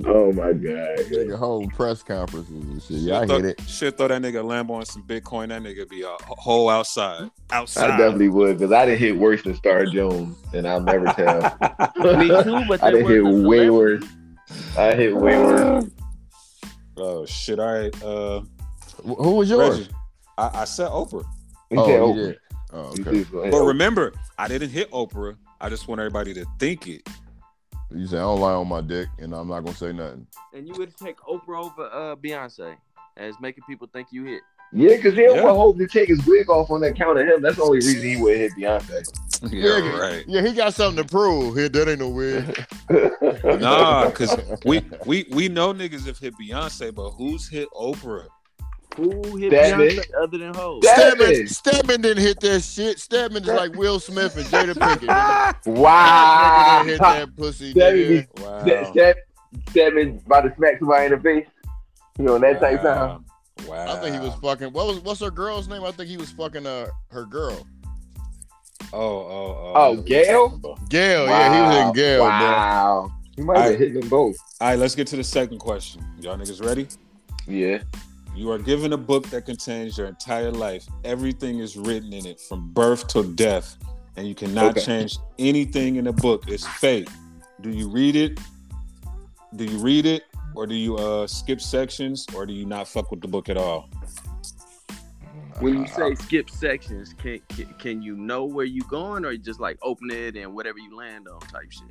[0.04, 0.98] Oh my god.
[0.98, 2.96] Nigga whole press conferences and shit.
[2.98, 3.60] Yeah, I throw, get it.
[3.68, 5.48] Shit, throw that nigga a Lambo and some Bitcoin.
[5.48, 7.90] That nigga be a whole outside, outside.
[7.90, 11.40] I definitely would because I didn't hit worse than Star Jones, and I'll never tell.
[12.18, 14.04] Me too, but I didn't hit wasn't way worse.
[14.76, 15.84] I hit way worse.
[16.96, 17.58] oh shit!
[17.58, 18.42] All right, uh,
[19.04, 19.78] Who was yours?
[19.78, 19.90] Reggie,
[20.38, 21.24] I, I said Oprah,
[21.70, 22.14] He Oh, Oprah.
[22.14, 22.38] did.
[22.72, 23.02] Oh, okay.
[23.04, 23.52] did go ahead.
[23.52, 25.36] but remember, I didn't hit Oprah.
[25.60, 27.08] I just want everybody to think it.
[27.94, 30.26] You say I don't lie on my dick, and I'm not gonna say nothing.
[30.52, 32.76] And you would take Oprah over uh, Beyonce
[33.16, 34.42] as making people think you hit.
[34.72, 35.44] Yeah, because he don't Yeah.
[35.44, 37.40] want Hov to take his wig off on that count of him.
[37.40, 39.06] That's the only reason he would hit Beyonce.
[39.52, 40.24] Yeah, right.
[40.26, 41.56] Yeah, he got something to prove.
[41.56, 42.66] Here, that ain't no wig.
[43.44, 48.26] Nah, cause we we we know niggas have hit Beyonce, but who's hit Oprah?
[48.96, 50.10] Who hit That Beyonce it.
[50.14, 50.80] other than Hov?
[50.82, 51.46] That- Stedman, Stedman.
[51.48, 52.98] Stedman didn't hit that shit.
[52.98, 55.00] Stedman is like Will Smith and Jada Pinkett.
[55.08, 55.54] Nigga.
[55.64, 56.78] Nigga wow.
[56.84, 58.64] didn't hit that pussy, Stedman Wow.
[58.64, 61.46] Ste- Ste- Stedman about to smack somebody in the face.
[62.18, 62.84] You on that type time?
[62.86, 63.22] Wow.
[63.68, 63.96] Wow.
[63.96, 64.72] I think he was fucking.
[64.72, 65.82] What was what's her girl's name?
[65.84, 67.66] I think he was fucking uh her girl.
[68.92, 69.72] Oh, oh, oh.
[69.74, 70.58] Oh, Gail?
[70.88, 71.26] Gail.
[71.26, 72.28] Yeah, he was in Gail, bro.
[72.28, 73.12] Wow.
[73.36, 74.36] He might have I- hit them both.
[74.60, 76.04] All right, let's get to the second question.
[76.20, 76.86] Y'all niggas ready?
[77.46, 77.78] Yeah.
[78.36, 80.86] You are given a book that contains your entire life.
[81.04, 83.78] Everything is written in it from birth to death,
[84.16, 84.84] and you cannot Okay.
[84.84, 86.44] change anything in the book.
[86.46, 87.08] It's fate.
[87.62, 88.38] Do you read it?
[89.54, 93.10] Do you read it, or do you uh, skip sections, or do you not fuck
[93.10, 93.88] with the book at all?
[95.60, 99.38] When you say skip sections, can, can can you know where you going, or you
[99.38, 101.88] just like open it and whatever you land on type shit?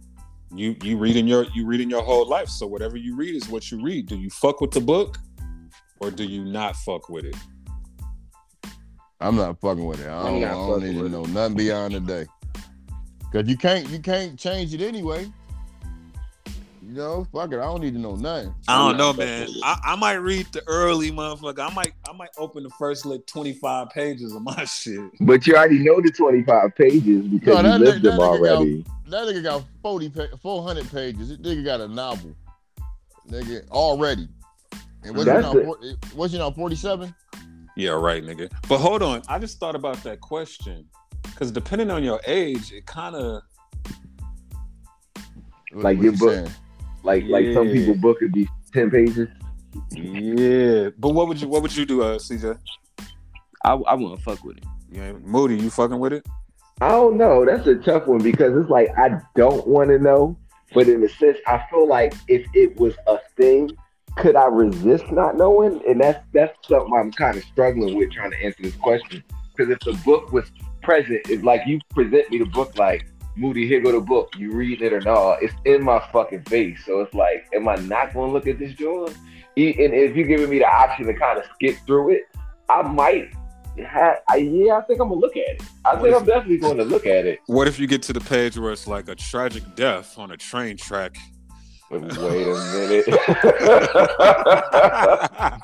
[0.54, 3.72] You you reading your you reading your whole life, so whatever you read is what
[3.72, 4.06] you read.
[4.06, 5.18] Do you fuck with the book,
[6.00, 7.36] or do you not fuck with it?
[9.22, 10.08] I'm not fucking with it.
[10.10, 12.26] I don't, I don't need to with know nothing beyond the day.
[13.32, 15.30] Cause you can't you can't change it anyway.
[16.82, 17.58] You know, fuck it.
[17.58, 18.54] I don't need to know nothing.
[18.68, 19.48] I don't know, man.
[19.64, 21.60] I, I might read the early motherfucker.
[21.70, 25.00] I might I might open the first like twenty five pages of my shit.
[25.22, 28.40] But you already know the 25 pages because No, you that- lived that them nigga
[28.44, 28.86] got- already.
[29.08, 30.12] That nigga got 40
[30.42, 31.30] 400 pages.
[31.30, 32.36] This nigga got a novel.
[33.30, 34.28] Nigga already.
[35.06, 35.66] And was you That's now, it.
[35.66, 35.80] four-
[36.16, 37.14] was you now 47?
[37.78, 38.52] Yeah, right, nigga.
[38.70, 40.86] But hold on, I just thought about that question
[41.24, 43.42] because depending on your age, it kind of
[45.74, 46.32] Like your you book.
[46.34, 46.50] saying?
[47.04, 49.28] Like like some people book could be 10 pages.
[49.92, 50.90] yeah.
[50.98, 52.58] But what would you what would you do, uh, CJ?
[53.64, 54.64] I I wouldn't fuck with it.
[54.92, 56.26] You ain't- Moody, you fucking with it?
[56.82, 57.46] I don't know.
[57.46, 60.38] That's a tough one because it's like I don't want to know,
[60.74, 63.72] but in a sense, I feel like if it was a thing,
[64.16, 65.82] could I resist not knowing?
[65.88, 69.24] And that's that's something I'm kind of struggling with trying to answer this question.
[69.56, 70.52] Because if the book was
[70.86, 71.22] present.
[71.28, 74.30] It's like you present me the book like Moody, here go the book.
[74.38, 75.40] You read it or not?
[75.42, 76.80] It's in my fucking face.
[76.86, 79.10] So it's like, am I not gonna look at this joint?
[79.58, 82.22] And if you're giving me the option to kind of skip through it,
[82.70, 83.34] I might.
[83.78, 85.64] Ha- I, yeah, I think I'm gonna look at it.
[85.84, 87.40] I think I'm definitely going to look at it.
[87.48, 90.38] What if you get to the page where it's like a tragic death on a
[90.38, 91.18] train track?
[92.00, 93.06] But wait a minute.
[93.06, 93.16] That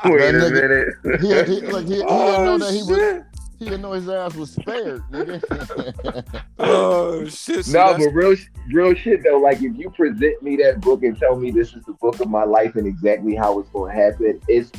[0.05, 1.21] wait a nigga- minute.
[1.21, 3.23] He, he, like, he, he oh, didn't know that he was
[3.59, 6.41] he didn't know his ass was spared, nigga.
[6.57, 7.65] Oh shit!
[7.65, 8.35] See, No, that's- but real,
[8.71, 9.37] real shit though.
[9.39, 12.27] Like if you present me that book and tell me this is the book of
[12.29, 14.71] my life and exactly how it's going to happen, it's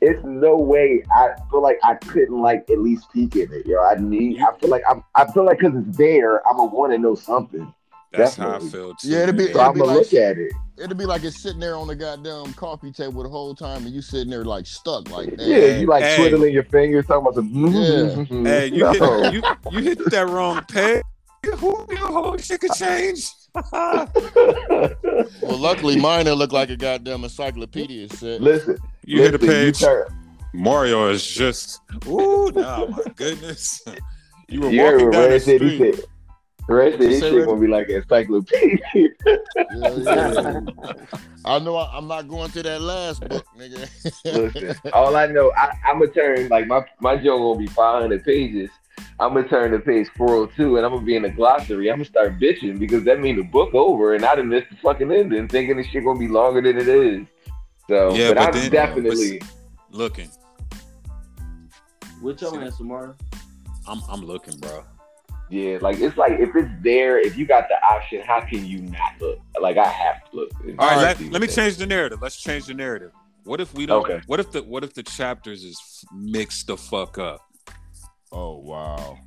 [0.00, 1.02] it's no way.
[1.10, 3.66] I feel like I couldn't like at least peek in it.
[3.66, 4.40] Yo, I need.
[4.40, 5.02] I feel like I'm.
[5.14, 7.72] I feel like because it's there, I'm gonna want to know something.
[8.12, 8.70] That's how I definitely.
[8.70, 9.08] feel too.
[9.08, 9.52] Yeah, it'd be- man.
[9.54, 10.52] So I'm be gonna like- look at it.
[10.78, 13.92] It'd be like it's sitting there on the goddamn coffee table the whole time, and
[13.94, 15.44] you sitting there like stuck, like that.
[15.46, 16.16] Yeah, you like Hey.
[16.16, 17.48] twiddling your fingers, talking about some.
[17.52, 17.68] Yeah.
[17.72, 18.46] Mm-hmm, mm-hmm, mm-hmm.
[18.46, 18.92] Hey, you, No.
[18.92, 21.02] hit, you you hit that wrong page.
[21.58, 23.28] Who knew whole shit could change?
[25.42, 28.40] Well, luckily mine it looked like a goddamn encyclopedia set.
[28.40, 29.82] Listen, you hit a page.
[30.54, 31.80] Mario is just.
[32.06, 33.82] Ooh, nah, my goodness.
[34.50, 36.04] You were You walking down the Red said?
[36.68, 36.74] He street.
[36.74, 36.74] said.
[36.74, 37.46] Red said this shit Red?
[37.46, 38.78] gonna be like an encyclopedia.
[38.94, 39.10] Yeah,
[39.74, 40.60] yeah.
[41.44, 43.88] I know I, I'm not going to that last book, nigga.
[44.24, 48.24] Listen, all I know, I, I'm gonna turn like my my joke gonna be 500
[48.24, 48.70] pages.
[49.20, 51.90] I'm gonna turn to page 402, and I'm gonna be in the glossary.
[51.90, 54.76] I'm gonna start bitching because that means the book over, and I done missed the
[54.82, 57.26] fucking ending, thinking this shit gonna be longer than it is.
[57.88, 59.40] So, Yeah, but, but I'm then- definitely.
[59.90, 60.28] Looking,
[62.20, 63.14] What your answer, Mario?
[63.86, 64.84] I'm I'm looking, bro.
[65.50, 68.82] Yeah, like it's like if it's there, if you got the option, how can you
[68.82, 69.38] not look?
[69.60, 70.50] Like I have to look.
[70.78, 72.20] All right, let, let me that- change the narrative.
[72.20, 73.12] Let's change the narrative.
[73.44, 74.04] What if we don't?
[74.04, 74.20] Okay.
[74.26, 77.40] What if the what if the chapters is mixed the fuck up?
[78.32, 79.18] oh wow.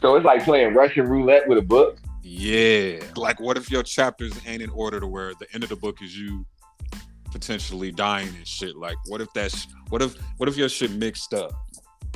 [0.00, 1.98] So it's like playing Russian roulette with a book.
[2.22, 3.00] Yeah.
[3.16, 6.02] Like, what if your chapters ain't in order to where the end of the book
[6.02, 6.46] is you
[7.32, 8.76] potentially dying and shit?
[8.76, 11.52] Like, what if that's what if what if your shit mixed up?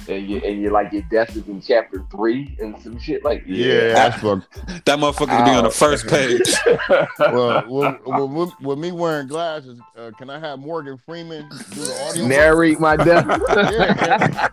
[0.09, 3.43] And you and you're like your death is in chapter three and some shit like
[3.47, 4.45] Yeah, that's fuck.
[4.85, 6.43] That motherfucker could be on the first page.
[7.19, 11.81] Well, well, well, with, with me wearing glasses, uh, can I have Morgan Freeman do
[11.81, 12.27] the audio?
[12.27, 13.27] Narrate my death.
[13.49, 14.49] yeah,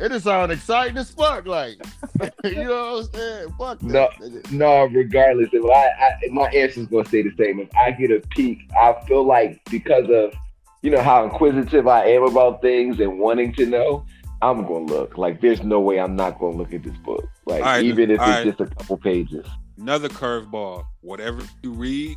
[0.00, 1.46] it just sound exciting as fuck.
[1.46, 1.76] Like,
[2.44, 3.54] you know what I'm saying?
[3.58, 3.82] Fuck.
[3.82, 4.08] No.
[4.20, 4.52] nigga.
[4.52, 7.60] No, regardless, if I, I my answer's gonna stay the same.
[7.60, 10.34] If I get a peek, I feel like because of
[10.82, 14.04] you know how inquisitive I am about things and wanting to know,
[14.50, 15.16] I'm gonna look.
[15.18, 17.26] Like there's no way I'm not gonna look at this book.
[17.46, 18.44] Like All right, even if it's right.
[18.44, 19.46] just a couple pages.
[19.78, 20.84] Another curveball.
[21.00, 22.16] Whatever you read,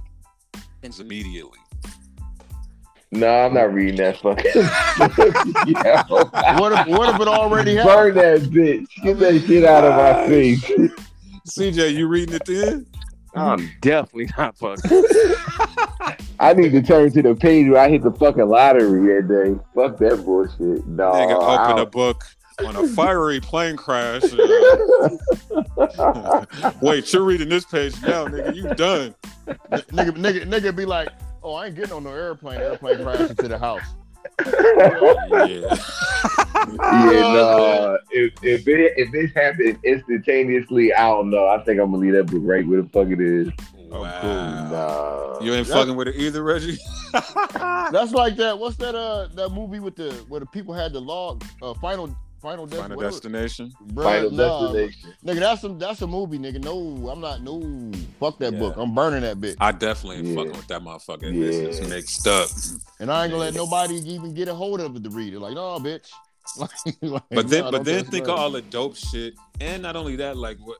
[0.83, 1.59] ends immediately.
[3.11, 4.51] No, I'm not reading that fucking.
[5.65, 6.03] yeah,
[6.59, 8.15] What if what if it already happened?
[8.15, 8.87] burn that bitch.
[9.01, 10.63] Get that shit out of my Ah, face.
[11.47, 12.85] CJ, you reading it then?
[13.33, 14.91] I'm definitely not fucking.
[16.39, 19.59] I need to turn to the page where I hit the fucking lottery that day.
[19.73, 20.85] Fuck that bullshit.
[20.87, 22.23] No, Nigga, open a book
[22.65, 24.23] on a fiery plane crash.
[25.97, 26.45] uh,
[26.81, 28.55] Wait, you're reading this page now, nigga.
[28.55, 29.15] You done?
[29.47, 31.09] nigga, nigga, nigga be like,
[31.43, 32.59] oh, I ain't getting on no airplane.
[32.61, 33.81] Airplane crash into the house.
[34.45, 35.77] Yeah.
[36.67, 37.97] Yeah, no.
[38.11, 41.47] If if it if this happened instantaneously, I don't know.
[41.47, 43.47] I think I'm gonna leave that book right where the fuck it is.
[43.89, 44.67] Wow.
[44.71, 45.39] Nah.
[45.41, 46.77] You ain't That- fucking with it either, Reggie.
[47.13, 48.57] That's like that.
[48.59, 48.95] What's that?
[48.95, 51.43] Uh, that movie with the where the people had the log.
[51.61, 53.11] Uh, final, final, Des- Final whatever.
[53.11, 53.71] destination.
[53.93, 55.13] Bruh, Final nah, destination.
[55.25, 56.63] Nigga, that's some that's a movie, nigga.
[56.63, 57.41] No, I'm not.
[57.41, 58.59] No, fuck that Yeah.
[58.59, 58.75] book.
[58.77, 60.35] I'm burning that bitch, I definitely ain't Yeah.
[60.35, 61.33] fucking with that motherfucker.
[61.33, 61.39] Yeah.
[61.67, 62.49] This is mixed up.
[62.99, 65.39] and I ain't gonna let nobody even get a hold of it to read it.
[65.39, 66.09] Like, no, bitch.
[66.57, 66.69] Like,
[67.01, 70.15] like, But then, nah, but then think of all the dope shit, and not only
[70.17, 70.77] that, like what.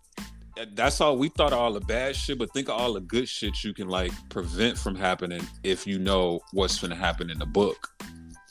[0.73, 3.27] That's all we thought of all the bad shit, but think of all the good
[3.29, 7.45] shit you can like prevent from happening if you know what's gonna happen in the
[7.45, 7.89] book.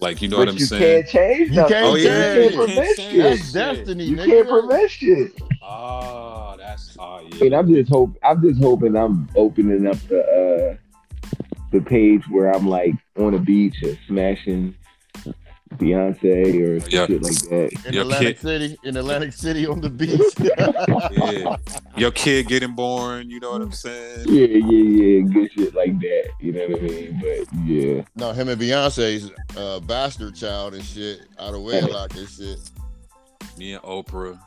[0.01, 1.05] Like you know but what I'm you saying?
[1.05, 3.23] can't change You can't Oh, you yeah, can't you can't prevent change shit.
[3.23, 3.55] That's shit.
[3.55, 4.27] destiny, You nigga.
[4.27, 5.33] can't prevent shit.
[5.63, 7.41] Oh, that's oh I yeah.
[7.43, 8.17] mean, I'm just hope.
[8.23, 10.77] I'm just hoping I'm opening up the uh
[11.73, 14.75] the page where I'm like on a beach or smashing
[15.75, 17.07] Beyonce or some Yeah.
[17.07, 17.87] shit like that.
[17.87, 20.21] in Your Atlantic kid- City, in Atlantic City on the beach.
[21.13, 21.57] yeah.
[21.97, 24.27] Your kid getting born, you know what I'm saying?
[24.29, 26.31] Yeah, yeah, yeah, good shit like that.
[26.41, 27.21] You know what I mean?
[27.21, 32.29] But yeah, no, him and Beyonce's uh, bastard child and shit out of wedlock and
[32.29, 32.59] shit.
[33.59, 34.39] Me and Oprah.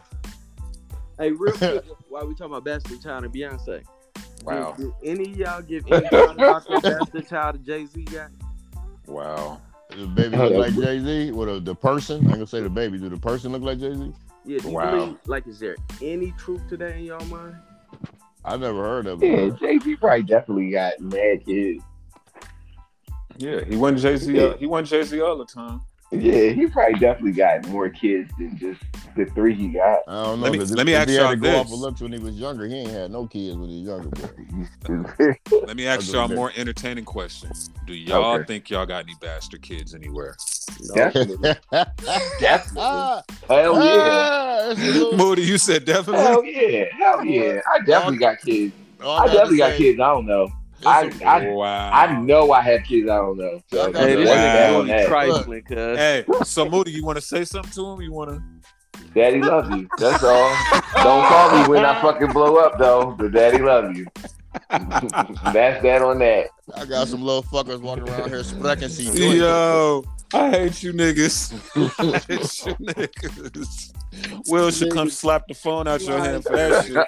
[1.20, 3.84] Hey, real quick, while we talking about Bastard Child and Beyonce,
[4.46, 4.74] Wow.
[4.78, 8.04] did, did any of y'all give any thought about the Bastard Child to Jay Z
[8.06, 8.30] got?
[9.06, 9.60] Wow.
[9.90, 11.32] The baby look like Jay Z.
[11.32, 12.18] What uh, the person?
[12.18, 12.99] I ain't gonna say the baby.
[12.99, 14.14] Do the person look like Jay Z?
[14.45, 14.91] Yeah, do you Wow.
[14.91, 17.56] believe, like, is there any truth to that in y'all mind?
[18.45, 19.28] I never heard of it.
[19.28, 19.49] Yeah.
[19.60, 21.84] Jay Z probably definitely got mad kids.
[23.38, 24.53] Yeah, he won Jay Z.
[24.60, 25.82] He won Jay Z all the time.
[26.11, 28.81] Yeah, he probably definitely got more kids than just
[29.15, 29.99] the three he got.
[30.07, 30.49] I don't know.
[30.49, 31.73] Let me- let me ask y'all to go off this.
[31.73, 32.65] of looks when he was younger.
[32.68, 34.02] He ain't had no kids when he was
[34.88, 35.38] younger.
[35.68, 36.36] Let me ask y'all a do that.
[36.36, 37.69] more entertaining questions.
[37.86, 38.45] Do y'all Okay.
[38.45, 40.36] think y'all got any bastard kids anywhere?
[40.95, 41.52] Definitely.
[42.40, 42.81] Definitely.
[42.81, 44.02] ah, Hell yeah.
[44.02, 46.23] ah, that's a little- Moody, you said definitely.
[46.26, 46.86] Hell yeah.
[46.98, 47.61] Hell yeah.
[47.72, 48.73] I definitely got kids.
[49.03, 49.99] all I gotta definitely got say, kids.
[49.99, 50.48] I don't know.
[50.81, 51.91] It's I, a- I, wow.
[51.91, 53.10] I know I have kids.
[53.10, 53.61] I don't know.
[53.72, 54.35] So, I Hey, this Wow.
[54.35, 55.97] nigga on really trifling, cuz.
[55.97, 58.01] Hey, so Moody, you want to say something to him?
[58.01, 58.41] You want to?
[59.15, 59.89] Daddy love you.
[59.97, 60.56] That's all.
[61.03, 63.15] Don't call me when I fucking blow up though.
[63.18, 64.06] But daddy love you.
[64.69, 66.47] That's that on that.
[66.76, 70.03] I got some little fuckers walking around here sprechen see Yo,
[70.34, 71.53] I hate you niggas.
[71.76, 73.93] I hate you niggas.
[74.47, 77.07] Will should come slap the phone out your hand for that shit.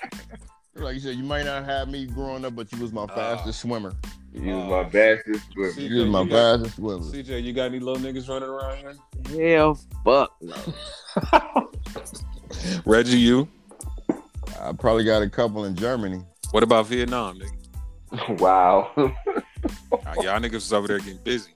[0.82, 3.62] Like you said, you might not have me growing up, but you was my fastest
[3.62, 3.94] swimmer.
[4.34, 5.42] You was my bastard.
[5.54, 5.72] swimmer.
[5.74, 7.04] See, You was my you got- fastest swimmer.
[7.04, 9.56] CJ, you got any little niggas running around here?
[9.58, 10.56] Hell, fuck no.
[12.86, 13.48] Reggie, you?
[14.60, 16.22] I probably got a couple in Germany.
[16.52, 18.40] What about Vietnam, nigga?
[18.42, 18.92] Wow.
[18.98, 21.52] Ah, y'all niggas was over there getting busy.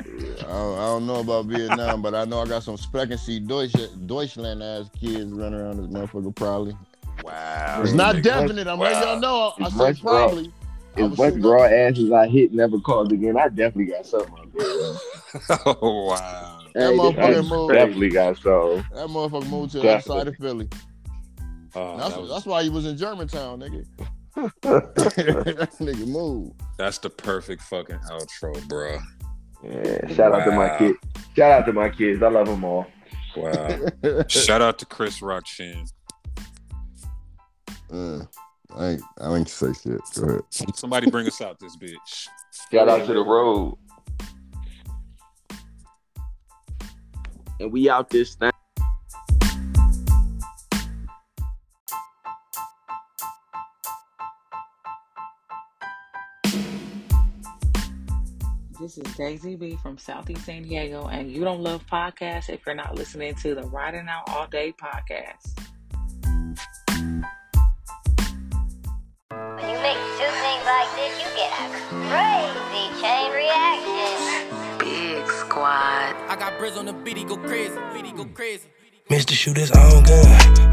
[0.00, 3.40] I don't, I don't know about Vietnam, but I know I got some Sprechen see
[3.40, 3.72] Deutsch,
[4.06, 6.76] Deutschland ass kids running around this motherfucker probably.
[7.26, 7.80] Wow.
[7.82, 8.66] It's not definite.
[8.66, 9.52] I'm letting y'all know.
[9.58, 10.52] I It's said much probably.
[10.96, 13.36] I As was much shooting broad asses I hit never called again.
[13.36, 15.56] I definitely got something up there.
[15.66, 16.60] Oh wow.
[16.74, 17.70] That Hey, this motherfucker is moved.
[17.70, 17.84] crazy.
[17.86, 18.76] Definitely got some.
[18.94, 20.16] That motherfucker moved to the Definitely.
[20.20, 20.68] outside of Philly.
[21.74, 23.84] Oh, That's, that was- that's why he was in Germantown, nigga.
[24.62, 26.60] that nigga moved.
[26.78, 28.98] that's the perfect fucking outro, bro.
[29.64, 30.98] Yeah, shout out to my kids.
[31.34, 32.22] Shout out to my kids.
[32.22, 32.86] I love them all.
[33.36, 33.78] Wow.
[34.28, 35.84] Shout out to Chris Rock Chin.
[37.92, 38.24] Uh,
[38.74, 40.00] I ain't, I ain't say shit.
[40.14, 40.42] Go ahead.
[40.74, 42.28] Somebody bring us out this bitch.
[42.70, 43.78] Shout out to the road.
[47.60, 48.50] And we out this thing.
[58.78, 62.74] This is Daisy B from Southeast San Diego, and you don't love podcasts if you're
[62.74, 65.58] not listening to the Riding Out All Day podcast.
[69.68, 71.66] You mix two things like this, you get a
[72.06, 74.78] crazy chain reaction.
[74.78, 76.14] Big squad.
[76.30, 78.68] I got Briz on the beat, he go crazy, beat, he go crazy.
[79.10, 79.32] Mr.
[79.32, 80.26] Shoot his own gun,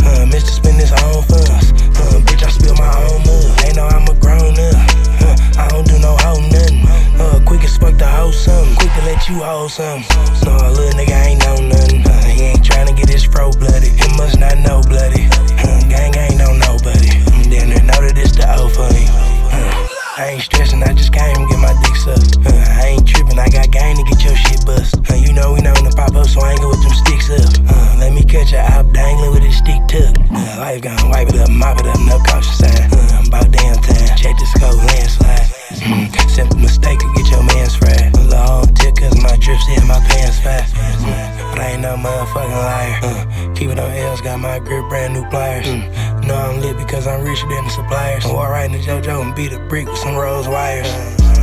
[0.05, 0.49] uh, Mr.
[0.49, 1.73] Spend his own funds.
[1.97, 3.57] Uh, bitch, I spill my own mud.
[3.65, 4.77] They know I'm a grown up.
[5.21, 6.85] Uh, I don't do no hoe nothing.
[7.19, 8.75] Uh, quick as fuck to hold something.
[8.75, 10.05] Quick to let you hold something.
[10.45, 12.05] No, little nigga ain't know nothing.
[12.05, 13.89] Uh, he ain't tryna get his fro bloody.
[13.89, 15.29] He must not know bloody.
[15.61, 17.12] Uh, gang ain't know nobody.
[17.53, 19.05] Know that it's the O for him.
[19.53, 19.85] Uh,
[20.17, 22.41] I ain't stressing, I just came to get my dick sucked.
[22.41, 24.97] Uh, I ain't tripping, I got game to get your shit bust.
[25.05, 26.97] Uh, you know we know when to pop up, so I ain't go with them
[27.05, 27.53] sticks up.
[27.69, 30.17] Uh, let me catch a op dangling with his stick tucked.
[30.33, 32.89] Uh, life gonna wipe it up, mop it up, no caution sign.
[32.89, 35.45] Uh, about damn time, check the scope, landslide.
[35.85, 37.22] Mm, simple mistake to
[39.45, 40.73] my in my pants fast.
[40.75, 42.99] Mm, but I ain't no motherfucking liar.
[43.03, 45.65] Uh, keep it on L's, got my grip, brand new pliers.
[45.65, 48.25] Mm, know I'm lit because I'm richer than the suppliers.
[48.25, 50.87] Walk right into JoJo and beat a brick with some rose wires.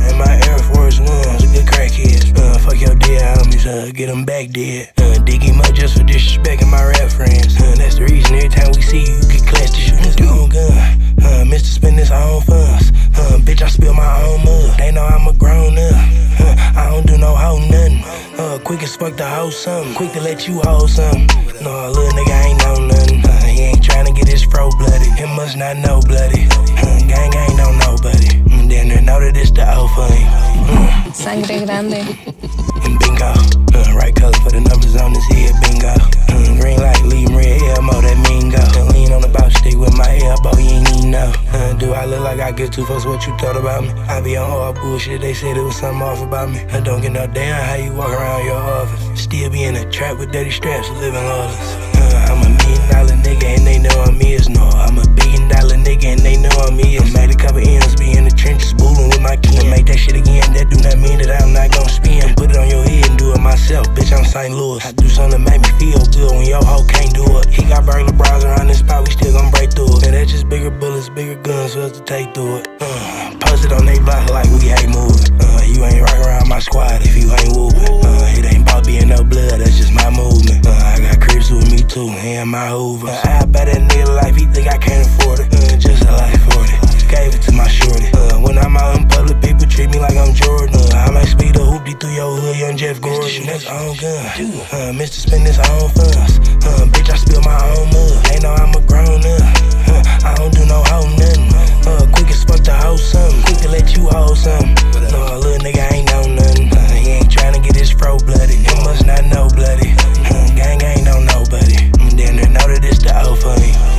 [0.07, 2.31] And my Air Force Ones, a good crackheads.
[2.37, 4.91] Uh, fuck your dead homies, uh, get them back dead.
[4.97, 7.59] Uh, dig him up just for disrespecting my rap friends.
[7.59, 10.17] Uh, that's the reason every time we see you, you get classed to shooting his
[10.21, 10.71] own gun.
[11.21, 11.71] Uh, Mr.
[11.77, 12.91] Spend his own funds.
[13.15, 14.77] Uh, bitch, I spill my own mud.
[14.77, 15.93] They know I'm a grown up.
[16.39, 18.01] Uh, I don't do no hoe nothing.
[18.39, 19.93] Uh, quick as fuck to hold something.
[19.93, 21.27] Quick to let you hold something.
[21.61, 23.23] No, little nigga ain't know nothing.
[23.23, 25.09] Uh, he ain't tryna get his fro bloody.
[25.11, 26.47] He must not know bloody.
[26.49, 27.50] Uh, gang ain't
[28.71, 28.87] know nobody.
[28.87, 30.07] Mm, then they know that it's the O for.
[30.07, 31.13] Mm.
[31.13, 32.03] Sangre grande.
[32.83, 33.33] And bingo.
[33.73, 35.87] Uh, right color for the numbers on his head, bingo.
[35.87, 38.59] Uh, green light, leave red, Elmo, that mean go.
[38.59, 39.29] Uh, lean on the
[39.61, 41.31] stick with my elbow, you ain't even know.
[41.53, 43.89] Uh, do I look like I get two fucks what you thought about me?
[44.09, 46.59] I be on all bullshit, they said it was something off about me.
[46.73, 49.21] I don't get no damn how you walk around your office.
[49.21, 51.75] Still be in a trap with dirty straps, living lawless.
[51.93, 54.49] Uh, I'm a million dollar nigga and they know I'm is.
[54.49, 57.13] No, I'm a billion dollar nigga and they know I'm is.
[57.13, 59.69] Made a couple M's, be in the trenches, booling with my kin.
[59.69, 62.33] Make that shit again, that do not mean that I'm not gon' spin.
[62.33, 64.55] Put it on your head and do it myself, bitch, I'm St.
[64.55, 64.81] Louis.
[64.83, 67.45] I do something to make me feel good when your hoe can't do it.
[67.53, 70.05] He got burglar bras around this spot, we still gon' gon' through it.
[70.05, 72.67] And that's just bigger bullets, bigger guns for us to take through it.
[72.79, 75.31] Uh, post it on they block like we hate moving.
[75.39, 78.05] Uh, you ain't right around my squad if you ain't whooping.
[78.05, 80.65] Uh, it ain't about being no blood, that's just my movement.
[80.65, 83.07] Uh, I got crips with me too, and my Hoover.
[83.07, 85.53] Uh, I bet that nigga life, he think I can't afford it.
[85.53, 88.07] Uh, just a life for it gave it to my shorty.
[88.15, 90.79] Uh, when I'm out in public, people treat me like I'm Jordan.
[90.79, 93.45] Uh, I might speed a hoopty through your hood, young Jeff Gordon.
[93.45, 94.23] That's all good.
[94.71, 95.19] Uh, Mr.
[95.27, 96.39] spend this all fuss.
[96.63, 98.31] Uh, bitch, I spill my own mud.
[98.31, 99.43] Ain't no I'm a grown up.
[99.91, 101.51] Uh, I don't do no hoe nothing.
[101.83, 103.43] Uh, quick as fuck to hold something.
[103.43, 104.71] Quick to let you hold something.
[105.11, 106.71] No, little nigga ain't know nothing.
[106.71, 108.55] Uh, he ain't trying to get his fro bloody.
[108.55, 109.91] He must not know bloody.
[110.31, 111.91] Uh, gang ain't know nobody.
[111.99, 112.15] I'm
[112.55, 113.90] know that it's the O for.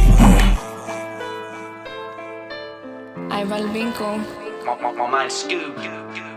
[3.32, 4.18] Hood Balvinco.
[4.64, 6.31] My, my, my man Scoob.